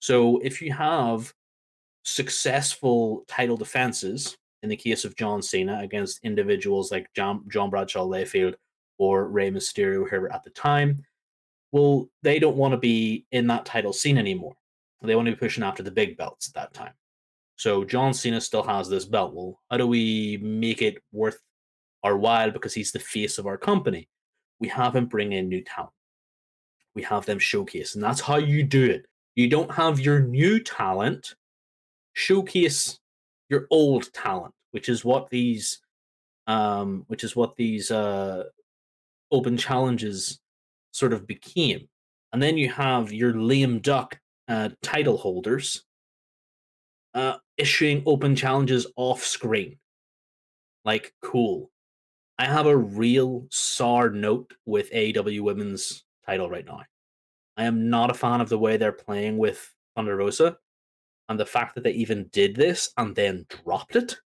So 0.01 0.39
if 0.39 0.63
you 0.63 0.73
have 0.73 1.33
successful 2.05 3.25
title 3.29 3.57
defenses, 3.57 4.37
in 4.63 4.69
the 4.69 4.77
case 4.77 5.05
of 5.05 5.17
John 5.17 5.43
Cena 5.43 5.81
against 5.81 6.25
individuals 6.25 6.91
like 6.91 7.13
John, 7.15 7.45
John 7.49 7.71
Bradshaw 7.71 8.07
Layfield 8.07 8.55
or 8.99 9.29
Rey 9.29 9.51
Mysterio, 9.51 10.09
whoever 10.09 10.33
at 10.33 10.45
the 10.45 10.51
time, 10.51 11.05
well, 11.73 12.09
they 12.23 12.39
don't 12.39 12.57
want 12.57 12.73
to 12.73 12.79
be 12.79 13.27
in 13.33 13.47
that 13.49 13.67
title 13.67 13.93
scene 13.93 14.17
anymore. 14.17 14.55
They 15.03 15.17
want 15.17 15.27
to 15.27 15.33
be 15.33 15.39
pushing 15.39 15.65
after 15.65 15.83
the 15.83 15.91
big 15.91 16.17
belts 16.17 16.49
at 16.49 16.55
that 16.55 16.73
time. 16.73 16.95
So 17.57 17.85
John 17.85 18.15
Cena 18.15 18.41
still 18.41 18.63
has 18.63 18.89
this 18.89 19.05
belt. 19.05 19.35
Well, 19.35 19.61
how 19.71 19.77
do 19.77 19.87
we 19.87 20.39
make 20.41 20.81
it 20.81 20.97
worth 21.13 21.39
our 22.05 22.17
while 22.17 22.51
because 22.51 22.75
he's 22.75 22.93
the 22.93 23.01
face 23.01 23.39
of 23.39 23.47
our 23.47 23.57
company. 23.57 24.09
We 24.61 24.69
have 24.69 24.95
him 24.95 25.07
bring 25.07 25.33
in 25.33 25.49
new 25.49 25.65
talent. 25.65 25.91
We 26.95 27.03
have 27.03 27.27
them 27.27 27.41
showcase, 27.41 27.97
and 27.97 28.05
that's 28.05 28.21
how 28.21 28.37
you 28.37 28.63
do 28.63 28.85
it. 28.85 29.07
You 29.35 29.49
don't 29.49 29.73
have 29.73 29.99
your 29.99 30.21
new 30.21 30.61
talent 30.61 31.35
showcase 32.15 32.99
your 33.49 33.67
old 33.71 34.13
talent, 34.13 34.55
which 34.71 34.89
is 34.89 35.05
what 35.05 35.29
these, 35.31 35.81
um, 36.47 37.05
which 37.09 37.23
is 37.23 37.37
what 37.37 37.57
these 37.57 37.91
uh, 37.91 38.45
open 39.31 39.57
challenges 39.57 40.41
sort 40.93 41.13
of 41.13 41.27
became. 41.27 41.89
And 42.33 42.43
then 42.43 42.57
you 42.57 42.71
have 42.71 43.13
your 43.13 43.35
lame 43.35 43.81
duck 43.81 44.19
uh, 44.49 44.71
title 44.83 45.17
holders 45.17 45.85
uh, 47.15 47.37
issuing 47.57 48.03
open 48.07 48.35
challenges 48.35 48.87
off 48.97 49.23
screen. 49.23 49.79
Like, 50.85 51.15
cool. 51.23 51.71
I 52.39 52.47
have 52.47 52.67
a 52.67 52.77
real 52.77 53.47
sour 53.51 54.11
note 54.11 54.53
with 54.67 54.91
AEW 54.91 55.41
Women's 55.41 56.05
title 56.27 56.51
right 56.51 56.67
now. 56.67 56.83
I 57.57 57.65
am 57.65 57.89
not 57.89 58.11
a 58.11 58.15
fan 58.15 58.41
of 58.41 58.49
the 58.49 58.59
way 58.59 58.77
they're 58.77 58.93
playing 58.93 59.39
with 59.39 59.73
Thunder 59.95 60.17
Rosa, 60.17 60.59
and 61.29 61.39
the 61.39 61.47
fact 61.47 61.75
that 61.75 61.85
they 61.85 61.93
even 61.93 62.29
did 62.33 62.55
this 62.55 62.91
and 62.97 63.15
then 63.15 63.47
dropped 63.49 63.97
it 63.97 64.17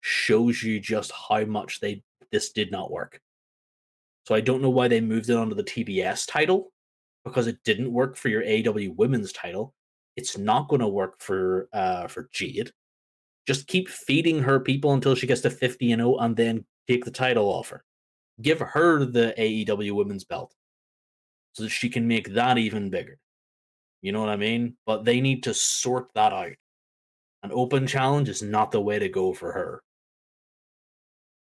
shows 0.00 0.62
you 0.62 0.80
just 0.80 1.12
how 1.28 1.44
much 1.44 1.80
they 1.80 2.02
this 2.32 2.52
did 2.52 2.70
not 2.70 2.90
work. 2.90 3.20
So 4.26 4.34
I 4.34 4.40
don't 4.40 4.62
know 4.62 4.70
why 4.70 4.88
they 4.88 5.00
moved 5.00 5.30
it 5.30 5.36
onto 5.36 5.54
the 5.54 5.62
TBS 5.62 6.26
title 6.26 6.72
because 7.24 7.46
it 7.46 7.58
didn't 7.64 7.92
work 7.92 8.16
for 8.16 8.28
your 8.28 8.42
AEW 8.42 8.96
Women's 8.96 9.32
title. 9.32 9.74
It's 10.16 10.38
not 10.38 10.68
going 10.68 10.80
to 10.80 10.88
work 10.88 11.20
for 11.20 11.68
uh 11.72 12.06
for 12.08 12.28
Jade. 12.32 12.70
Just 13.46 13.68
keep 13.68 13.88
feeding 13.88 14.42
her 14.42 14.58
people 14.58 14.92
until 14.92 15.14
she 15.14 15.26
gets 15.26 15.42
to 15.42 15.50
50 15.50 15.92
and 15.92 16.00
0 16.00 16.16
and 16.18 16.36
then 16.36 16.64
take 16.88 17.04
the 17.04 17.10
title 17.10 17.46
off 17.46 17.68
her. 17.68 17.84
Give 18.42 18.60
her 18.60 19.04
the 19.04 19.34
AEW 19.38 19.92
women's 19.92 20.24
belt 20.24 20.52
so 21.52 21.62
that 21.62 21.70
she 21.70 21.88
can 21.88 22.06
make 22.06 22.34
that 22.34 22.58
even 22.58 22.90
bigger. 22.90 23.18
You 24.02 24.12
know 24.12 24.20
what 24.20 24.28
I 24.28 24.36
mean? 24.36 24.76
But 24.86 25.04
they 25.04 25.20
need 25.20 25.42
to 25.44 25.54
sort 25.54 26.08
that 26.14 26.32
out. 26.32 26.52
An 27.42 27.50
open 27.52 27.86
challenge 27.86 28.28
is 28.28 28.42
not 28.42 28.70
the 28.70 28.80
way 28.80 28.98
to 28.98 29.08
go 29.08 29.32
for 29.32 29.52
her. 29.52 29.82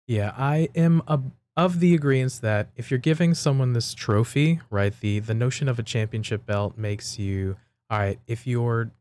Yeah, 0.07 0.33
I 0.37 0.69
am 0.75 1.01
a, 1.07 1.19
of 1.55 1.79
the 1.79 1.93
agreement 1.93 2.39
that 2.41 2.69
if 2.75 2.91
you're 2.91 2.97
giving 2.97 3.33
someone 3.33 3.73
this 3.73 3.93
trophy, 3.93 4.59
right, 4.69 4.93
the 4.99 5.19
the 5.19 5.33
notion 5.33 5.69
of 5.69 5.79
a 5.79 5.83
championship 5.83 6.45
belt 6.45 6.77
makes 6.77 7.17
you 7.19 7.57
all 7.89 7.99
right. 7.99 8.19
If 8.27 8.47
you're 8.47 8.91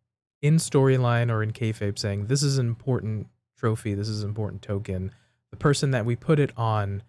in 0.42 0.56
storyline 0.56 1.30
or 1.30 1.42
in 1.42 1.52
kayfabe 1.52 1.98
saying 1.98 2.26
this 2.26 2.42
is 2.42 2.58
an 2.58 2.66
important 2.66 3.28
trophy, 3.56 3.94
this 3.94 4.08
is 4.08 4.22
an 4.22 4.28
important 4.28 4.62
token, 4.62 5.12
the 5.50 5.56
person 5.56 5.92
that 5.92 6.04
we 6.04 6.16
put 6.16 6.38
it 6.38 6.52
on 6.56 7.02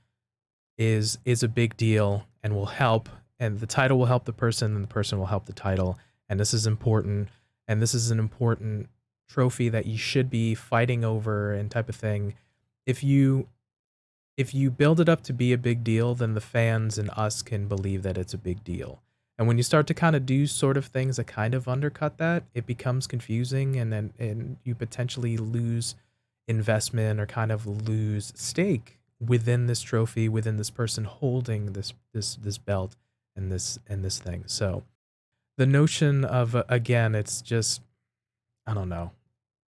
is 0.77 1.17
is 1.25 1.43
a 1.43 1.47
big 1.47 1.75
deal 1.77 2.25
and 2.41 2.55
will 2.55 2.65
help 2.65 3.09
and 3.39 3.59
the 3.59 3.67
title 3.67 3.97
will 3.97 4.05
help 4.05 4.25
the 4.25 4.33
person 4.33 4.75
and 4.75 4.83
the 4.83 4.87
person 4.87 5.19
will 5.19 5.25
help 5.25 5.45
the 5.45 5.53
title 5.53 5.97
and 6.33 6.39
this 6.39 6.53
is 6.53 6.65
important 6.65 7.29
and 7.67 7.79
this 7.79 7.93
is 7.93 8.09
an 8.09 8.17
important 8.17 8.89
trophy 9.29 9.69
that 9.69 9.85
you 9.85 9.97
should 9.97 10.29
be 10.31 10.55
fighting 10.55 11.05
over 11.05 11.53
and 11.53 11.69
type 11.69 11.87
of 11.87 11.95
thing 11.95 12.33
if 12.87 13.03
you 13.03 13.47
if 14.35 14.51
you 14.51 14.71
build 14.71 14.99
it 14.99 15.07
up 15.07 15.21
to 15.21 15.31
be 15.31 15.53
a 15.53 15.57
big 15.57 15.83
deal 15.83 16.15
then 16.15 16.33
the 16.33 16.41
fans 16.41 16.97
and 16.97 17.11
us 17.11 17.43
can 17.43 17.67
believe 17.67 18.01
that 18.01 18.17
it's 18.17 18.33
a 18.33 18.37
big 18.37 18.63
deal 18.63 18.99
and 19.37 19.47
when 19.47 19.57
you 19.57 19.63
start 19.63 19.85
to 19.85 19.93
kind 19.93 20.15
of 20.15 20.25
do 20.25 20.47
sort 20.47 20.75
of 20.75 20.87
things 20.87 21.17
that 21.17 21.27
kind 21.27 21.53
of 21.53 21.67
undercut 21.67 22.17
that 22.17 22.43
it 22.55 22.65
becomes 22.65 23.05
confusing 23.05 23.75
and 23.75 23.93
then 23.93 24.11
and 24.17 24.57
you 24.63 24.73
potentially 24.73 25.37
lose 25.37 25.93
investment 26.47 27.19
or 27.19 27.27
kind 27.27 27.51
of 27.51 27.67
lose 27.67 28.33
stake 28.35 28.97
within 29.19 29.67
this 29.67 29.81
trophy, 29.81 30.27
within 30.27 30.57
this 30.57 30.69
person 30.69 31.05
holding 31.05 31.73
this 31.73 31.93
this 32.13 32.35
this 32.35 32.57
belt 32.57 32.95
and 33.35 33.51
this 33.51 33.79
and 33.87 34.03
this 34.03 34.19
thing. 34.19 34.43
So 34.47 34.83
the 35.57 35.65
notion 35.65 36.25
of 36.25 36.55
uh, 36.55 36.63
again, 36.69 37.15
it's 37.15 37.41
just 37.41 37.81
I 38.65 38.73
don't 38.73 38.89
know. 38.89 39.11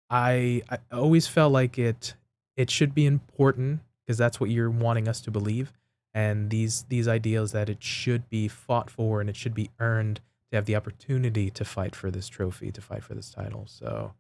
I 0.09 0.61
I 0.69 0.77
always 0.91 1.27
felt 1.27 1.51
like 1.51 1.77
it 1.77 2.15
it 2.55 2.69
should 2.69 2.93
be 2.93 3.05
important 3.05 3.81
because 4.05 4.17
that's 4.17 4.39
what 4.39 4.49
you're 4.49 4.69
wanting 4.69 5.07
us 5.07 5.21
to 5.21 5.31
believe 5.31 5.73
and 6.13 6.49
these 6.49 6.85
these 6.89 7.07
ideals 7.07 7.51
that 7.51 7.69
it 7.69 7.83
should 7.83 8.29
be 8.29 8.47
fought 8.47 8.89
for 8.89 9.19
and 9.19 9.29
it 9.29 9.35
should 9.35 9.53
be 9.53 9.69
earned 9.79 10.21
to 10.51 10.57
have 10.57 10.65
the 10.65 10.75
opportunity 10.75 11.49
to 11.49 11.65
fight 11.65 11.95
for 11.95 12.11
this 12.11 12.27
trophy, 12.27 12.71
to 12.71 12.81
fight 12.81 13.03
for 13.03 13.15
this 13.15 13.31
title. 13.31 13.65
So 13.67 14.13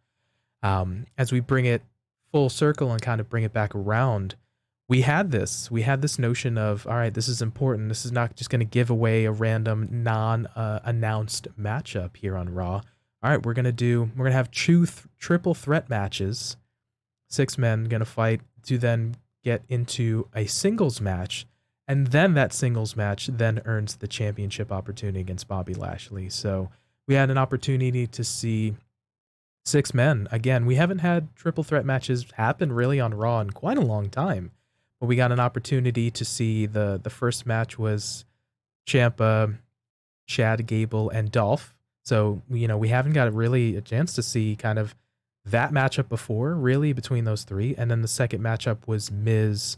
um, 0.63 1.05
as 1.17 1.31
we 1.31 1.39
bring 1.39 1.65
it 1.65 1.83
full 2.31 2.49
circle 2.49 2.91
and 2.91 3.01
kind 3.01 3.21
of 3.21 3.29
bring 3.29 3.43
it 3.43 3.53
back 3.53 3.75
around, 3.75 4.35
we 4.89 5.01
had 5.01 5.31
this. 5.31 5.71
We 5.71 5.83
had 5.83 6.01
this 6.01 6.19
notion 6.19 6.57
of, 6.57 6.85
all 6.87 6.95
right, 6.95 7.13
this 7.13 7.27
is 7.27 7.41
important. 7.41 7.89
This 7.89 8.05
is 8.05 8.11
not 8.11 8.35
just 8.35 8.49
going 8.49 8.59
to 8.59 8.65
give 8.65 8.89
away 8.89 9.25
a 9.25 9.31
random 9.31 9.87
non-announced 9.91 11.47
uh, 11.47 11.51
matchup 11.59 12.17
here 12.17 12.35
on 12.35 12.53
Raw. 12.53 12.81
All 13.23 13.29
right, 13.29 13.43
we're 13.45 13.53
gonna 13.53 13.71
do. 13.71 14.11
We're 14.17 14.25
gonna 14.25 14.35
have 14.35 14.51
two 14.51 14.85
th- 14.85 15.07
triple 15.17 15.53
threat 15.53 15.89
matches. 15.89 16.57
Six 17.29 17.57
men 17.57 17.85
gonna 17.85 18.03
fight 18.03 18.41
to 18.63 18.77
then 18.77 19.15
get 19.45 19.63
into 19.69 20.27
a 20.35 20.45
singles 20.45 20.99
match 20.99 21.47
and 21.87 22.07
then 22.07 22.33
that 22.33 22.53
singles 22.53 22.95
match 22.95 23.27
then 23.27 23.61
earns 23.65 23.97
the 23.97 24.07
championship 24.07 24.71
opportunity 24.71 25.19
against 25.19 25.47
Bobby 25.47 25.73
Lashley. 25.73 26.29
So 26.29 26.69
we 27.07 27.15
had 27.15 27.29
an 27.29 27.37
opportunity 27.37 28.07
to 28.07 28.23
see 28.23 28.75
six 29.65 29.93
men. 29.93 30.27
Again, 30.31 30.65
we 30.65 30.75
haven't 30.75 30.99
had 30.99 31.35
triple 31.35 31.63
threat 31.63 31.85
matches 31.85 32.25
happen 32.35 32.71
really 32.71 32.99
on 32.99 33.13
Raw 33.13 33.41
in 33.41 33.51
quite 33.51 33.77
a 33.77 33.81
long 33.81 34.09
time. 34.09 34.51
But 35.03 35.07
we 35.09 35.17
got 35.17 35.33
an 35.33 35.39
opportunity 35.41 36.09
to 36.11 36.23
see 36.23 36.65
the 36.65 36.97
the 37.03 37.09
first 37.09 37.45
match 37.45 37.77
was 37.77 38.23
Ciampa, 38.87 39.57
Chad 40.27 40.65
Gable, 40.65 41.09
and 41.09 41.29
Dolph. 41.29 41.75
So 42.05 42.41
you 42.49 42.69
know 42.69 42.77
we 42.77 42.87
haven't 42.87 43.11
got 43.11 43.33
really 43.33 43.75
a 43.75 43.81
chance 43.81 44.13
to 44.13 44.23
see 44.23 44.55
kind 44.55 44.79
of 44.79 44.95
that 45.43 45.73
matchup 45.73 46.07
before, 46.07 46.55
really 46.55 46.93
between 46.93 47.25
those 47.25 47.43
three. 47.43 47.75
And 47.77 47.91
then 47.91 48.01
the 48.01 48.07
second 48.07 48.39
matchup 48.39 48.87
was 48.87 49.11
Miz 49.11 49.75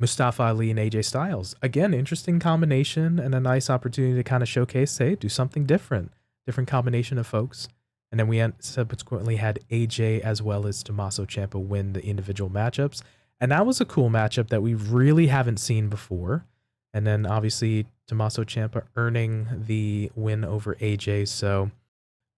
Mustafa 0.00 0.42
Ali 0.42 0.72
and 0.72 0.80
AJ 0.80 1.04
Styles. 1.04 1.54
Again, 1.62 1.94
interesting 1.94 2.40
combination 2.40 3.20
and 3.20 3.36
a 3.36 3.40
nice 3.40 3.70
opportunity 3.70 4.16
to 4.16 4.24
kind 4.24 4.42
of 4.42 4.48
showcase, 4.48 4.98
hey, 4.98 5.14
do 5.14 5.28
something 5.28 5.66
different, 5.66 6.10
different 6.46 6.68
combination 6.68 7.16
of 7.16 7.28
folks. 7.28 7.68
And 8.10 8.18
then 8.18 8.26
we 8.26 8.44
subsequently 8.58 9.36
had 9.36 9.60
AJ 9.70 10.18
as 10.22 10.42
well 10.42 10.66
as 10.66 10.82
Tommaso 10.82 11.26
Ciampa 11.26 11.64
win 11.64 11.92
the 11.92 12.04
individual 12.04 12.50
matchups. 12.50 13.02
And 13.40 13.52
that 13.52 13.66
was 13.66 13.80
a 13.80 13.84
cool 13.84 14.10
matchup 14.10 14.48
that 14.48 14.62
we 14.62 14.74
really 14.74 15.28
haven't 15.28 15.58
seen 15.58 15.88
before. 15.88 16.44
And 16.92 17.06
then 17.06 17.26
obviously 17.26 17.86
Tommaso 18.06 18.44
Ciampa 18.44 18.82
earning 18.96 19.46
the 19.66 20.10
win 20.14 20.44
over 20.44 20.74
AJ. 20.76 21.28
So 21.28 21.70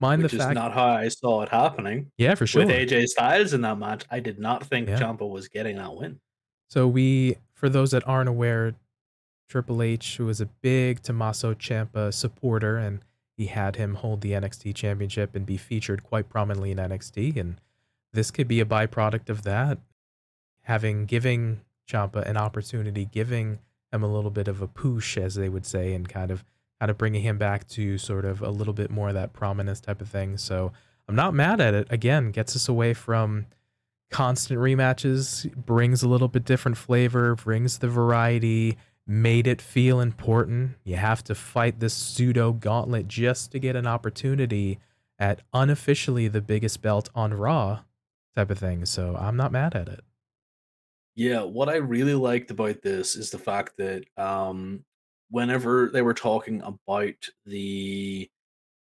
mind 0.01 0.23
Which 0.23 0.33
the 0.33 0.39
fact 0.39 0.55
not 0.55 0.73
how 0.73 0.87
I 0.87 1.09
saw 1.09 1.43
it 1.43 1.49
happening. 1.49 2.11
Yeah, 2.19 2.35
for 2.35 2.47
sure. 2.47 2.67
With 2.67 2.75
AJ 2.75 3.07
Styles 3.07 3.53
in 3.55 3.63
that 3.63 3.79
match, 3.79 4.05
I 4.11 4.21
did 4.21 4.39
not 4.39 4.65
think 4.67 4.89
yeah. 4.89 4.99
Ciampa 4.99 5.29
was 5.29 5.49
getting 5.49 5.77
that 5.77 5.95
win. 5.95 6.21
So 6.69 6.87
we 6.87 7.37
for 7.55 7.69
those 7.69 7.91
that 7.93 8.07
aren't 8.07 8.29
aware, 8.29 8.75
Triple 9.49 9.83
H 9.83 10.19
was 10.19 10.41
a 10.41 10.47
big 10.47 11.03
Tommaso 11.03 11.55
Ciampa 11.55 12.15
supporter, 12.15 12.77
and 12.77 13.01
he 13.37 13.47
had 13.47 13.77
him 13.77 13.97
hold 13.97 14.21
the 14.21 14.33
NXT 14.33 14.75
Championship 14.75 15.35
and 15.35 15.45
be 15.45 15.57
featured 15.57 16.05
quite 16.05 16.29
prominently 16.29 16.71
in 16.71 16.79
NXT. 16.79 17.37
And 17.37 17.61
this 18.13 18.31
could 18.31 18.47
be 18.47 18.61
a 18.61 18.65
byproduct 18.65 19.29
of 19.29 19.43
that, 19.43 19.79
having 20.63 21.07
giving 21.07 21.61
Ciampa 21.89 22.29
an 22.29 22.37
opportunity, 22.37 23.05
giving 23.05 23.59
him 23.93 24.03
a 24.03 24.13
little 24.13 24.31
bit 24.31 24.49
of 24.49 24.63
a 24.63 24.69
push, 24.69 25.17
as 25.17 25.35
they 25.35 25.49
would 25.49 25.67
say, 25.67 25.95
and 25.95 26.09
kind 26.09 26.31
of 26.31 26.45
kind 26.79 26.91
of 26.91 26.97
bringing 26.97 27.23
him 27.23 27.37
back 27.37 27.67
to 27.69 27.99
sort 27.99 28.25
of 28.25 28.41
a 28.41 28.51
little 28.51 28.73
bit 28.73 28.91
more 28.91 29.09
of 29.09 29.15
that 29.15 29.33
prominence 29.33 29.81
type 29.81 30.01
of 30.01 30.09
thing. 30.09 30.39
So 30.39 30.73
I'm 31.09 31.15
not 31.15 31.35
mad 31.35 31.61
at 31.61 31.75
it. 31.75 31.87
Again, 31.91 32.31
gets 32.31 32.57
us 32.57 32.69
away 32.69 32.95
from 32.95 33.47
constant 34.11 34.59
rematches 34.59 35.55
brings 35.55 36.03
a 36.03 36.09
little 36.09 36.29
bit 36.29 36.45
different 36.45 36.77
flavor, 36.77 37.35
brings 37.37 37.79
the 37.79 37.89
variety, 37.89 38.77
made 39.07 39.47
it 39.47 39.63
feel 39.63 40.01
important. 40.01 40.73
You 40.85 40.97
have 40.97 41.23
to 41.25 41.35
fight 41.35 41.81
this 41.81 41.95
pseudo 41.95 42.53
gauntlet 42.53 43.09
just 43.09 43.53
to 43.53 43.59
get 43.59 43.77
an 43.77 43.87
opportunity 43.87 44.79
at 45.19 45.41
unofficially 45.53 46.29
the 46.29 46.41
biggest 46.41 46.83
belt 46.83 47.09
on 47.15 47.35
Raw 47.35 47.81
type 48.35 48.51
of 48.51 48.59
thing. 48.59 48.85
So 48.85 49.17
I'm 49.17 49.37
not 49.37 49.53
mad 49.53 49.75
at 49.75 49.89
it. 49.89 50.01
Yeah, 51.15 51.43
what 51.43 51.69
I 51.69 51.77
really 51.77 52.15
liked 52.15 52.51
about 52.51 52.83
this 52.83 53.17
is 53.17 53.31
the 53.31 53.39
fact 53.39 53.77
that 53.79 54.05
um 54.17 54.85
whenever 55.31 55.91
they 55.93 56.03
were 56.03 56.15
talking 56.15 56.63
about 56.63 57.15
the 57.47 58.29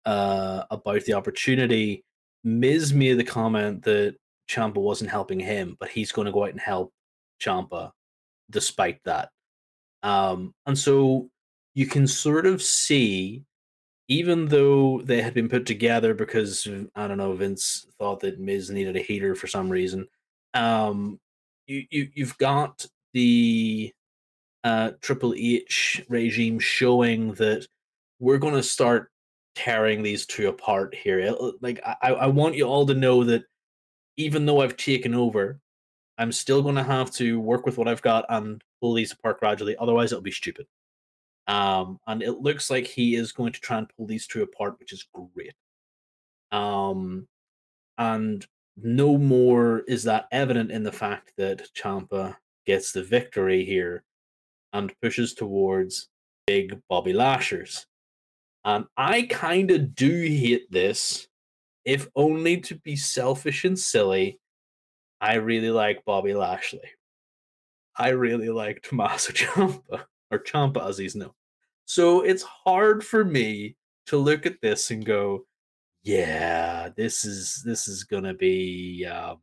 uh 0.05 0.63
about 0.71 1.03
the 1.05 1.13
opportunity, 1.13 2.03
Miz 2.43 2.93
made 2.93 3.17
the 3.19 3.23
comment 3.23 3.83
that 3.83 4.15
Ciampa 4.49 4.77
wasn't 4.77 5.11
helping 5.11 5.39
him, 5.39 5.77
but 5.79 5.89
he's 5.89 6.11
going 6.11 6.25
to 6.25 6.31
go 6.31 6.43
out 6.43 6.51
and 6.51 6.59
help 6.59 6.91
Ciampa 7.41 7.91
despite 8.49 9.03
that. 9.05 9.29
Um, 10.03 10.53
and 10.65 10.77
so 10.77 11.29
you 11.75 11.85
can 11.85 12.07
sort 12.07 12.45
of 12.47 12.61
see, 12.61 13.43
even 14.07 14.47
though 14.47 15.01
they 15.03 15.21
had 15.21 15.33
been 15.33 15.49
put 15.49 15.65
together 15.65 16.13
because 16.13 16.67
I 16.95 17.07
don't 17.07 17.17
know, 17.17 17.33
Vince 17.33 17.85
thought 17.99 18.21
that 18.21 18.39
Miz 18.39 18.69
needed 18.71 18.95
a 18.95 19.01
heater 19.01 19.35
for 19.35 19.47
some 19.47 19.69
reason. 19.69 20.07
Um, 20.53 21.19
you, 21.69 21.85
you 21.89 22.09
you've 22.15 22.37
got 22.37 22.85
the 23.13 23.93
uh, 24.63 24.91
Triple 25.01 25.33
H 25.37 26.03
regime 26.09 26.59
showing 26.59 27.33
that 27.33 27.67
we're 28.19 28.37
going 28.39 28.55
to 28.55 28.63
start 28.63 29.11
tearing 29.55 30.03
these 30.03 30.25
two 30.25 30.49
apart 30.49 30.95
here. 30.95 31.33
Like 31.61 31.79
I, 31.85 32.11
I 32.11 32.27
want 32.27 32.55
you 32.55 32.65
all 32.65 32.85
to 32.87 32.93
know 32.93 33.23
that 33.23 33.43
even 34.17 34.45
though 34.45 34.61
I've 34.61 34.77
taken 34.77 35.13
over, 35.13 35.59
I'm 36.17 36.31
still 36.31 36.61
going 36.61 36.75
to 36.75 36.83
have 36.83 37.11
to 37.11 37.39
work 37.39 37.65
with 37.65 37.77
what 37.77 37.87
I've 37.87 38.01
got 38.01 38.25
and 38.29 38.61
pull 38.81 38.93
these 38.93 39.13
apart 39.13 39.39
gradually. 39.39 39.77
Otherwise, 39.77 40.11
it'll 40.11 40.21
be 40.21 40.31
stupid. 40.31 40.65
Um, 41.47 41.99
and 42.05 42.21
it 42.21 42.41
looks 42.41 42.69
like 42.69 42.85
he 42.85 43.15
is 43.15 43.31
going 43.31 43.53
to 43.53 43.61
try 43.61 43.77
and 43.77 43.89
pull 43.95 44.05
these 44.05 44.27
two 44.27 44.43
apart, 44.43 44.77
which 44.79 44.91
is 44.91 45.05
great. 45.13 45.53
Um, 46.51 47.27
and 47.97 48.45
no 48.83 49.17
more 49.17 49.79
is 49.87 50.03
that 50.03 50.27
evident 50.31 50.71
in 50.71 50.83
the 50.83 50.91
fact 50.91 51.33
that 51.37 51.67
Ciampa 51.73 52.35
gets 52.65 52.91
the 52.91 53.03
victory 53.03 53.65
here 53.65 54.03
and 54.73 54.93
pushes 55.01 55.33
towards 55.33 56.09
big 56.47 56.79
Bobby 56.89 57.13
Lashers. 57.13 57.85
And 58.65 58.85
I 58.97 59.23
kind 59.23 59.71
of 59.71 59.95
do 59.95 60.11
hate 60.11 60.71
this 60.71 61.27
if 61.85 62.07
only 62.15 62.61
to 62.61 62.75
be 62.75 62.95
selfish 62.95 63.65
and 63.65 63.77
silly, 63.77 64.39
I 65.21 65.35
really 65.35 65.71
like 65.71 66.05
Bobby 66.05 66.33
Lashley. 66.33 66.91
I 67.95 68.09
really 68.09 68.49
like 68.49 68.83
Tommaso 68.83 69.33
Ciampa, 69.33 70.03
or 70.31 70.39
Ciampa 70.39 70.87
as 70.87 70.97
he's 70.97 71.15
known. 71.15 71.31
So 71.85 72.21
it's 72.21 72.43
hard 72.43 73.03
for 73.03 73.25
me 73.25 73.75
to 74.07 74.17
look 74.17 74.45
at 74.45 74.61
this 74.61 74.91
and 74.91 75.05
go, 75.05 75.45
yeah, 76.17 76.89
this 76.95 77.25
is 77.25 77.61
this 77.65 77.87
is 77.87 78.03
gonna 78.03 78.33
be 78.33 79.05
um, 79.05 79.37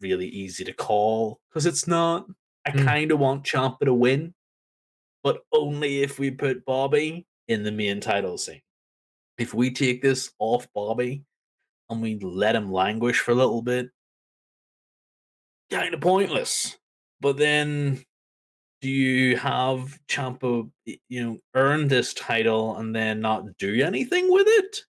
really 0.00 0.28
easy 0.28 0.64
to 0.64 0.72
call 0.72 1.40
because 1.48 1.66
it's 1.66 1.86
not. 1.86 2.26
I 2.66 2.70
mm. 2.70 2.84
kind 2.84 3.12
of 3.12 3.18
want 3.18 3.44
Ciampa 3.44 3.80
to 3.80 3.94
win, 3.94 4.34
but 5.22 5.40
only 5.52 6.02
if 6.02 6.18
we 6.18 6.30
put 6.30 6.64
Bobby 6.64 7.26
in 7.46 7.62
the 7.62 7.72
main 7.72 8.00
title 8.00 8.36
scene 8.36 8.60
if 9.38 9.54
we 9.54 9.70
take 9.70 10.02
this 10.02 10.30
off 10.38 10.66
Bobby 10.74 11.24
and 11.88 12.02
we 12.02 12.18
let 12.18 12.56
him 12.56 12.70
languish 12.70 13.20
for 13.20 13.30
a 13.30 13.36
little 13.36 13.62
bit, 13.62 13.88
kind 15.70 15.94
of 15.94 16.00
pointless. 16.00 16.76
But 17.20 17.36
then 17.36 18.04
do 18.80 18.88
you 18.88 19.36
have 19.36 19.98
Ciampa, 20.08 20.70
you 20.84 21.24
know, 21.24 21.38
earn 21.54 21.88
this 21.88 22.14
title 22.14 22.76
and 22.76 22.94
then 22.94 23.20
not 23.20 23.56
do 23.58 23.82
anything 23.82 24.30
with 24.32 24.46
it? 24.48 24.80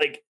Like, 0.00 0.24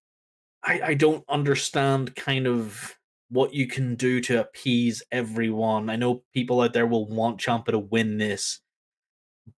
I, 0.62 0.80
I 0.84 0.94
don't 0.94 1.24
understand 1.28 2.14
kind 2.16 2.46
of 2.46 2.94
what 3.28 3.52
you 3.52 3.66
can 3.66 3.96
do 3.96 4.20
to 4.22 4.40
appease 4.40 5.02
everyone. 5.12 5.90
I 5.90 5.96
know 5.96 6.22
people 6.32 6.60
out 6.60 6.72
there 6.72 6.86
will 6.86 7.06
want 7.08 7.40
Ciampa 7.40 7.72
to 7.72 7.78
win 7.78 8.18
this 8.18 8.60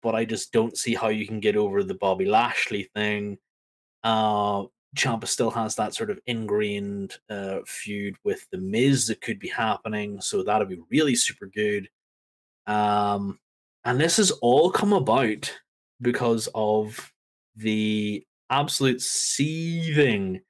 but 0.03 0.15
I 0.15 0.25
just 0.25 0.53
don't 0.53 0.77
see 0.77 0.95
how 0.95 1.09
you 1.09 1.27
can 1.27 1.41
get 1.41 1.57
over 1.57 1.83
the 1.83 1.95
Bobby 1.95 2.27
Lashley 2.27 2.91
thing. 2.95 3.39
Uh, 4.05 4.65
Ciampa 4.97 5.27
still 5.27 5.51
has 5.51 5.75
that 5.77 5.95
sort 5.95 6.11
of 6.11 6.19
ingrained 6.27 7.17
uh, 7.29 7.59
feud 7.67 8.17
with 8.25 8.47
the 8.51 8.59
Miz 8.59 9.07
that 9.07 9.21
could 9.21 9.39
be 9.39 9.49
happening, 9.49 10.21
so 10.21 10.43
that'll 10.43 10.67
be 10.67 10.81
really 10.91 11.15
super 11.15 11.47
good. 11.47 11.89
Um, 12.69 13.41
and 13.85 14.01
this 14.01 14.19
has 14.19 14.31
all 14.31 14.71
come 14.71 14.93
about 14.93 15.53
because 16.01 16.49
of 16.55 17.13
the 17.57 18.25
absolute 18.51 19.01
seething 19.01 20.41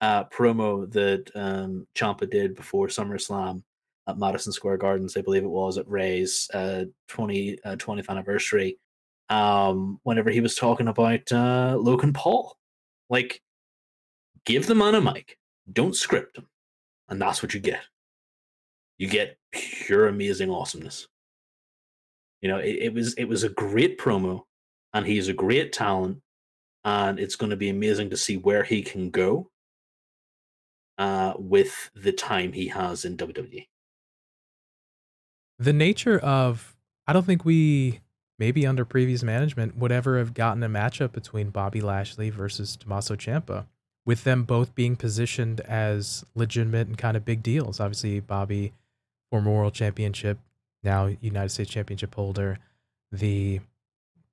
uh, 0.00 0.24
promo 0.24 0.90
that 0.92 1.30
um, 1.34 1.86
Ciampa 1.96 2.30
did 2.30 2.54
before 2.54 2.88
SummerSlam 2.88 3.62
at 4.06 4.18
Madison 4.18 4.52
Square 4.52 4.76
Gardens, 4.76 5.16
I 5.16 5.22
believe 5.22 5.44
it 5.44 5.48
was 5.48 5.78
at 5.78 5.88
Rey's 5.88 6.48
uh, 6.52 6.84
20, 7.08 7.58
uh, 7.64 7.76
20th 7.76 8.10
anniversary, 8.10 8.78
um, 9.30 9.98
whenever 10.02 10.30
he 10.30 10.40
was 10.40 10.56
talking 10.56 10.88
about 10.88 11.32
uh, 11.32 11.76
Logan 11.80 12.12
Paul. 12.12 12.56
Like, 13.08 13.40
give 14.44 14.66
the 14.66 14.74
man 14.74 14.94
a 14.94 15.00
mic, 15.00 15.38
don't 15.72 15.96
script 15.96 16.36
him, 16.36 16.46
and 17.08 17.20
that's 17.20 17.42
what 17.42 17.54
you 17.54 17.60
get. 17.60 17.80
You 18.98 19.08
get 19.08 19.38
pure 19.52 20.08
amazing 20.08 20.50
awesomeness. 20.50 21.08
You 22.44 22.50
know, 22.50 22.58
it, 22.58 22.76
it 22.78 22.92
was 22.92 23.14
it 23.14 23.24
was 23.24 23.42
a 23.42 23.48
great 23.48 23.98
promo, 23.98 24.42
and 24.92 25.06
he's 25.06 25.28
a 25.28 25.32
great 25.32 25.72
talent, 25.72 26.20
and 26.84 27.18
it's 27.18 27.36
going 27.36 27.48
to 27.48 27.56
be 27.56 27.70
amazing 27.70 28.10
to 28.10 28.18
see 28.18 28.36
where 28.36 28.64
he 28.64 28.82
can 28.82 29.08
go 29.08 29.50
uh, 30.98 31.32
with 31.38 31.90
the 31.94 32.12
time 32.12 32.52
he 32.52 32.68
has 32.68 33.06
in 33.06 33.16
WWE. 33.16 33.66
The 35.58 35.72
nature 35.72 36.18
of, 36.18 36.76
I 37.06 37.14
don't 37.14 37.24
think 37.24 37.46
we, 37.46 38.00
maybe 38.38 38.66
under 38.66 38.84
previous 38.84 39.22
management, 39.22 39.78
would 39.78 39.90
ever 39.90 40.18
have 40.18 40.34
gotten 40.34 40.62
a 40.62 40.68
matchup 40.68 41.12
between 41.12 41.48
Bobby 41.48 41.80
Lashley 41.80 42.28
versus 42.28 42.76
Tommaso 42.76 43.16
Ciampa, 43.16 43.64
with 44.04 44.24
them 44.24 44.42
both 44.42 44.74
being 44.74 44.96
positioned 44.96 45.62
as 45.62 46.26
legitimate 46.34 46.88
and 46.88 46.98
kind 46.98 47.16
of 47.16 47.24
big 47.24 47.42
deals. 47.42 47.80
Obviously, 47.80 48.20
Bobby, 48.20 48.74
former 49.30 49.50
world 49.50 49.72
championship, 49.72 50.36
now 50.84 51.10
United 51.20 51.50
States 51.50 51.70
championship 51.70 52.14
holder. 52.14 52.58
The 53.12 53.60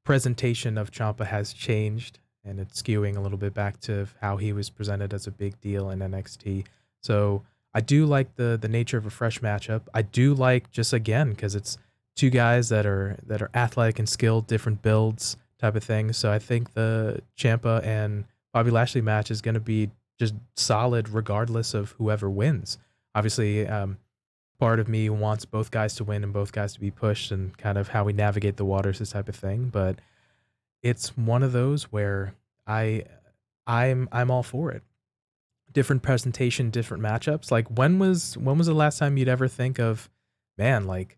presentation 0.03 0.77
of 0.77 0.91
Ciampa 0.91 1.25
has 1.27 1.53
changed 1.53 2.19
and 2.43 2.59
it's 2.59 2.81
skewing 2.81 3.15
a 3.15 3.19
little 3.19 3.37
bit 3.37 3.53
back 3.53 3.79
to 3.81 4.07
how 4.19 4.37
he 4.37 4.51
was 4.51 4.69
presented 4.69 5.13
as 5.13 5.27
a 5.27 5.31
big 5.31 5.59
deal 5.61 5.89
in 5.89 5.99
NXT. 5.99 6.65
So 7.01 7.43
I 7.73 7.81
do 7.81 8.05
like 8.05 8.35
the 8.35 8.57
the 8.59 8.67
nature 8.67 8.97
of 8.97 9.05
a 9.05 9.09
fresh 9.09 9.39
matchup. 9.39 9.83
I 9.93 10.01
do 10.01 10.33
like 10.33 10.71
just 10.71 10.93
again 10.93 11.29
because 11.31 11.55
it's 11.55 11.77
two 12.15 12.29
guys 12.29 12.69
that 12.69 12.85
are 12.85 13.17
that 13.25 13.41
are 13.41 13.49
athletic 13.53 13.99
and 13.99 14.09
skilled, 14.09 14.47
different 14.47 14.81
builds 14.81 15.37
type 15.59 15.75
of 15.75 15.83
thing. 15.83 16.11
So 16.13 16.31
I 16.31 16.39
think 16.39 16.73
the 16.73 17.21
Ciampa 17.37 17.85
and 17.85 18.25
Bobby 18.53 18.71
Lashley 18.71 19.01
match 19.01 19.31
is 19.31 19.41
going 19.41 19.53
to 19.53 19.61
be 19.61 19.91
just 20.19 20.33
solid 20.55 21.09
regardless 21.09 21.73
of 21.73 21.91
whoever 21.91 22.29
wins. 22.29 22.77
Obviously, 23.15 23.67
um, 23.67 23.97
part 24.62 24.80
of 24.80 24.88
me 24.88 25.09
wants 25.09 25.43
both 25.43 25.72
guys 25.72 25.95
to 25.95 26.03
win 26.03 26.24
and 26.24 26.32
both 26.32 26.51
guys 26.51 26.76
to 26.76 26.80
be 26.80 26.91
pushed 26.91 27.32
and 27.32 27.57
kind 27.57 27.80
of 27.80 27.88
how 27.88 28.03
we 28.03 28.14
navigate 28.14 28.57
the 28.57 28.64
waters, 28.64 28.99
this 28.99 29.09
type 29.09 29.28
of 29.28 29.36
thing. 29.36 29.70
But 29.70 29.97
it's 30.84 31.18
one 31.18 31.41
of 31.41 31.51
those 31.51 31.86
where 31.86 32.36
I 32.68 33.05
I'm 33.66 34.07
I'm 34.12 34.30
all 34.30 34.43
for 34.43 34.72
it. 34.72 34.84
Different 35.74 36.03
presentation, 36.03 36.70
different 36.70 37.01
matchups. 37.01 37.49
Like 37.49 37.76
when 37.76 37.97
was 37.97 38.38
when 38.38 38.59
was 38.59 38.68
the 38.68 38.76
last 38.76 38.99
time 38.99 39.18
you'd 39.18 39.28
ever 39.28 39.47
think 39.47 39.80
of, 39.80 40.12
man, 40.59 40.86
like 40.86 41.18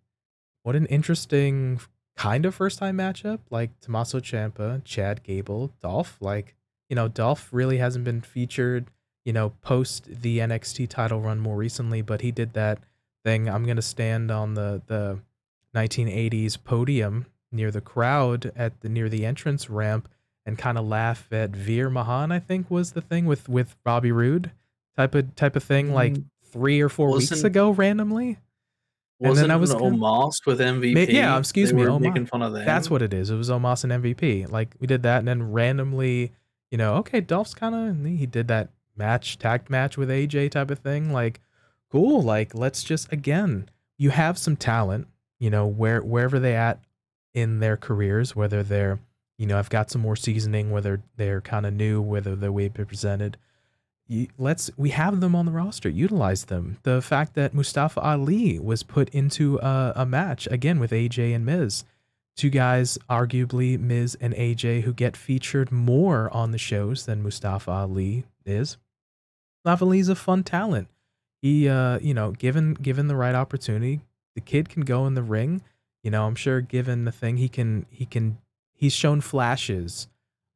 what 0.62 0.78
an 0.78 0.86
interesting 0.86 1.82
kind 2.16 2.46
of 2.46 2.56
first 2.56 2.80
time 2.80 2.98
matchup? 2.98 3.40
Like 3.50 3.78
Tommaso 3.82 4.22
Ciampa, 4.22 4.82
Chad 4.86 5.22
Gable, 5.22 5.74
Dolph. 5.82 6.18
Like 6.22 6.56
you 6.90 6.96
know, 6.96 7.10
Dolph 7.10 7.50
really 7.52 7.80
hasn't 7.80 8.06
been 8.06 8.22
featured. 8.22 8.90
You 9.26 9.34
know, 9.34 9.50
post 9.62 10.22
the 10.22 10.40
NXT 10.40 10.88
title 10.88 11.20
run 11.20 11.42
more 11.42 11.58
recently, 11.58 12.02
but 12.02 12.22
he 12.22 12.32
did 12.32 12.54
that 12.54 12.80
thing. 13.24 13.50
I'm 13.50 13.66
gonna 13.66 13.82
stand 13.82 14.32
on 14.32 14.54
the 14.54 14.82
the 14.88 15.20
1980s 15.76 16.64
podium 16.64 17.26
near 17.52 17.72
the 17.72 17.82
crowd 17.82 18.52
at 18.56 18.82
the 18.82 18.90
near 18.90 19.10
the 19.10 19.26
entrance 19.26 19.70
ramp 19.70 20.10
and 20.46 20.58
kind 20.58 20.78
of 20.78 20.86
laugh 20.86 21.28
at 21.32 21.52
Veer 21.52 21.90
Mahaan, 21.90 22.32
I 22.32 22.40
think 22.40 22.70
was 22.70 22.92
the 22.92 23.02
thing 23.02 23.26
with 23.26 23.48
with 23.48 23.76
Bobby 23.84 24.12
Roode 24.12 24.52
type 24.98 25.16
of 25.16 25.36
type 25.36 25.56
of 25.56 25.64
thing, 25.64 25.94
like 25.94 26.14
mm. 26.14 26.26
three 26.52 26.82
or 26.82 26.90
4 26.90 27.14
weeks 27.14 27.44
ago 27.44 27.72
randomly. 27.72 28.38
And 29.22 29.38
then 29.38 29.52
I 29.52 29.56
was 29.56 29.74
Omos 29.74 30.46
with 30.46 30.60
MVP. 30.60 31.14
yeah, 31.14 31.38
excuse 31.38 31.70
they 31.70 31.78
me, 31.78 31.84
Omos. 31.84 32.02
making 32.02 32.26
fun 32.26 32.42
of 32.42 32.54
that. 32.54 32.66
That's 32.66 32.90
what 32.90 33.02
it 33.02 33.14
is. 33.14 33.30
It 33.30 33.36
was 33.36 33.50
Omos 33.50 33.86
and 33.86 34.04
MVP. 34.04 34.52
Like 34.52 34.76
we 34.80 34.88
did 34.88 35.04
that, 35.04 35.20
and 35.20 35.28
then 35.28 35.52
randomly, 35.52 36.34
you 36.72 36.78
know, 36.78 36.96
okay, 36.96 37.22
Dolph's 37.22 37.54
kind 37.54 37.74
of 37.74 38.06
he 38.06 38.26
did 38.26 38.50
that 38.50 38.70
match, 38.98 39.40
tag 39.40 39.70
match 39.70 39.98
with 39.98 40.10
AJ 40.10 40.52
type 40.52 40.70
of 40.70 40.80
thing. 40.80 41.14
Like, 41.14 41.40
cool. 41.94 42.24
Like, 42.24 42.56
let's 42.56 42.84
just 42.84 43.12
again, 43.14 43.70
you 43.98 44.10
have 44.10 44.38
some 44.38 44.58
talent. 44.58 45.08
You 45.40 45.50
know, 45.50 45.68
where 45.68 46.02
wherever 46.02 46.40
they 46.40 46.56
at 46.56 46.80
in 47.34 47.60
their 47.60 47.78
careers, 47.78 48.36
whether 48.36 48.64
they're, 48.64 49.00
you 49.38 49.46
know, 49.46 49.60
I've 49.60 49.70
got 49.70 49.92
some 49.92 50.02
more 50.02 50.16
seasoning, 50.16 50.72
whether 50.72 51.02
they're 51.18 51.42
kind 51.42 51.66
of 51.66 51.74
new, 51.74 52.02
whether 52.02 52.36
they're 52.36 52.70
presented. 52.70 53.38
You, 54.08 54.28
let's 54.38 54.72
we 54.78 54.90
have 54.90 55.20
them 55.20 55.36
on 55.36 55.46
the 55.46 55.52
roster, 55.52 55.90
utilize 55.90 56.46
them. 56.46 56.78
The 56.84 57.02
fact 57.02 57.36
that 57.36 57.54
Mustafa 57.54 58.02
Ali 58.02 58.60
was 58.60 58.84
put 58.84 59.10
into 59.10 59.58
a, 59.60 59.94
a 59.98 60.06
match 60.06 60.48
again 60.50 60.80
with 60.80 60.92
AJ 60.92 61.36
and 61.36 61.46
Miz, 61.46 61.84
two 62.36 62.50
guys, 62.50 62.98
arguably 63.10 63.80
Miz 63.80 64.18
and 64.20 64.34
AJ, 64.34 64.82
who 64.82 64.94
get 64.94 65.16
featured 65.16 65.72
more 65.72 66.34
on 66.34 66.52
the 66.52 66.58
shows 66.58 67.06
than 67.06 67.22
Mustafa 67.22 67.70
Ali 67.70 68.26
is. 68.46 68.78
Mustafa 69.64 69.86
Ali's 69.86 70.10
a 70.10 70.16
fun 70.16 70.44
talent. 70.44 70.88
He, 71.44 71.70
uh, 71.70 72.00
you 72.00 72.16
know, 72.16 72.32
given 72.32 72.74
given 72.74 73.06
the 73.06 73.16
right 73.16 73.36
opportunity, 73.36 74.02
the 74.34 74.42
kid 74.42 74.68
can 74.70 74.82
go 74.82 75.06
in 75.06 75.14
the 75.14 75.22
ring 75.22 75.62
you 76.04 76.12
know, 76.12 76.26
I'm 76.26 76.36
sure 76.36 76.62
given 76.62 77.06
the 77.06 77.12
thing 77.12 77.38
he 77.38 77.48
can 77.48 77.86
he 77.90 78.06
can 78.06 78.38
he's 78.74 78.94
shown 78.94 79.22
flashes 79.22 80.08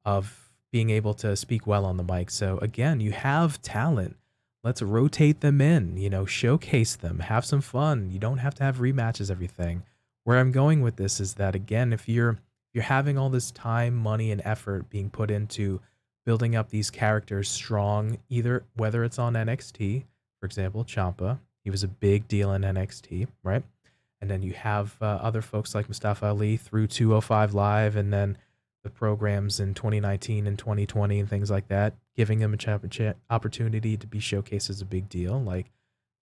of 0.05 0.51
being 0.71 0.89
able 0.89 1.13
to 1.15 1.35
speak 1.35 1.65
well 1.65 1.85
on 1.85 1.97
the 1.97 2.03
mic. 2.03 2.29
So 2.29 2.57
again, 2.59 2.99
you 2.99 3.13
have 3.13 3.61
talent. 3.61 4.17
Let's 4.63 4.81
rotate 4.81 5.39
them 5.39 5.61
in, 5.61 5.95
you 5.95 6.09
know, 6.09 6.25
showcase 6.25 6.97
them, 6.97 7.19
have 7.19 7.45
some 7.45 7.61
fun. 7.61 8.11
You 8.11 8.19
don't 8.19 8.39
have 8.39 8.55
to 8.55 8.63
have 8.63 8.77
rematches 8.77 9.31
everything. 9.31 9.83
Where 10.25 10.39
I'm 10.39 10.51
going 10.51 10.81
with 10.81 10.97
this 10.97 11.21
is 11.21 11.35
that 11.35 11.55
again, 11.55 11.93
if 11.93 12.09
you're 12.09 12.37
you're 12.73 12.83
having 12.83 13.17
all 13.17 13.29
this 13.29 13.49
time, 13.51 13.95
money 13.95 14.31
and 14.31 14.41
effort 14.43 14.89
being 14.89 15.09
put 15.09 15.31
into 15.31 15.79
building 16.25 16.57
up 16.57 16.69
these 16.69 16.91
characters 16.91 17.47
strong, 17.47 18.17
either 18.27 18.65
whether 18.75 19.05
it's 19.05 19.17
on 19.17 19.33
NXT, 19.33 20.03
for 20.39 20.45
example, 20.45 20.83
Ciampa. 20.83 21.39
He 21.63 21.69
was 21.69 21.83
a 21.83 21.87
big 21.87 22.27
deal 22.27 22.53
in 22.53 22.61
NXT, 22.61 23.27
right? 23.43 23.63
and 24.21 24.29
then 24.29 24.41
you 24.41 24.53
have 24.53 24.95
uh, 25.01 25.05
other 25.05 25.41
folks 25.41 25.75
like 25.75 25.87
Mustafa 25.87 26.25
Ali 26.27 26.57
through 26.57 26.87
205 26.87 27.53
Live, 27.53 27.95
and 27.95 28.11
then 28.11 28.37
the 28.83 28.89
programs 28.89 29.59
in 29.59 29.73
2019 29.73 30.47
and 30.47 30.57
2020 30.57 31.19
and 31.19 31.29
things 31.29 31.51
like 31.51 31.67
that, 31.67 31.93
giving 32.15 32.39
them 32.39 32.53
a 32.53 32.57
ch- 32.57 32.67
ch- 32.89 33.15
opportunity 33.29 33.97
to 33.97 34.07
be 34.07 34.19
showcased 34.19 34.69
as 34.69 34.81
a 34.81 34.85
big 34.85 35.07
deal. 35.09 35.39
Like, 35.39 35.71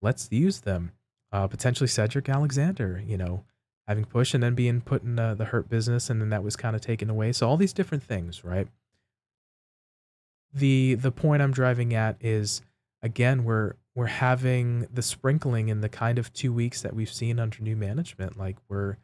let's 0.02 0.28
use 0.32 0.62
them. 0.62 0.92
Uh, 1.32 1.48
potentially 1.48 1.88
Cedric 1.88 2.30
Alexander, 2.30 3.02
you 3.06 3.18
know, 3.18 3.44
having 3.88 4.06
push 4.06 4.34
and 4.34 4.44
then 4.44 4.56
being 4.56 4.82
put 4.82 5.04
in 5.04 5.18
uh, 5.20 5.36
the 5.36 5.46
hurt 5.46 5.70
business, 5.70 6.10
and 6.10 6.22
then 6.22 6.30
that 6.30 6.44
was 6.44 6.56
kind 6.56 6.76
of 6.76 6.82
taken 6.82 7.10
away. 7.10 7.32
So 7.32 7.48
all 7.48 7.58
these 7.58 7.74
different 7.74 8.04
things, 8.04 8.44
right? 8.44 8.68
The 10.54 10.96
the 10.96 11.12
point 11.12 11.42
I'm 11.42 11.52
driving 11.52 11.94
at 11.94 12.16
is 12.22 12.62
again 13.02 13.44
we're 13.44 13.74
we're 13.96 14.08
having 14.08 14.88
the 14.94 15.02
sprinkling 15.02 15.70
in 15.70 15.80
the 15.82 15.90
kind 15.90 16.20
of 16.20 16.34
two 16.34 16.52
weeks 16.52 16.82
that 16.82 16.94
we've 16.94 17.12
seen 17.12 17.40
under 17.40 17.62
new 17.62 17.78
management. 17.78 18.38
Like 18.38 18.58
we're 18.68 18.98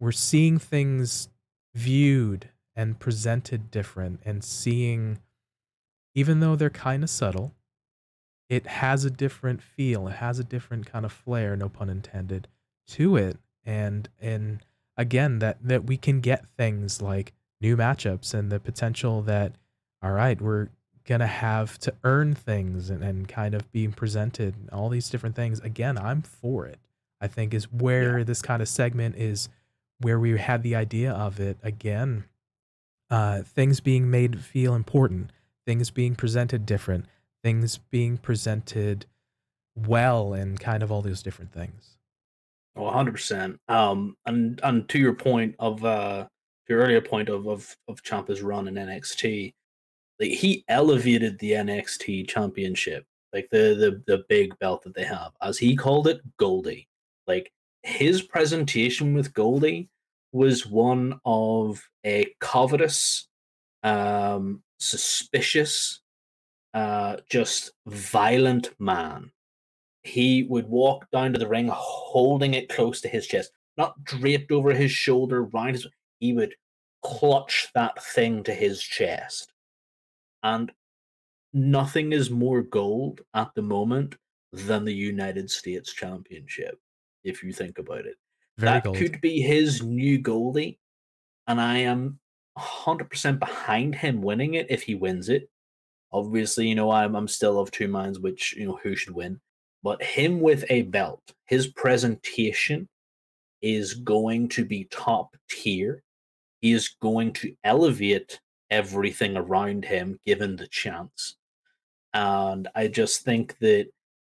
we're 0.00 0.10
seeing 0.10 0.58
things 0.58 1.28
viewed 1.74 2.48
and 2.74 2.98
presented 2.98 3.70
different 3.70 4.20
and 4.24 4.42
seeing 4.42 5.18
even 6.14 6.40
though 6.40 6.56
they're 6.56 6.70
kind 6.70 7.02
of 7.02 7.10
subtle, 7.10 7.54
it 8.48 8.66
has 8.66 9.04
a 9.04 9.10
different 9.10 9.62
feel. 9.62 10.08
It 10.08 10.14
has 10.14 10.38
a 10.38 10.44
different 10.44 10.86
kind 10.86 11.04
of 11.04 11.12
flair, 11.12 11.56
no 11.56 11.68
pun 11.68 11.88
intended, 11.88 12.48
to 12.88 13.16
it. 13.16 13.36
And 13.64 14.08
and 14.20 14.64
again 14.96 15.40
that 15.40 15.58
that 15.62 15.84
we 15.84 15.98
can 15.98 16.20
get 16.20 16.46
things 16.56 17.02
like 17.02 17.32
new 17.60 17.76
matchups 17.76 18.32
and 18.34 18.50
the 18.50 18.60
potential 18.60 19.20
that 19.22 19.54
all 20.02 20.12
right, 20.12 20.40
we're 20.40 20.68
gonna 21.04 21.26
have 21.26 21.78
to 21.78 21.94
earn 22.04 22.34
things 22.34 22.90
and, 22.90 23.02
and 23.02 23.28
kind 23.28 23.54
of 23.54 23.70
being 23.72 23.92
presented 23.92 24.54
all 24.72 24.88
these 24.88 25.08
different 25.08 25.36
things. 25.36 25.60
Again 25.60 25.98
i'm 25.98 26.22
for 26.22 26.66
it. 26.66 26.78
I 27.20 27.28
think 27.28 27.54
is 27.54 27.72
where 27.72 28.18
yeah. 28.18 28.24
this 28.24 28.42
kind 28.42 28.62
of 28.62 28.68
segment 28.68 29.16
is 29.16 29.48
where 30.00 30.18
we 30.18 30.36
had 30.38 30.62
the 30.62 30.74
idea 30.74 31.12
of 31.12 31.40
it. 31.40 31.58
Again 31.62 32.24
uh, 33.10 33.42
things 33.42 33.80
being 33.80 34.10
made 34.10 34.42
feel 34.42 34.74
important 34.74 35.30
things 35.66 35.90
being 35.90 36.14
presented 36.14 36.66
different 36.66 37.06
things 37.42 37.78
being 37.90 38.16
presented 38.16 39.06
well 39.74 40.32
and 40.32 40.58
kind 40.58 40.82
of 40.82 40.90
all 40.90 41.02
those 41.02 41.22
different 41.22 41.52
things. 41.52 41.96
Oh 42.74 42.82
100% 42.82 43.58
um 43.68 44.16
and 44.26 44.60
and 44.62 44.88
to 44.88 44.98
your 44.98 45.14
point 45.14 45.54
of 45.58 45.84
uh 45.84 46.26
your 46.68 46.80
earlier 46.80 47.00
point 47.00 47.28
of 47.28 47.46
of 47.46 47.76
of 47.88 48.02
Ciampa's 48.02 48.42
run 48.42 48.68
in 48.68 48.74
nxt 48.74 49.52
like 50.20 50.30
he 50.30 50.64
elevated 50.68 51.38
the 51.38 51.52
NXT 51.52 52.28
championship, 52.28 53.06
like 53.32 53.48
the 53.50 53.74
the 53.74 54.02
the 54.06 54.24
big 54.28 54.58
belt 54.58 54.82
that 54.82 54.94
they 54.94 55.04
have, 55.04 55.32
as 55.42 55.58
he 55.58 55.76
called 55.76 56.06
it, 56.06 56.20
Goldie. 56.36 56.88
Like 57.26 57.52
his 57.82 58.22
presentation 58.22 59.14
with 59.14 59.34
Goldie 59.34 59.88
was 60.32 60.66
one 60.66 61.20
of 61.24 61.86
a 62.04 62.34
covetous, 62.40 63.28
um, 63.82 64.62
suspicious, 64.78 66.00
uh, 66.74 67.16
just 67.28 67.72
violent 67.86 68.70
man. 68.78 69.30
He 70.04 70.44
would 70.44 70.68
walk 70.68 71.10
down 71.12 71.32
to 71.32 71.38
the 71.38 71.48
ring 71.48 71.70
holding 71.72 72.54
it 72.54 72.68
close 72.68 73.00
to 73.02 73.08
his 73.08 73.26
chest, 73.26 73.52
not 73.76 74.02
draped 74.04 74.50
over 74.50 74.72
his 74.72 74.90
shoulder, 74.90 75.44
round 75.44 75.72
his. 75.72 75.86
He 76.18 76.32
would 76.32 76.54
clutch 77.02 77.68
that 77.74 78.02
thing 78.02 78.42
to 78.44 78.54
his 78.54 78.80
chest. 78.80 79.51
And 80.42 80.72
nothing 81.52 82.12
is 82.12 82.30
more 82.30 82.62
gold 82.62 83.20
at 83.34 83.54
the 83.54 83.62
moment 83.62 84.16
than 84.52 84.84
the 84.84 84.94
United 84.94 85.50
States 85.50 85.92
Championship, 85.92 86.78
if 87.24 87.42
you 87.42 87.52
think 87.52 87.78
about 87.78 88.06
it. 88.06 88.16
Very 88.58 88.72
that 88.72 88.84
gold. 88.84 88.96
could 88.96 89.20
be 89.20 89.40
his 89.40 89.82
new 89.82 90.18
Goldie. 90.18 90.78
and 91.46 91.60
I 91.60 91.78
am 91.78 92.18
100% 92.58 93.38
behind 93.38 93.94
him 93.94 94.22
winning 94.22 94.54
it 94.54 94.66
if 94.70 94.82
he 94.82 94.94
wins 94.94 95.28
it. 95.28 95.48
Obviously, 96.12 96.68
you 96.68 96.74
know, 96.74 96.90
I'm, 96.90 97.14
I'm 97.14 97.28
still 97.28 97.58
of 97.58 97.70
two 97.70 97.88
minds 97.88 98.18
which, 98.18 98.54
you 98.54 98.66
know, 98.66 98.78
who 98.82 98.94
should 98.94 99.14
win. 99.14 99.40
But 99.82 100.02
him 100.02 100.40
with 100.40 100.64
a 100.68 100.82
belt, 100.82 101.22
his 101.46 101.68
presentation 101.68 102.88
is 103.62 103.94
going 103.94 104.48
to 104.50 104.64
be 104.64 104.84
top 104.90 105.34
tier. 105.50 106.02
He 106.60 106.72
is 106.72 106.90
going 107.00 107.32
to 107.34 107.54
elevate 107.64 108.38
everything 108.72 109.36
around 109.36 109.84
him 109.84 110.18
given 110.26 110.56
the 110.56 110.66
chance. 110.66 111.36
And 112.14 112.68
I 112.74 112.88
just 112.88 113.22
think 113.22 113.58
that 113.58 113.88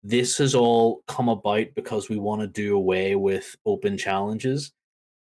this 0.03 0.37
has 0.39 0.55
all 0.55 1.03
come 1.07 1.29
about 1.29 1.69
because 1.75 2.09
we 2.09 2.19
want 2.19 2.43
to 2.43 2.47
do 2.49 2.77
away 2.77 3.15
with 3.15 3.57
open 3.65 3.97
challenges. 3.97 4.73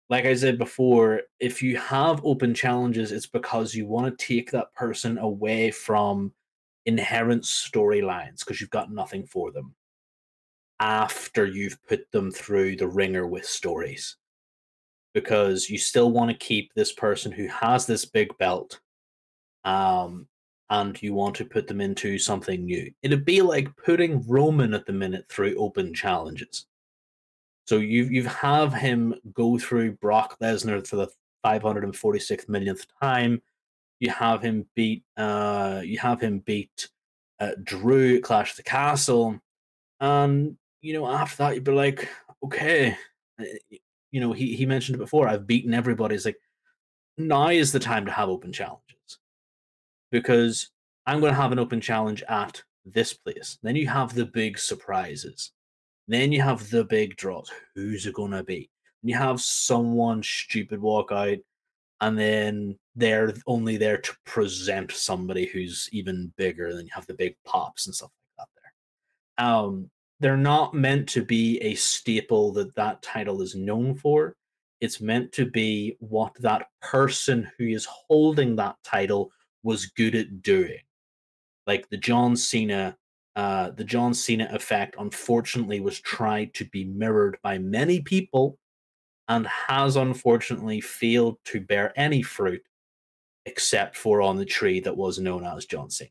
Like 0.09 0.25
I 0.25 0.35
said 0.35 0.59
before, 0.59 1.23
if 1.41 1.63
you 1.63 1.77
have 1.77 2.25
open 2.25 2.55
challenges, 2.55 3.13
it's 3.13 3.27
because 3.27 3.75
you 3.75 3.87
want 3.87 4.07
to 4.17 4.25
take 4.25 4.51
that 4.53 4.73
person 4.75 5.19
away 5.19 5.71
from 5.71 6.33
inherent 6.87 7.43
storylines 7.43 8.39
because 8.39 8.61
you've 8.61 8.71
got 8.71 8.93
nothing 8.93 9.27
for 9.27 9.51
them 9.51 9.75
after 10.81 11.47
you've 11.47 11.79
put 11.89 12.11
them 12.11 12.31
through 12.31 12.77
the 12.77 12.89
ringer 12.89 13.27
with 13.27 13.45
stories. 13.45 14.17
Because 15.15 15.69
you 15.69 15.79
still 15.79 16.13
want 16.13 16.31
to 16.31 16.47
keep 16.47 16.73
this 16.73 16.93
person 16.93 17.33
who 17.33 17.49
has 17.49 17.87
this 17.87 18.05
big 18.05 18.37
belt 18.39 18.81
um, 19.65 20.27
and 20.71 21.01
you 21.03 21.15
want 21.15 21.35
to 21.37 21.45
put 21.45 21.67
them 21.67 21.81
into 21.81 22.19
something 22.19 22.65
new. 22.65 22.91
It'd 23.03 23.25
be 23.25 23.43
like 23.43 23.69
putting 23.77 24.27
Roman 24.27 24.73
at 24.73 24.87
the 24.87 24.93
minute 24.93 25.27
through 25.29 25.57
open 25.57 25.93
challenges. 25.93 26.67
So 27.67 27.79
you 27.79 28.05
you 28.05 28.25
have 28.25 28.73
him 28.73 29.15
go 29.33 29.59
through 29.59 29.93
Brock 29.93 30.37
Lesnar 30.41 30.87
for 30.87 30.97
the 30.97 31.09
546th 31.45 32.49
millionth 32.49 32.87
time. 33.03 33.43
You 33.99 34.11
have 34.11 34.43
him 34.43 34.67
beat 34.75 35.05
uh 35.17 35.83
you 35.85 35.99
have 35.99 36.21
him 36.21 36.39
beat 36.41 36.89
uh, 37.41 37.53
Drew 37.63 38.17
at 38.17 38.23
Clash 38.23 38.51
of 38.51 38.57
the 38.59 38.63
Castle, 38.63 39.41
and 40.01 40.57
you 40.83 40.93
know 40.95 41.07
after 41.07 41.37
that 41.39 41.55
you'd 41.55 41.65
be 41.65 41.73
like, 41.73 42.09
okay, 42.45 42.97
uh, 43.41 43.45
you 44.11 44.21
know 44.21 44.33
he 44.33 44.55
he 44.57 44.67
mentioned 44.67 44.97
it 44.97 44.99
before. 44.99 45.29
I've 45.29 45.47
beaten 45.47 45.75
everybody. 45.75 46.15
It's 46.15 46.25
like 46.25 46.41
now 47.19 47.49
is 47.49 47.73
the 47.73 47.81
time 47.81 48.05
to 48.07 48.13
have 48.13 48.29
open 48.29 48.53
challenges 48.53 48.90
because 50.11 50.71
I'm 51.07 51.21
going 51.21 51.33
to 51.33 51.41
have 51.41 51.53
an 51.53 51.59
open 51.59 51.81
challenge 51.81 52.23
at 52.29 52.63
this 52.85 53.13
place. 53.15 53.59
Then 53.63 53.77
you 53.77 53.89
have 53.89 54.15
the 54.15 54.27
big 54.27 54.59
surprises. 54.59 55.53
Then 56.09 56.33
you 56.33 56.43
have 56.43 56.71
the 56.71 56.85
big 56.85 57.17
draws. 57.17 57.51
Who's 57.75 58.07
it 58.07 58.15
going 58.15 58.33
to 58.33 58.43
be? 58.43 58.69
And 59.03 59.11
you 59.11 59.17
have 59.17 59.41
someone 59.41 60.23
stupid 60.23 60.81
walk 60.81 61.13
out, 61.13 61.39
and 62.01 62.19
then 62.19 62.79
they're 62.97 63.33
only 63.47 63.77
there 63.77 63.99
to 63.99 64.17
present 64.27 64.91
somebody 64.93 65.47
who's 65.47 65.89
even 65.93 66.33
bigger. 66.37 66.75
Then 66.75 66.85
you 66.85 66.91
have 66.93 67.07
the 67.07 67.15
big 67.15 67.37
pops 67.45 67.87
and 67.87 67.95
stuff 67.95 68.11
like 68.39 68.49
that 68.49 68.63
there. 69.37 69.47
Um, 69.47 69.91
they're 70.19 70.37
not 70.37 70.75
meant 70.75 71.09
to 71.11 71.25
be 71.25 71.59
a 71.59 71.75
staple 71.75 72.53
that 72.53 72.75
that 72.75 73.03
title 73.03 73.41
is 73.41 73.55
known 73.55 73.95
for. 73.95 74.37
It's 74.81 75.01
meant 75.01 75.33
to 75.33 75.47
be 75.47 75.97
what 76.01 76.35
that 76.41 76.67
person 76.83 77.51
who 77.59 77.67
is 77.67 77.87
holding 77.87 78.57
that 78.57 78.77
title 78.83 79.31
was 79.63 79.87
good 79.87 80.15
at 80.15 80.43
doing. 80.43 80.81
Like 81.67 81.89
the 81.89 81.97
John 81.97 82.37
Cena, 82.37 82.97
uh, 83.37 83.71
the 83.71 83.85
John 83.85 84.15
Cena 84.15 84.49
effect, 84.53 84.97
unfortunately, 84.99 85.81
was 85.81 86.01
tried 86.01 86.55
to 86.55 86.65
be 86.65 86.85
mirrored 86.85 87.39
by 87.43 87.59
many 87.59 88.01
people 88.01 88.59
and 89.29 89.47
has 89.47 89.97
unfortunately 89.97 90.81
failed 90.81 91.39
to 91.45 91.61
bear 91.61 91.93
any 91.97 92.23
fruit 92.23 92.63
except 93.47 93.97
for 93.97 94.21
on 94.21 94.37
the 94.37 94.45
tree 94.45 94.81
that 94.81 94.97
was 94.97 95.19
known 95.19 95.45
as 95.45 95.67
John 95.67 95.91
Cena. 95.91 96.11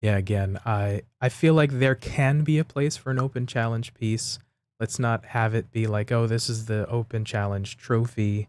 Yeah, 0.00 0.16
again, 0.16 0.58
I 0.66 1.02
I 1.20 1.30
feel 1.30 1.54
like 1.54 1.70
there 1.72 1.94
can 1.94 2.44
be 2.44 2.58
a 2.58 2.64
place 2.64 2.96
for 2.96 3.10
an 3.10 3.18
open 3.18 3.46
challenge 3.46 3.94
piece. 3.94 4.38
Let's 4.78 4.98
not 4.98 5.24
have 5.26 5.54
it 5.54 5.70
be 5.70 5.86
like, 5.86 6.12
oh, 6.12 6.26
this 6.26 6.50
is 6.50 6.66
the 6.66 6.86
open 6.88 7.24
challenge 7.24 7.78
trophy 7.78 8.48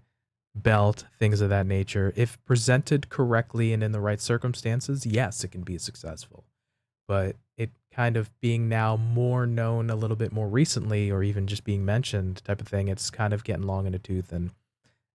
belt, 0.55 1.05
things 1.19 1.41
of 1.41 1.49
that 1.49 1.65
nature. 1.67 2.13
If 2.15 2.43
presented 2.45 3.09
correctly 3.09 3.73
and 3.73 3.83
in 3.83 3.91
the 3.91 3.99
right 3.99 4.21
circumstances, 4.21 5.05
yes, 5.05 5.43
it 5.43 5.49
can 5.49 5.61
be 5.61 5.77
successful. 5.77 6.45
But 7.07 7.35
it 7.57 7.69
kind 7.93 8.17
of 8.17 8.31
being 8.41 8.67
now 8.67 8.95
more 8.97 9.45
known 9.45 9.89
a 9.89 9.95
little 9.95 10.15
bit 10.15 10.31
more 10.31 10.47
recently, 10.47 11.11
or 11.11 11.23
even 11.23 11.45
just 11.47 11.63
being 11.63 11.85
mentioned, 11.85 12.43
type 12.43 12.61
of 12.61 12.67
thing, 12.67 12.87
it's 12.87 13.09
kind 13.09 13.33
of 13.33 13.43
getting 13.43 13.67
long 13.67 13.85
in 13.85 13.91
the 13.91 13.99
tooth. 13.99 14.31
And 14.31 14.51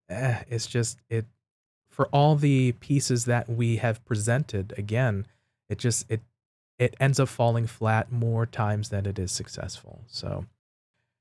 eh, 0.08 0.42
it's 0.48 0.66
just, 0.66 0.98
it, 1.08 1.26
for 1.88 2.06
all 2.08 2.36
the 2.36 2.72
pieces 2.72 3.24
that 3.24 3.48
we 3.48 3.76
have 3.76 4.04
presented, 4.04 4.72
again, 4.78 5.26
it 5.68 5.78
just, 5.78 6.08
it, 6.10 6.20
it 6.78 6.94
ends 7.00 7.18
up 7.18 7.28
falling 7.28 7.66
flat 7.66 8.12
more 8.12 8.46
times 8.46 8.90
than 8.90 9.06
it 9.06 9.18
is 9.18 9.32
successful. 9.32 10.02
So, 10.06 10.46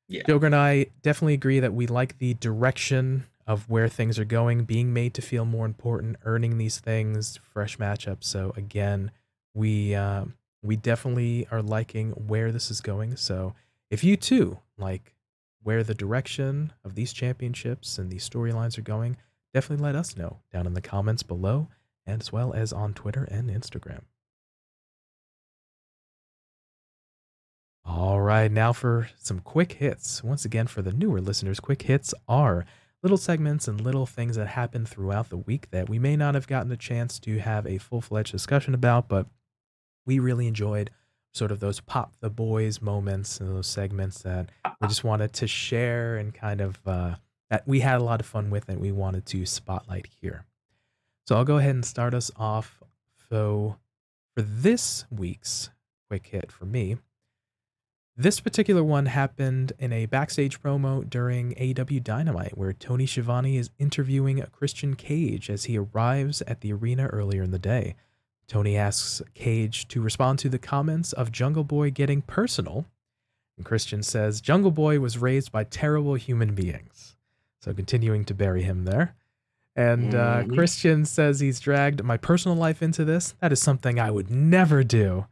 Yeah. 0.08 0.24
Joker 0.28 0.46
and 0.46 0.56
I 0.56 0.88
definitely 1.02 1.34
agree 1.34 1.60
that 1.60 1.74
we 1.74 1.88
like 1.88 2.18
the 2.20 2.36
direction 2.36 3.26
of 3.50 3.68
where 3.68 3.90
things 3.90 4.20
are 4.20 4.26
going, 4.26 4.64
being 4.64 4.94
made 4.94 5.12
to 5.16 5.24
feel 5.24 5.44
more 5.44 5.66
important, 5.66 6.16
earning 6.24 6.60
these 6.60 6.80
things, 6.80 7.40
fresh 7.52 7.80
matchups. 7.80 8.26
So 8.26 8.54
again, 8.56 9.10
we 9.56 9.96
uh, 9.96 10.26
we 10.62 10.76
definitely 10.76 11.48
are 11.50 11.64
liking 11.64 12.12
where 12.12 12.52
this 12.52 12.70
is 12.70 12.80
going. 12.80 13.16
So 13.16 13.56
if 13.90 14.04
you 14.04 14.16
too 14.18 14.60
like 14.78 15.16
where 15.64 15.84
the 15.84 15.96
direction 15.96 16.74
of 16.86 16.94
these 16.94 17.12
championships 17.12 17.98
and 17.98 18.12
these 18.12 18.30
storylines 18.30 18.78
are 18.78 18.84
going, 18.84 19.18
definitely 19.52 19.84
let 19.84 19.96
us 19.96 20.16
know 20.16 20.38
down 20.54 20.68
in 20.68 20.76
the 20.76 20.80
comments 20.80 21.24
below, 21.24 21.70
as 22.06 22.32
well 22.32 22.54
as 22.54 22.72
on 22.72 22.94
Twitter 22.94 23.24
and 23.32 23.50
Instagram. 23.50 24.02
All 27.84 28.22
right, 28.22 28.52
now 28.52 28.74
for 28.74 29.10
some 29.18 29.40
quick 29.40 29.74
hits. 29.74 30.24
Once 30.24 30.46
again, 30.46 30.68
for 30.68 30.84
the 30.84 30.94
newer 30.94 31.20
listeners, 31.20 31.60
quick 31.60 31.82
hits 31.82 32.14
are 32.28 32.68
little 33.02 33.18
segments 33.18 33.68
and 33.68 33.80
little 33.82 34.06
things 34.06 34.36
that 34.36 34.48
happen 34.48 34.86
throughout 34.86 35.30
the 35.30 35.38
week 35.38 35.70
that 35.72 35.90
we 35.90 36.00
may 36.00 36.16
not 36.16 36.36
have 36.36 36.48
gotten 36.48 36.72
a 36.72 36.78
chance 36.78 37.20
to 37.20 37.40
have 37.40 37.66
a 37.66 37.78
full 37.78 38.02
fledged 38.02 38.32
discussion 38.32 38.74
about, 38.74 39.08
but 39.08 39.28
we 40.06 40.20
really 40.20 40.48
enjoyed 40.48 40.90
sort 41.34 41.52
of 41.52 41.60
those 41.60 41.80
pop 41.80 42.14
the 42.20 42.30
boys 42.30 42.82
moments 42.82 43.40
and 43.40 43.50
those 43.50 43.68
segments 43.68 44.24
that 44.24 44.50
we 44.82 44.88
just 44.88 45.04
wanted 45.04 45.32
to 45.32 45.48
share 45.48 46.18
and 46.18 46.34
kind 46.34 46.60
of 46.60 46.80
uh, 46.88 47.16
that 47.50 47.68
we 47.68 47.80
had 47.80 48.02
a 48.02 48.04
lot 48.04 48.20
of 48.20 48.26
fun 48.26 48.50
with 48.50 48.68
and 48.68 48.80
we 48.80 48.92
wanted 48.92 49.26
to 49.26 49.46
spotlight 49.46 50.08
here. 50.20 50.46
So 51.28 51.36
I'll 51.38 51.46
go 51.46 51.58
ahead 51.58 51.76
and 51.76 51.86
start 51.86 52.14
us 52.14 52.32
off. 52.38 52.82
So 53.30 53.78
for 54.36 54.42
this 54.42 55.06
week's 55.12 55.70
quick 56.10 56.28
hit 56.28 56.52
for 56.52 56.66
me, 56.66 56.98
this 58.20 58.40
particular 58.42 58.84
one 58.84 59.06
happened 59.06 59.72
in 59.80 59.94
a 59.94 60.06
backstage 60.06 60.62
promo 60.62 61.10
during 61.10 61.54
AEW 61.56 62.04
Dynamite, 62.04 62.58
where 62.58 62.74
Tony 62.74 63.06
Schiavone 63.06 63.56
is 63.58 63.70
interviewing 63.80 64.44
Christian 64.52 64.96
Cage 64.96 65.50
as 65.50 65.64
he 65.66 65.78
arrives 65.78 66.42
at 66.44 66.62
the 66.62 66.74
arena 66.74 67.08
earlier 67.08 67.44
in 67.44 67.52
the 67.52 67.58
day. 67.60 67.96
Tony 68.48 68.76
asks 68.76 69.22
Cage 69.36 69.88
to 69.88 70.02
respond 70.02 70.40
to 70.40 70.50
the 70.50 70.60
comments 70.60 71.14
of 71.14 71.32
Jungle 71.32 71.64
Boy 71.64 71.92
getting 71.92 72.22
personal, 72.22 72.86
and 73.58 73.66
Christian 73.66 74.04
says 74.04 74.42
Jungle 74.42 74.72
Boy 74.72 75.00
was 75.00 75.18
raised 75.18 75.52
by 75.52 75.64
terrible 75.64 76.16
human 76.16 76.54
beings. 76.56 77.16
So 77.62 77.74
continuing 77.74 78.26
to 78.26 78.34
bury 78.34 78.64
him 78.64 78.86
there. 78.86 79.16
And 79.76 80.14
uh, 80.16 80.44
Mhm. 80.44 80.56
Christian 80.56 81.06
says 81.06 81.40
he's 81.40 81.60
dragged 81.60 82.04
my 82.04 82.18
personal 82.18 82.58
life 82.58 82.82
into 82.82 83.06
this. 83.06 83.36
That 83.40 83.54
is 83.54 83.62
something 83.62 84.00
I 84.00 84.12
would 84.12 84.30
never 84.30 84.84
do. 84.84 85.28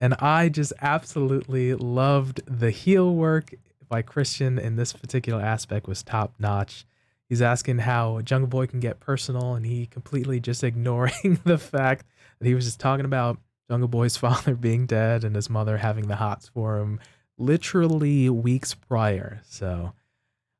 And 0.00 0.14
I 0.14 0.48
just 0.48 0.72
absolutely 0.80 1.74
loved 1.74 2.40
the 2.46 2.70
heel 2.70 3.14
work 3.14 3.54
by 3.88 4.02
Christian 4.02 4.58
in 4.58 4.76
this 4.76 4.92
particular 4.92 5.42
aspect 5.42 5.88
was 5.88 6.02
top 6.02 6.34
notch. 6.38 6.84
He's 7.28 7.42
asking 7.42 7.78
how 7.78 8.20
Jungle 8.20 8.48
Boy 8.48 8.66
can 8.66 8.80
get 8.80 9.00
personal, 9.00 9.54
and 9.54 9.66
he 9.66 9.86
completely 9.86 10.40
just 10.40 10.64
ignoring 10.64 11.40
the 11.44 11.58
fact 11.58 12.06
that 12.38 12.46
he 12.46 12.54
was 12.54 12.64
just 12.64 12.80
talking 12.80 13.04
about 13.04 13.38
Jungle 13.70 13.88
Boy's 13.88 14.16
father 14.18 14.54
being 14.54 14.86
dead 14.86 15.24
and 15.24 15.34
his 15.34 15.50
mother 15.50 15.78
having 15.78 16.08
the 16.08 16.16
hots 16.16 16.48
for 16.48 16.78
him 16.78 17.00
literally 17.38 18.28
weeks 18.28 18.74
prior. 18.74 19.40
So 19.44 19.92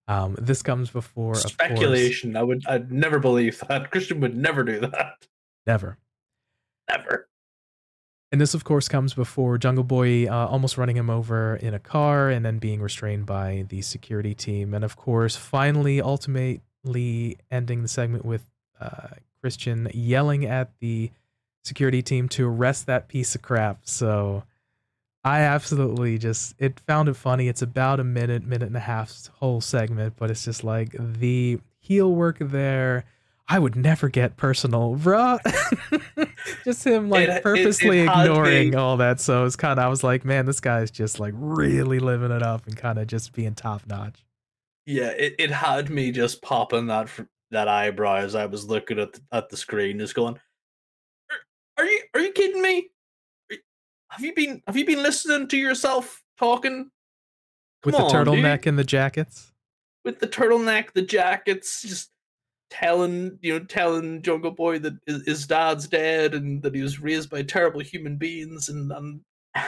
um, 0.06 0.36
this 0.40 0.62
comes 0.62 0.90
before 0.90 1.34
Speculation. 1.34 2.36
I 2.36 2.42
would. 2.42 2.64
I'd 2.66 2.90
never 2.90 3.18
believe 3.18 3.62
that 3.68 3.90
Christian 3.92 4.20
would 4.20 4.36
never 4.36 4.64
do 4.64 4.80
that. 4.80 5.26
never. 5.66 5.98
Never. 6.88 7.27
And 8.30 8.40
this, 8.40 8.52
of 8.52 8.62
course, 8.64 8.88
comes 8.88 9.14
before 9.14 9.56
Jungle 9.56 9.84
Boy 9.84 10.26
uh, 10.26 10.46
almost 10.46 10.76
running 10.76 10.96
him 10.96 11.08
over 11.08 11.56
in 11.56 11.72
a 11.72 11.78
car 11.78 12.28
and 12.28 12.44
then 12.44 12.58
being 12.58 12.82
restrained 12.82 13.24
by 13.24 13.64
the 13.68 13.80
security 13.80 14.34
team. 14.34 14.74
And 14.74 14.84
of 14.84 14.96
course, 14.96 15.34
finally, 15.34 16.02
ultimately 16.02 17.38
ending 17.50 17.82
the 17.82 17.88
segment 17.88 18.26
with 18.26 18.44
uh, 18.80 19.08
Christian 19.40 19.88
yelling 19.94 20.44
at 20.44 20.72
the 20.80 21.10
security 21.64 22.02
team 22.02 22.28
to 22.30 22.48
arrest 22.48 22.86
that 22.86 23.08
piece 23.08 23.34
of 23.34 23.40
crap. 23.40 23.80
So 23.84 24.44
I 25.24 25.40
absolutely 25.40 26.18
just 26.18 26.54
it 26.58 26.80
found 26.80 27.08
it 27.08 27.14
funny. 27.14 27.48
It's 27.48 27.62
about 27.62 27.98
a 27.98 28.04
minute, 28.04 28.44
minute 28.44 28.66
and 28.66 28.76
a 28.76 28.80
half 28.80 29.28
whole 29.38 29.60
segment, 29.60 30.14
but 30.16 30.30
it's 30.30 30.44
just 30.44 30.64
like 30.64 30.94
the 30.98 31.60
heel 31.78 32.14
work 32.14 32.36
there 32.40 33.04
I 33.48 33.58
would 33.58 33.76
never 33.76 34.08
get 34.08 34.36
personal, 34.36 34.94
bro. 34.96 35.38
just 36.64 36.84
him 36.84 37.08
like 37.08 37.28
it, 37.28 37.42
purposely 37.42 38.00
it, 38.00 38.02
it 38.02 38.08
ignoring 38.08 38.76
all 38.76 38.98
that. 38.98 39.20
So 39.20 39.46
it's 39.46 39.56
kind 39.56 39.78
of, 39.78 39.84
I 39.84 39.88
was 39.88 40.04
like, 40.04 40.24
man, 40.24 40.44
this 40.44 40.60
guy's 40.60 40.90
just 40.90 41.18
like 41.18 41.32
really 41.36 41.98
living 41.98 42.30
it 42.30 42.42
up 42.42 42.66
and 42.66 42.76
kind 42.76 42.98
of 42.98 43.06
just 43.06 43.32
being 43.32 43.54
top 43.54 43.86
notch. 43.86 44.24
Yeah, 44.84 45.08
it, 45.08 45.34
it 45.38 45.50
had 45.50 45.88
me 45.88 46.12
just 46.12 46.42
popping 46.42 46.86
that 46.86 47.08
that 47.50 47.68
eyebrow 47.68 48.16
as 48.16 48.34
I 48.34 48.44
was 48.46 48.66
looking 48.66 48.98
at 48.98 49.14
the, 49.14 49.20
at 49.32 49.48
the 49.48 49.56
screen, 49.56 49.98
just 49.98 50.14
going, 50.14 50.38
"Are, 51.30 51.36
are 51.78 51.86
you 51.86 52.00
are 52.14 52.20
you 52.20 52.32
kidding 52.32 52.62
me? 52.62 52.90
have 54.10 54.24
you 54.24 54.34
been 54.34 54.62
have 54.66 54.76
you 54.76 54.84
been 54.84 55.02
listening 55.02 55.48
to 55.48 55.56
yourself 55.56 56.22
talking 56.38 56.90
Come 57.82 57.92
with 57.92 57.96
the 57.96 58.04
turtleneck 58.04 58.66
and 58.66 58.78
the 58.78 58.84
jackets? 58.84 59.52
With 60.04 60.18
the 60.20 60.26
turtleneck, 60.26 60.92
the 60.92 61.02
jackets, 61.02 61.82
just 61.82 62.10
telling 62.70 63.38
you 63.42 63.58
know 63.58 63.64
telling 63.64 64.22
Jungle 64.22 64.50
Boy 64.50 64.78
that 64.80 64.94
his 65.06 65.46
dad's 65.46 65.88
dead 65.88 66.34
and 66.34 66.62
that 66.62 66.74
he 66.74 66.82
was 66.82 67.00
raised 67.00 67.30
by 67.30 67.42
terrible 67.42 67.80
human 67.80 68.16
beings 68.16 68.68
and, 68.68 68.92
and 68.92 69.20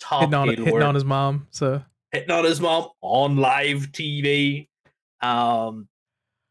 top 0.00 0.20
hitting, 0.20 0.34
on, 0.34 0.48
hitting 0.48 0.82
on 0.82 0.94
his 0.94 1.04
mom. 1.04 1.46
So 1.50 1.82
hitting 2.12 2.30
on 2.30 2.44
his 2.44 2.60
mom 2.60 2.88
on 3.00 3.36
live 3.36 3.92
TV. 3.92 4.68
Um, 5.22 5.88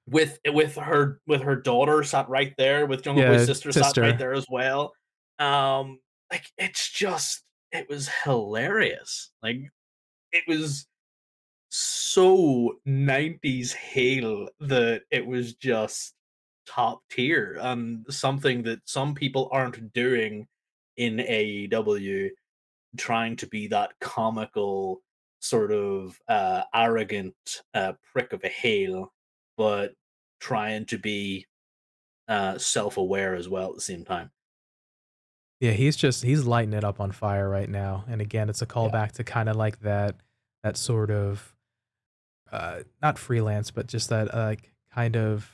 with 0.07 0.39
with 0.47 0.75
her 0.75 1.19
with 1.27 1.41
her 1.41 1.55
daughter 1.55 2.03
sat 2.03 2.29
right 2.29 2.53
there 2.57 2.85
with 2.85 3.03
Jungle 3.03 3.23
yeah, 3.23 3.31
Boy's 3.31 3.45
sister, 3.45 3.71
sister 3.71 4.01
sat 4.01 4.01
right 4.01 4.17
there 4.17 4.33
as 4.33 4.45
well. 4.49 4.93
Um, 5.37 5.99
like 6.31 6.45
it's 6.57 6.89
just 6.89 7.43
it 7.71 7.87
was 7.89 8.09
hilarious. 8.23 9.31
Like 9.43 9.57
it 10.31 10.43
was 10.47 10.87
so 11.69 12.77
90s 12.87 13.73
heel 13.73 14.49
that 14.59 15.03
it 15.11 15.25
was 15.25 15.53
just 15.53 16.15
top 16.65 17.01
tier 17.09 17.57
and 17.61 18.05
something 18.09 18.63
that 18.63 18.79
some 18.85 19.13
people 19.13 19.49
aren't 19.51 19.93
doing 19.93 20.47
in 20.97 21.17
AEW 21.17 22.29
trying 22.97 23.35
to 23.35 23.47
be 23.47 23.67
that 23.67 23.91
comical 24.01 25.01
sort 25.41 25.71
of 25.71 26.19
uh 26.27 26.63
arrogant 26.73 27.61
uh 27.73 27.93
prick 28.11 28.33
of 28.33 28.43
a 28.43 28.49
heel 28.49 29.11
but 29.57 29.93
trying 30.41 30.85
to 30.85 30.97
be 30.97 31.45
uh 32.27 32.57
self-aware 32.57 33.35
as 33.35 33.47
well 33.47 33.69
at 33.69 33.75
the 33.75 33.81
same 33.81 34.03
time 34.03 34.29
yeah 35.61 35.71
he's 35.71 35.95
just 35.95 36.23
he's 36.23 36.43
lighting 36.43 36.73
it 36.73 36.83
up 36.83 36.99
on 36.99 37.11
fire 37.11 37.47
right 37.47 37.69
now 37.69 38.03
and 38.09 38.21
again 38.21 38.49
it's 38.49 38.61
a 38.61 38.65
callback 38.65 38.93
yeah. 38.93 39.07
to 39.07 39.23
kind 39.23 39.47
of 39.47 39.55
like 39.55 39.79
that 39.79 40.15
that 40.63 40.75
sort 40.75 41.09
of 41.09 41.55
uh, 42.51 42.79
not 43.01 43.17
freelance, 43.17 43.71
but 43.71 43.87
just 43.87 44.09
that 44.09 44.33
uh, 44.33 44.45
like 44.45 44.71
kind 44.93 45.15
of 45.15 45.49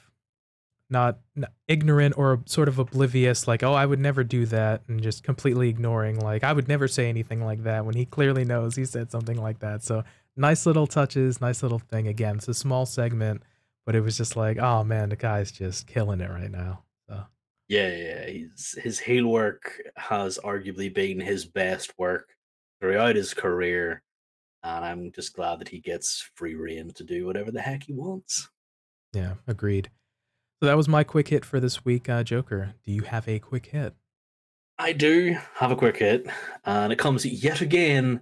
not, 0.89 1.19
ignorant 1.67 2.17
or 2.17 2.41
sort 2.45 2.67
of 2.67 2.79
oblivious, 2.79 3.47
like, 3.47 3.63
oh, 3.63 3.73
I 3.73 3.85
would 3.85 3.99
never 3.99 4.23
do 4.23 4.45
that, 4.47 4.83
and 4.87 5.01
just 5.01 5.23
completely 5.23 5.69
ignoring, 5.69 6.19
like, 6.19 6.43
I 6.43 6.53
would 6.53 6.67
never 6.67 6.87
say 6.87 7.09
anything 7.09 7.43
like 7.43 7.63
that 7.63 7.85
when 7.85 7.95
he 7.95 8.05
clearly 8.05 8.45
knows 8.45 8.75
he 8.75 8.85
said 8.85 9.11
something 9.11 9.41
like 9.41 9.59
that. 9.59 9.83
So 9.83 10.03
nice 10.35 10.65
little 10.65 10.87
touches, 10.87 11.41
nice 11.41 11.63
little 11.63 11.79
thing. 11.79 12.07
Again, 12.07 12.37
it's 12.37 12.47
a 12.47 12.53
small 12.53 12.85
segment, 12.85 13.41
but 13.85 13.95
it 13.95 14.01
was 14.01 14.17
just 14.17 14.35
like, 14.35 14.57
oh 14.57 14.83
man, 14.83 15.09
the 15.09 15.15
guy's 15.15 15.51
just 15.51 15.87
killing 15.87 16.21
it 16.21 16.29
right 16.29 16.51
now. 16.51 16.83
So. 17.09 17.23
Yeah, 17.67 17.95
yeah, 17.95 18.25
his 18.25 18.75
his 18.83 18.99
heel 18.99 19.25
work 19.25 19.81
has 19.95 20.37
arguably 20.43 20.93
been 20.93 21.19
his 21.19 21.45
best 21.45 21.97
work 21.97 22.29
throughout 22.79 23.15
his 23.15 23.33
career 23.33 24.03
and 24.65 24.83
I'm 24.83 25.11
just 25.11 25.35
glad 25.35 25.59
that 25.59 25.69
he 25.69 25.79
gets 25.79 26.29
free 26.33 26.55
reign 26.55 26.91
to 26.95 27.03
do 27.03 27.25
whatever 27.25 27.51
the 27.51 27.61
heck 27.61 27.83
he 27.83 27.93
wants. 27.93 28.49
Yeah, 29.13 29.35
agreed. 29.47 29.91
So 30.59 30.65
that 30.65 30.77
was 30.77 30.87
my 30.87 31.03
quick 31.03 31.27
hit 31.27 31.45
for 31.45 31.59
this 31.59 31.85
week, 31.85 32.09
uh, 32.09 32.23
Joker. 32.23 32.73
Do 32.83 32.91
you 32.91 33.03
have 33.03 33.27
a 33.27 33.39
quick 33.39 33.67
hit? 33.67 33.93
I 34.79 34.91
do 34.91 35.37
have 35.55 35.71
a 35.71 35.75
quick 35.75 35.97
hit, 35.97 36.27
and 36.65 36.91
it 36.91 36.97
comes 36.97 37.25
yet 37.25 37.61
again 37.61 38.21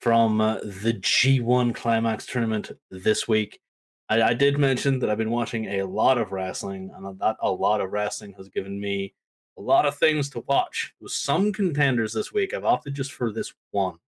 from 0.00 0.40
uh, 0.40 0.58
the 0.60 0.94
G1 1.00 1.74
Climax 1.74 2.26
tournament 2.26 2.70
this 2.90 3.26
week. 3.26 3.60
I, 4.08 4.22
I, 4.22 4.34
did 4.34 4.58
mention 4.58 4.98
that 4.98 5.10
I've 5.10 5.18
been 5.18 5.30
watching 5.30 5.66
a 5.66 5.82
lot 5.84 6.18
of 6.18 6.30
wrestling, 6.30 6.90
and 6.94 7.18
that 7.20 7.36
a 7.40 7.50
lot 7.50 7.80
of 7.80 7.90
wrestling 7.90 8.34
has 8.36 8.48
given 8.48 8.78
me 8.78 9.14
a 9.58 9.62
lot 9.62 9.86
of 9.86 9.96
things 9.96 10.30
to 10.30 10.44
watch. 10.46 10.92
With 11.00 11.12
some 11.12 11.52
contenders 11.52 12.12
this 12.12 12.32
week, 12.32 12.54
I've 12.54 12.64
opted 12.64 12.94
just 12.94 13.12
for 13.12 13.32
this 13.32 13.52
one 13.70 13.98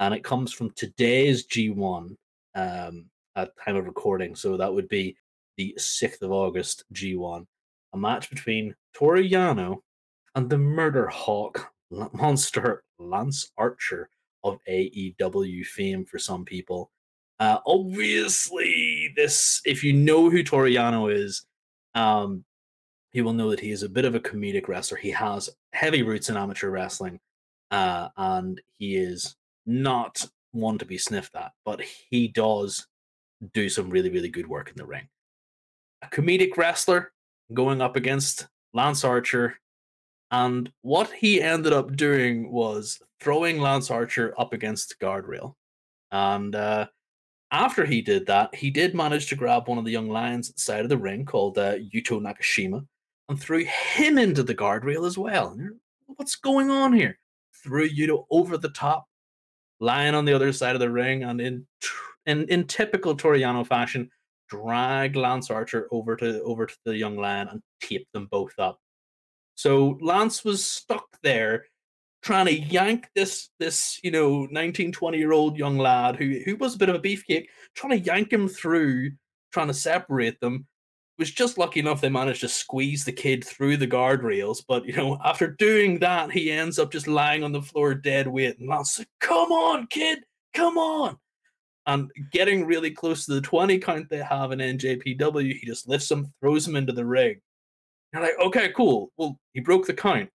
and 0.00 0.14
it 0.14 0.24
comes 0.24 0.52
from 0.52 0.70
today's 0.70 1.46
G1 1.46 2.16
um, 2.54 3.06
at 3.36 3.52
time 3.64 3.76
of 3.76 3.86
recording. 3.86 4.34
So 4.34 4.56
that 4.56 4.72
would 4.72 4.88
be 4.88 5.16
the 5.56 5.74
6th 5.78 6.22
of 6.22 6.32
August 6.32 6.84
G1, 6.92 7.46
a 7.92 7.96
match 7.96 8.30
between 8.30 8.74
Toru 8.94 9.22
Yano 9.22 9.78
and 10.34 10.50
the 10.50 10.58
Murder 10.58 11.06
Hawk 11.08 11.72
monster 12.12 12.82
Lance 12.98 13.50
Archer 13.56 14.08
of 14.42 14.58
AEW 14.68 15.64
fame 15.64 16.04
for 16.04 16.18
some 16.18 16.44
people. 16.44 16.90
Uh, 17.40 17.58
obviously, 17.66 19.12
this 19.16 19.60
if 19.64 19.82
you 19.82 19.92
know 19.92 20.30
who 20.30 20.42
Toru 20.42 20.70
Yano 20.70 21.12
is, 21.12 21.46
um, 21.94 22.44
you 23.12 23.24
will 23.24 23.32
know 23.32 23.50
that 23.50 23.60
he 23.60 23.70
is 23.70 23.82
a 23.82 23.88
bit 23.88 24.04
of 24.04 24.14
a 24.14 24.20
comedic 24.20 24.68
wrestler. 24.68 24.96
He 24.96 25.10
has 25.10 25.50
heavy 25.72 26.02
roots 26.02 26.28
in 26.28 26.36
amateur 26.36 26.70
wrestling, 26.70 27.18
uh, 27.70 28.08
and 28.16 28.60
he 28.78 28.96
is 28.96 29.34
not 29.66 30.24
one 30.52 30.78
to 30.78 30.84
be 30.84 30.98
sniffed 30.98 31.34
at, 31.34 31.52
but 31.64 31.80
he 32.10 32.28
does 32.28 32.86
do 33.52 33.68
some 33.68 33.90
really, 33.90 34.10
really 34.10 34.28
good 34.28 34.46
work 34.46 34.70
in 34.70 34.76
the 34.76 34.86
ring. 34.86 35.08
A 36.02 36.06
comedic 36.06 36.56
wrestler 36.56 37.12
going 37.52 37.80
up 37.80 37.96
against 37.96 38.46
Lance 38.72 39.04
Archer, 39.04 39.56
and 40.30 40.70
what 40.82 41.10
he 41.12 41.40
ended 41.40 41.72
up 41.72 41.96
doing 41.96 42.50
was 42.50 43.00
throwing 43.20 43.60
Lance 43.60 43.90
Archer 43.90 44.34
up 44.38 44.52
against 44.52 44.88
the 44.88 45.04
guardrail. 45.04 45.54
And 46.10 46.54
uh, 46.54 46.86
after 47.50 47.84
he 47.84 48.02
did 48.02 48.26
that, 48.26 48.54
he 48.54 48.70
did 48.70 48.94
manage 48.94 49.28
to 49.28 49.36
grab 49.36 49.68
one 49.68 49.78
of 49.78 49.84
the 49.84 49.92
young 49.92 50.08
lions 50.08 50.50
at 50.50 50.56
the 50.56 50.62
side 50.62 50.82
of 50.82 50.88
the 50.88 50.98
ring 50.98 51.24
called 51.24 51.56
uh, 51.58 51.76
Yuto 51.76 52.20
Nakashima 52.20 52.84
and 53.28 53.40
threw 53.40 53.64
him 53.64 54.18
into 54.18 54.42
the 54.42 54.54
guardrail 54.54 55.06
as 55.06 55.16
well. 55.16 55.56
What's 56.06 56.36
going 56.36 56.70
on 56.70 56.92
here? 56.92 57.18
Threw 57.62 57.88
Yuto 57.88 58.26
over 58.30 58.58
the 58.58 58.70
top, 58.70 59.06
lying 59.84 60.14
on 60.14 60.24
the 60.24 60.32
other 60.32 60.52
side 60.52 60.74
of 60.74 60.80
the 60.80 60.90
ring, 60.90 61.24
and 61.24 61.40
in 61.40 61.66
in, 62.26 62.48
in 62.48 62.66
typical 62.66 63.14
Toru 63.14 63.38
Yano 63.38 63.66
fashion, 63.66 64.10
drag 64.48 65.14
Lance 65.14 65.50
Archer 65.50 65.88
over 65.90 66.16
to 66.16 66.42
over 66.42 66.66
to 66.66 66.76
the 66.84 66.96
young 66.96 67.16
lion 67.16 67.48
and 67.48 67.62
tape 67.80 68.08
them 68.12 68.26
both 68.30 68.58
up. 68.58 68.78
So 69.54 69.98
Lance 70.00 70.44
was 70.44 70.64
stuck 70.64 71.06
there 71.22 71.66
trying 72.22 72.46
to 72.46 72.58
yank 72.58 73.06
this 73.14 73.50
this 73.60 74.00
you 74.02 74.10
know 74.10 74.46
19 74.50 74.92
20 74.92 75.18
year 75.18 75.32
old 75.32 75.58
young 75.58 75.76
lad 75.76 76.16
who 76.16 76.40
who 76.44 76.56
was 76.56 76.74
a 76.74 76.78
bit 76.78 76.88
of 76.88 76.94
a 76.94 77.00
beefcake 77.00 77.46
trying 77.74 77.90
to 77.90 78.06
yank 78.06 78.32
him 78.32 78.48
through 78.48 79.10
trying 79.52 79.68
to 79.68 79.74
separate 79.74 80.40
them 80.40 80.66
was 81.18 81.30
just 81.30 81.58
lucky 81.58 81.80
enough 81.80 82.00
they 82.00 82.08
managed 82.08 82.40
to 82.40 82.48
squeeze 82.48 83.04
the 83.04 83.12
kid 83.12 83.44
through 83.44 83.76
the 83.76 83.86
guardrails. 83.86 84.62
But 84.66 84.84
you 84.84 84.94
know, 84.94 85.18
after 85.24 85.48
doing 85.48 85.98
that, 86.00 86.30
he 86.30 86.50
ends 86.50 86.78
up 86.78 86.90
just 86.92 87.06
lying 87.06 87.44
on 87.44 87.52
the 87.52 87.62
floor 87.62 87.94
dead 87.94 88.26
weight. 88.26 88.58
And 88.58 88.68
Lance 88.68 88.98
like, 88.98 89.08
"Come 89.20 89.52
on, 89.52 89.86
kid, 89.88 90.20
come 90.54 90.78
on!" 90.78 91.16
And 91.86 92.10
getting 92.32 92.66
really 92.66 92.90
close 92.90 93.26
to 93.26 93.34
the 93.34 93.40
twenty 93.40 93.78
count 93.78 94.08
they 94.08 94.18
have 94.18 94.52
in 94.52 94.58
NJPW, 94.58 95.54
he 95.54 95.66
just 95.66 95.88
lifts 95.88 96.10
him, 96.10 96.32
throws 96.40 96.66
him 96.66 96.76
into 96.76 96.92
the 96.92 97.04
ring. 97.04 97.40
You're 98.14 98.22
like, 98.22 98.38
okay, 98.46 98.72
cool. 98.76 99.10
Well, 99.16 99.38
he 99.54 99.60
broke 99.60 99.86
the 99.86 99.92
count. 99.92 100.30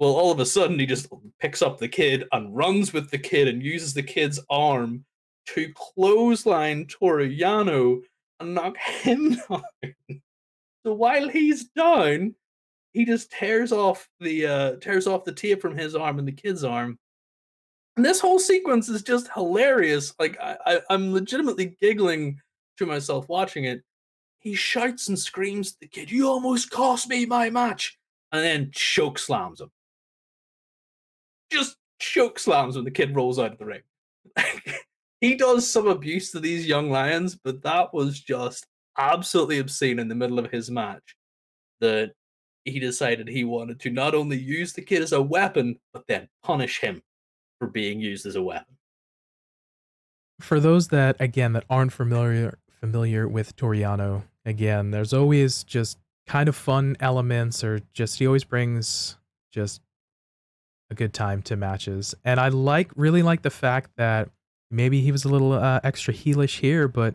Well, 0.00 0.10
all 0.10 0.32
of 0.32 0.40
a 0.40 0.46
sudden, 0.46 0.78
he 0.78 0.86
just 0.86 1.06
picks 1.40 1.62
up 1.62 1.78
the 1.78 1.88
kid 1.88 2.24
and 2.32 2.54
runs 2.54 2.92
with 2.92 3.10
the 3.10 3.18
kid 3.18 3.46
and 3.46 3.62
uses 3.62 3.94
the 3.94 4.02
kid's 4.02 4.40
arm 4.50 5.04
to 5.46 5.72
clothesline 5.74 6.86
Toru 6.86 7.28
Yano 7.28 8.00
and 8.40 8.54
knock 8.54 8.76
him 9.02 9.36
down. 9.48 9.62
So 10.84 10.92
while 10.92 11.28
he's 11.28 11.64
down, 11.70 12.34
he 12.92 13.04
just 13.04 13.30
tears 13.32 13.72
off 13.72 14.08
the 14.20 14.46
uh 14.46 14.72
tears 14.76 15.06
off 15.06 15.24
the 15.24 15.32
tape 15.32 15.60
from 15.60 15.76
his 15.76 15.94
arm 15.94 16.18
and 16.18 16.28
the 16.28 16.32
kid's 16.32 16.64
arm. 16.64 16.98
And 17.96 18.04
this 18.04 18.20
whole 18.20 18.38
sequence 18.38 18.88
is 18.88 19.02
just 19.02 19.28
hilarious. 19.32 20.14
Like 20.18 20.38
I, 20.40 20.56
I 20.66 20.80
I'm 20.90 21.12
legitimately 21.12 21.76
giggling 21.80 22.40
to 22.78 22.86
myself 22.86 23.28
watching 23.28 23.64
it. 23.64 23.82
He 24.40 24.54
shouts 24.54 25.08
and 25.08 25.18
screams 25.18 25.72
at 25.72 25.80
the 25.80 25.86
kid, 25.88 26.10
You 26.10 26.28
almost 26.28 26.70
cost 26.70 27.08
me 27.08 27.24
my 27.24 27.48
match, 27.50 27.98
and 28.32 28.44
then 28.44 28.70
choke 28.74 29.18
slams 29.18 29.60
him. 29.60 29.70
just 31.50 31.76
choke 31.98 32.38
slams 32.38 32.76
when 32.76 32.84
the 32.84 32.90
kid 32.90 33.14
rolls 33.16 33.38
out 33.38 33.52
of 33.52 33.58
the 33.58 33.64
ring. 33.64 33.80
he 35.24 35.34
does 35.34 35.68
some 35.68 35.86
abuse 35.86 36.30
to 36.32 36.40
these 36.40 36.66
young 36.66 36.90
lions, 36.90 37.34
but 37.34 37.62
that 37.62 37.94
was 37.94 38.20
just 38.20 38.66
absolutely 38.98 39.58
obscene 39.58 39.98
in 39.98 40.08
the 40.08 40.14
middle 40.14 40.38
of 40.38 40.50
his 40.50 40.70
match. 40.70 41.16
That 41.80 42.12
he 42.64 42.78
decided 42.78 43.28
he 43.28 43.44
wanted 43.44 43.80
to 43.80 43.90
not 43.90 44.14
only 44.14 44.38
use 44.38 44.74
the 44.74 44.82
kid 44.82 45.02
as 45.02 45.12
a 45.12 45.22
weapon, 45.22 45.78
but 45.94 46.04
then 46.08 46.28
punish 46.42 46.80
him 46.80 47.02
for 47.58 47.68
being 47.68 48.00
used 48.00 48.26
as 48.26 48.36
a 48.36 48.42
weapon. 48.42 48.76
For 50.40 50.60
those 50.60 50.88
that 50.88 51.16
again 51.20 51.54
that 51.54 51.64
aren't 51.70 51.92
familiar 51.92 52.58
familiar 52.80 53.26
with 53.26 53.56
Toru 53.56 53.78
Yano, 53.78 54.24
again, 54.44 54.90
there's 54.90 55.14
always 55.14 55.64
just 55.64 55.98
kind 56.26 56.50
of 56.50 56.56
fun 56.56 56.96
elements 57.00 57.64
or 57.64 57.80
just 57.94 58.18
he 58.18 58.26
always 58.26 58.44
brings 58.44 59.16
just 59.52 59.80
a 60.90 60.94
good 60.94 61.14
time 61.14 61.40
to 61.42 61.56
matches. 61.56 62.14
And 62.24 62.38
I 62.38 62.48
like 62.48 62.90
really 62.94 63.22
like 63.22 63.40
the 63.40 63.50
fact 63.50 63.90
that 63.96 64.28
maybe 64.74 65.00
he 65.00 65.12
was 65.12 65.24
a 65.24 65.28
little 65.28 65.52
uh, 65.52 65.80
extra 65.82 66.12
heelish 66.12 66.60
here, 66.60 66.88
but 66.88 67.14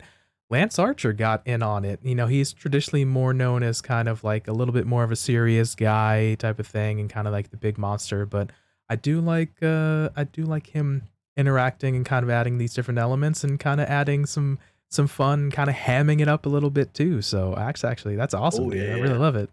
Lance 0.50 0.78
Archer 0.78 1.12
got 1.12 1.46
in 1.46 1.62
on 1.62 1.84
it. 1.84 2.00
You 2.02 2.16
know, 2.16 2.26
he's 2.26 2.52
traditionally 2.52 3.04
more 3.04 3.32
known 3.32 3.62
as 3.62 3.80
kind 3.80 4.08
of 4.08 4.24
like 4.24 4.48
a 4.48 4.52
little 4.52 4.74
bit 4.74 4.86
more 4.86 5.04
of 5.04 5.12
a 5.12 5.16
serious 5.16 5.74
guy 5.74 6.34
type 6.34 6.58
of 6.58 6.66
thing 6.66 6.98
and 6.98 7.08
kind 7.08 7.28
of 7.28 7.32
like 7.32 7.50
the 7.50 7.56
big 7.56 7.78
monster, 7.78 8.26
but 8.26 8.50
I 8.88 8.96
do 8.96 9.20
like 9.20 9.62
uh 9.62 10.10
I 10.16 10.24
do 10.24 10.42
like 10.42 10.66
him 10.66 11.04
interacting 11.36 11.94
and 11.94 12.04
kind 12.04 12.24
of 12.24 12.30
adding 12.30 12.58
these 12.58 12.74
different 12.74 12.98
elements 12.98 13.44
and 13.44 13.60
kind 13.60 13.80
of 13.80 13.88
adding 13.88 14.26
some 14.26 14.58
some 14.88 15.06
fun, 15.06 15.52
kind 15.52 15.70
of 15.70 15.76
hamming 15.76 16.20
it 16.20 16.26
up 16.26 16.46
a 16.46 16.48
little 16.48 16.70
bit 16.70 16.92
too. 16.94 17.22
So 17.22 17.54
actually, 17.56 17.90
actually 17.90 18.16
that's 18.16 18.34
awesome. 18.34 18.64
Oh, 18.66 18.72
yeah, 18.72 18.96
I 18.96 18.98
really 18.98 19.18
love 19.18 19.36
it. 19.36 19.50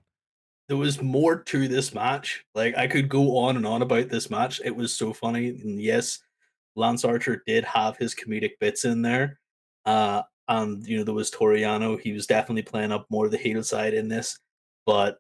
There 0.68 0.78
was 0.78 1.02
more 1.02 1.36
to 1.36 1.68
this 1.68 1.94
match. 1.94 2.44
Like 2.56 2.76
I 2.76 2.88
could 2.88 3.08
go 3.08 3.38
on 3.38 3.56
and 3.56 3.68
on 3.68 3.84
about 3.84 4.10
this 4.10 4.32
match. 4.32 4.60
It 4.66 4.76
was 4.76 4.92
so 4.92 5.14
funny. 5.14 5.50
And 5.50 5.80
yes, 5.80 6.20
Lance 6.78 7.04
Archer 7.04 7.44
did 7.46 7.66
have 7.66 7.98
his 7.98 8.16
comedic 8.16 8.52
bits 8.60 8.86
in 8.86 9.02
there. 9.02 9.40
Uh, 9.86 10.22
and 10.48 10.86
you 10.88 10.98
know, 10.98 11.04
there 11.04 11.14
was 11.14 11.30
Toru 11.30 11.58
Yano. 11.58 12.00
He 12.00 12.14
was 12.14 12.28
definitely 12.28 12.62
playing 12.62 12.92
up 12.92 13.06
more 13.10 13.26
of 13.26 13.32
the 13.32 13.38
heel 13.38 13.64
side 13.64 13.94
in 13.94 14.08
this. 14.08 14.40
But 14.86 15.18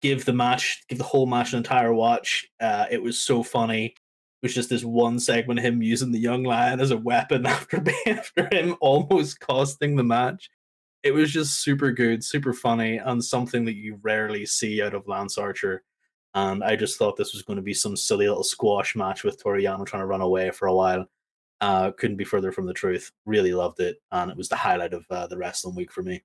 give 0.00 0.24
the 0.24 0.32
match, 0.32 0.82
give 0.88 0.98
the 0.98 1.04
whole 1.04 1.26
match 1.26 1.52
an 1.52 1.58
entire 1.58 1.92
watch. 1.92 2.48
Uh, 2.60 2.86
it 2.90 3.02
was 3.02 3.18
so 3.18 3.42
funny 3.42 3.86
It 3.86 3.94
was 4.42 4.54
just 4.54 4.70
this 4.70 4.84
one 4.84 5.18
segment 5.20 5.58
of 5.58 5.64
him 5.64 5.82
using 5.82 6.12
the 6.12 6.18
young 6.18 6.44
lion 6.44 6.80
as 6.80 6.90
a 6.90 6.96
weapon 6.96 7.46
after 7.46 7.82
after 8.06 8.48
him 8.52 8.76
almost 8.80 9.40
costing 9.40 9.96
the 9.96 10.04
match. 10.04 10.48
It 11.02 11.12
was 11.12 11.32
just 11.32 11.62
super 11.62 11.92
good, 11.92 12.22
super 12.22 12.52
funny, 12.52 12.98
and 12.98 13.24
something 13.24 13.64
that 13.64 13.76
you 13.76 13.98
rarely 14.02 14.44
see 14.46 14.82
out 14.82 14.94
of 14.94 15.08
Lance 15.08 15.38
Archer. 15.38 15.82
And 16.34 16.62
I 16.62 16.76
just 16.76 16.96
thought 16.96 17.16
this 17.16 17.32
was 17.32 17.42
going 17.42 17.56
to 17.56 17.62
be 17.62 17.74
some 17.74 17.96
silly 17.96 18.28
little 18.28 18.44
squash 18.44 18.94
match 18.94 19.24
with 19.24 19.42
Toru 19.42 19.60
Yano 19.60 19.84
trying 19.84 20.02
to 20.02 20.06
run 20.06 20.20
away 20.20 20.50
for 20.50 20.68
a 20.68 20.74
while. 20.74 21.06
Uh, 21.60 21.90
couldn't 21.92 22.16
be 22.16 22.24
further 22.24 22.52
from 22.52 22.66
the 22.66 22.72
truth. 22.72 23.10
Really 23.26 23.52
loved 23.52 23.80
it, 23.80 23.98
and 24.12 24.30
it 24.30 24.36
was 24.36 24.48
the 24.48 24.56
highlight 24.56 24.94
of 24.94 25.04
uh, 25.10 25.26
the 25.26 25.36
wrestling 25.36 25.74
week 25.74 25.92
for 25.92 26.02
me. 26.02 26.22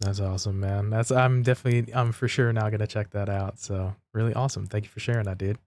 That's 0.00 0.20
awesome, 0.20 0.60
man. 0.60 0.90
That's 0.90 1.10
I'm 1.10 1.42
definitely 1.42 1.92
I'm 1.94 2.12
for 2.12 2.28
sure 2.28 2.52
now 2.52 2.68
gonna 2.70 2.86
check 2.86 3.10
that 3.10 3.28
out. 3.28 3.58
So 3.58 3.94
really 4.12 4.34
awesome. 4.34 4.66
Thank 4.66 4.84
you 4.84 4.90
for 4.90 5.00
sharing 5.00 5.24
that, 5.24 5.38
dude. 5.38 5.58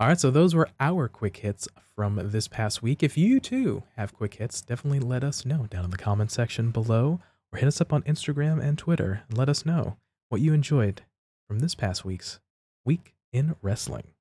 All 0.00 0.06
right, 0.06 0.18
so 0.18 0.30
those 0.30 0.54
were 0.54 0.68
our 0.78 1.08
quick 1.08 1.38
hits 1.38 1.66
from 1.96 2.20
this 2.30 2.46
past 2.46 2.82
week. 2.82 3.02
If 3.02 3.18
you 3.18 3.40
too 3.40 3.82
have 3.96 4.14
quick 4.14 4.34
hits, 4.34 4.60
definitely 4.60 5.00
let 5.00 5.24
us 5.24 5.44
know 5.44 5.66
down 5.68 5.84
in 5.84 5.90
the 5.90 5.96
comment 5.96 6.30
section 6.30 6.70
below 6.70 7.20
or 7.52 7.58
hit 7.58 7.66
us 7.66 7.80
up 7.80 7.92
on 7.92 8.02
Instagram 8.02 8.62
and 8.62 8.78
Twitter 8.78 9.22
and 9.28 9.36
let 9.36 9.48
us 9.48 9.66
know 9.66 9.96
what 10.28 10.40
you 10.40 10.52
enjoyed 10.52 11.02
from 11.48 11.60
this 11.60 11.74
past 11.74 12.04
week's 12.04 12.38
Week 12.84 13.14
in 13.32 13.56
Wrestling. 13.62 14.12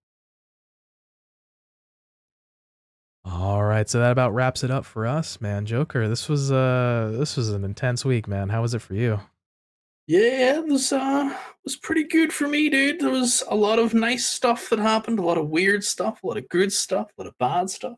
All 3.26 3.64
right, 3.64 3.90
so 3.90 4.00
that 4.00 4.12
about 4.12 4.34
wraps 4.34 4.64
it 4.64 4.72
up 4.72 4.86
for 4.86 5.06
us, 5.06 5.42
man. 5.42 5.66
Joker, 5.66 6.08
this 6.08 6.30
was 6.30 6.50
uh 6.50 7.14
this 7.20 7.36
was 7.36 7.50
an 7.50 7.66
intense 7.66 8.06
week, 8.06 8.28
man. 8.28 8.50
How 8.50 8.62
was 8.62 8.74
it 8.74 8.82
for 8.82 8.94
you? 8.94 9.20
Yeah, 10.08 10.60
it 10.60 10.66
was 10.66 10.94
uh 10.94 11.38
was 11.66 11.76
pretty 11.76 12.06
good 12.06 12.32
for 12.32 12.48
me, 12.48 12.70
dude. 12.70 13.02
There 13.02 13.10
was 13.10 13.44
a 13.50 13.56
lot 13.56 13.80
of 13.80 13.94
nice 13.94 14.26
stuff 14.26 14.70
that 14.70 14.80
happened, 14.80 15.20
a 15.20 15.24
lot 15.24 15.38
of 15.38 15.50
weird 15.50 15.84
stuff, 15.84 16.24
a 16.24 16.28
lot 16.28 16.38
of 16.38 16.48
good 16.48 16.72
stuff, 16.72 17.12
a 17.18 17.22
lot 17.22 17.28
of 17.28 17.38
bad 17.38 17.70
stuff. 17.70 17.98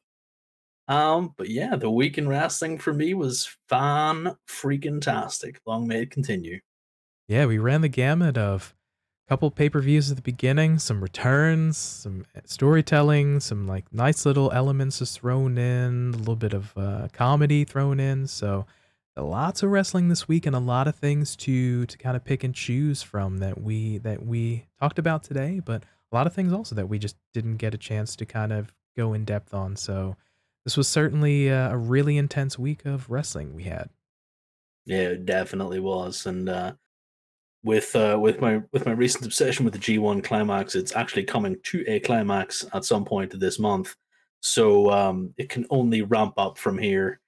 Um, 0.87 1.35
but 1.37 1.49
yeah, 1.49 1.75
the 1.75 1.91
week 1.91 2.17
in 2.17 2.27
wrestling 2.27 2.79
for 2.79 2.91
me 2.91 3.13
was 3.13 3.55
fan 3.69 4.35
freaking 4.47 4.99
tastic. 4.99 5.61
Long 5.67 5.87
may 5.87 6.01
it 6.01 6.09
continue. 6.09 6.61
Yeah, 7.27 7.45
we 7.45 7.59
ran 7.59 7.81
the 7.81 7.89
gamut 7.89 8.39
of 8.39 8.73
couple 9.29 9.51
pay 9.51 9.69
per 9.69 9.79
views 9.79 10.09
at 10.09 10.17
the 10.17 10.23
beginning, 10.23 10.79
some 10.79 11.01
returns, 11.01 11.77
some 11.77 12.25
storytelling, 12.45 13.39
some 13.39 13.67
like 13.67 13.85
nice 13.93 14.25
little 14.25 14.51
elements 14.51 14.97
just 14.97 15.19
thrown 15.19 15.55
in, 15.55 16.11
a 16.15 16.17
little 16.17 16.35
bit 16.35 16.51
of 16.51 16.75
uh, 16.75 17.07
comedy 17.13 17.63
thrown 17.63 17.99
in. 17.99 18.25
So 18.25 18.65
lots 19.15 19.61
of 19.61 19.69
wrestling 19.69 20.07
this 20.09 20.27
week 20.27 20.47
and 20.47 20.55
a 20.55 20.59
lot 20.59 20.87
of 20.87 20.95
things 20.95 21.35
to 21.35 21.85
to 21.85 21.97
kind 21.97 22.15
of 22.17 22.25
pick 22.25 22.43
and 22.43 22.55
choose 22.55 23.03
from 23.03 23.37
that 23.37 23.61
we 23.61 23.99
that 23.99 24.25
we 24.25 24.65
talked 24.79 24.97
about 24.97 25.23
today, 25.23 25.61
but 25.63 25.83
a 26.11 26.15
lot 26.15 26.25
of 26.25 26.33
things 26.33 26.51
also 26.51 26.73
that 26.73 26.89
we 26.89 26.97
just 26.97 27.15
didn't 27.31 27.57
get 27.57 27.75
a 27.75 27.77
chance 27.77 28.15
to 28.15 28.25
kind 28.25 28.51
of 28.51 28.73
go 28.97 29.13
in 29.13 29.25
depth 29.25 29.53
on. 29.53 29.75
So 29.75 30.15
this 30.65 30.75
was 30.75 30.87
certainly 30.87 31.49
a, 31.49 31.71
a 31.71 31.77
really 31.77 32.17
intense 32.17 32.57
week 32.57 32.83
of 32.83 33.07
wrestling 33.11 33.53
we 33.53 33.63
had. 33.63 33.89
Yeah, 34.85 35.09
it 35.09 35.27
definitely 35.27 35.79
was, 35.79 36.25
and 36.25 36.49
uh, 36.49 36.73
with 37.63 37.95
uh, 37.95 38.17
with 38.19 38.41
my 38.41 38.61
with 38.71 38.85
my 38.85 38.93
recent 38.93 39.25
obsession 39.25 39.65
with 39.65 39.73
the 39.73 39.79
G1 39.79 40.23
climax, 40.23 40.75
it's 40.75 40.95
actually 40.95 41.23
coming 41.23 41.57
to 41.63 41.83
a 41.87 41.99
climax 41.99 42.65
at 42.73 42.85
some 42.85 43.05
point 43.05 43.37
this 43.39 43.59
month. 43.59 43.95
So 44.41 44.89
um, 44.91 45.33
it 45.37 45.49
can 45.49 45.65
only 45.69 46.01
ramp 46.01 46.35
up 46.37 46.57
from 46.57 46.77
here 46.77 47.19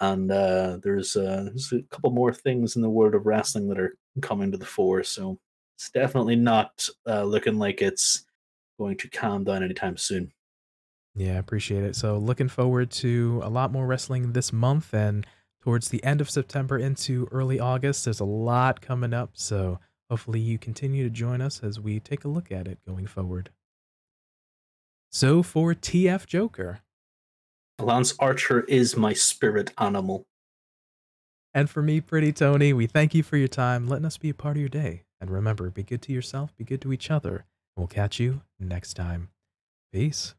and 0.00 0.30
uh, 0.30 0.78
there's, 0.82 1.16
uh, 1.16 1.44
there's 1.46 1.72
a 1.72 1.82
couple 1.90 2.10
more 2.10 2.32
things 2.32 2.76
in 2.76 2.82
the 2.82 2.90
world 2.90 3.14
of 3.14 3.26
wrestling 3.26 3.68
that 3.68 3.78
are 3.78 3.96
coming 4.22 4.52
to 4.52 4.58
the 4.58 4.64
fore. 4.64 5.02
So 5.02 5.38
it's 5.76 5.90
definitely 5.90 6.36
not 6.36 6.88
uh, 7.06 7.24
looking 7.24 7.58
like 7.58 7.82
it's 7.82 8.24
going 8.78 8.96
to 8.98 9.08
calm 9.08 9.44
down 9.44 9.64
anytime 9.64 9.96
soon. 9.96 10.32
Yeah, 11.16 11.38
appreciate 11.38 11.82
it. 11.82 11.96
So 11.96 12.16
looking 12.18 12.48
forward 12.48 12.90
to 12.92 13.40
a 13.42 13.50
lot 13.50 13.72
more 13.72 13.86
wrestling 13.86 14.32
this 14.32 14.52
month 14.52 14.94
and 14.94 15.26
towards 15.68 15.90
the 15.90 16.02
end 16.02 16.22
of 16.22 16.30
September 16.30 16.78
into 16.78 17.28
early 17.30 17.60
August. 17.60 18.06
There's 18.06 18.20
a 18.20 18.24
lot 18.24 18.80
coming 18.80 19.12
up, 19.12 19.32
so 19.34 19.78
hopefully 20.08 20.40
you 20.40 20.56
continue 20.56 21.04
to 21.04 21.10
join 21.10 21.42
us 21.42 21.60
as 21.62 21.78
we 21.78 22.00
take 22.00 22.24
a 22.24 22.28
look 22.28 22.50
at 22.50 22.66
it 22.66 22.78
going 22.88 23.06
forward. 23.06 23.50
So 25.12 25.42
for 25.42 25.74
TF 25.74 26.24
Joker, 26.24 26.80
Lance 27.78 28.14
Archer 28.18 28.60
is 28.60 28.96
my 28.96 29.12
spirit 29.12 29.74
animal. 29.76 30.26
And 31.52 31.68
for 31.68 31.82
me, 31.82 32.00
Pretty 32.00 32.32
Tony, 32.32 32.72
we 32.72 32.86
thank 32.86 33.14
you 33.14 33.22
for 33.22 33.36
your 33.36 33.46
time, 33.46 33.86
letting 33.86 34.06
us 34.06 34.16
be 34.16 34.30
a 34.30 34.34
part 34.34 34.56
of 34.56 34.60
your 34.60 34.70
day. 34.70 35.02
And 35.20 35.30
remember, 35.30 35.68
be 35.68 35.82
good 35.82 36.00
to 36.00 36.14
yourself, 36.14 36.56
be 36.56 36.64
good 36.64 36.80
to 36.80 36.94
each 36.94 37.10
other, 37.10 37.44
we'll 37.76 37.88
catch 37.88 38.18
you 38.18 38.40
next 38.58 38.94
time. 38.94 39.28
Peace. 39.92 40.34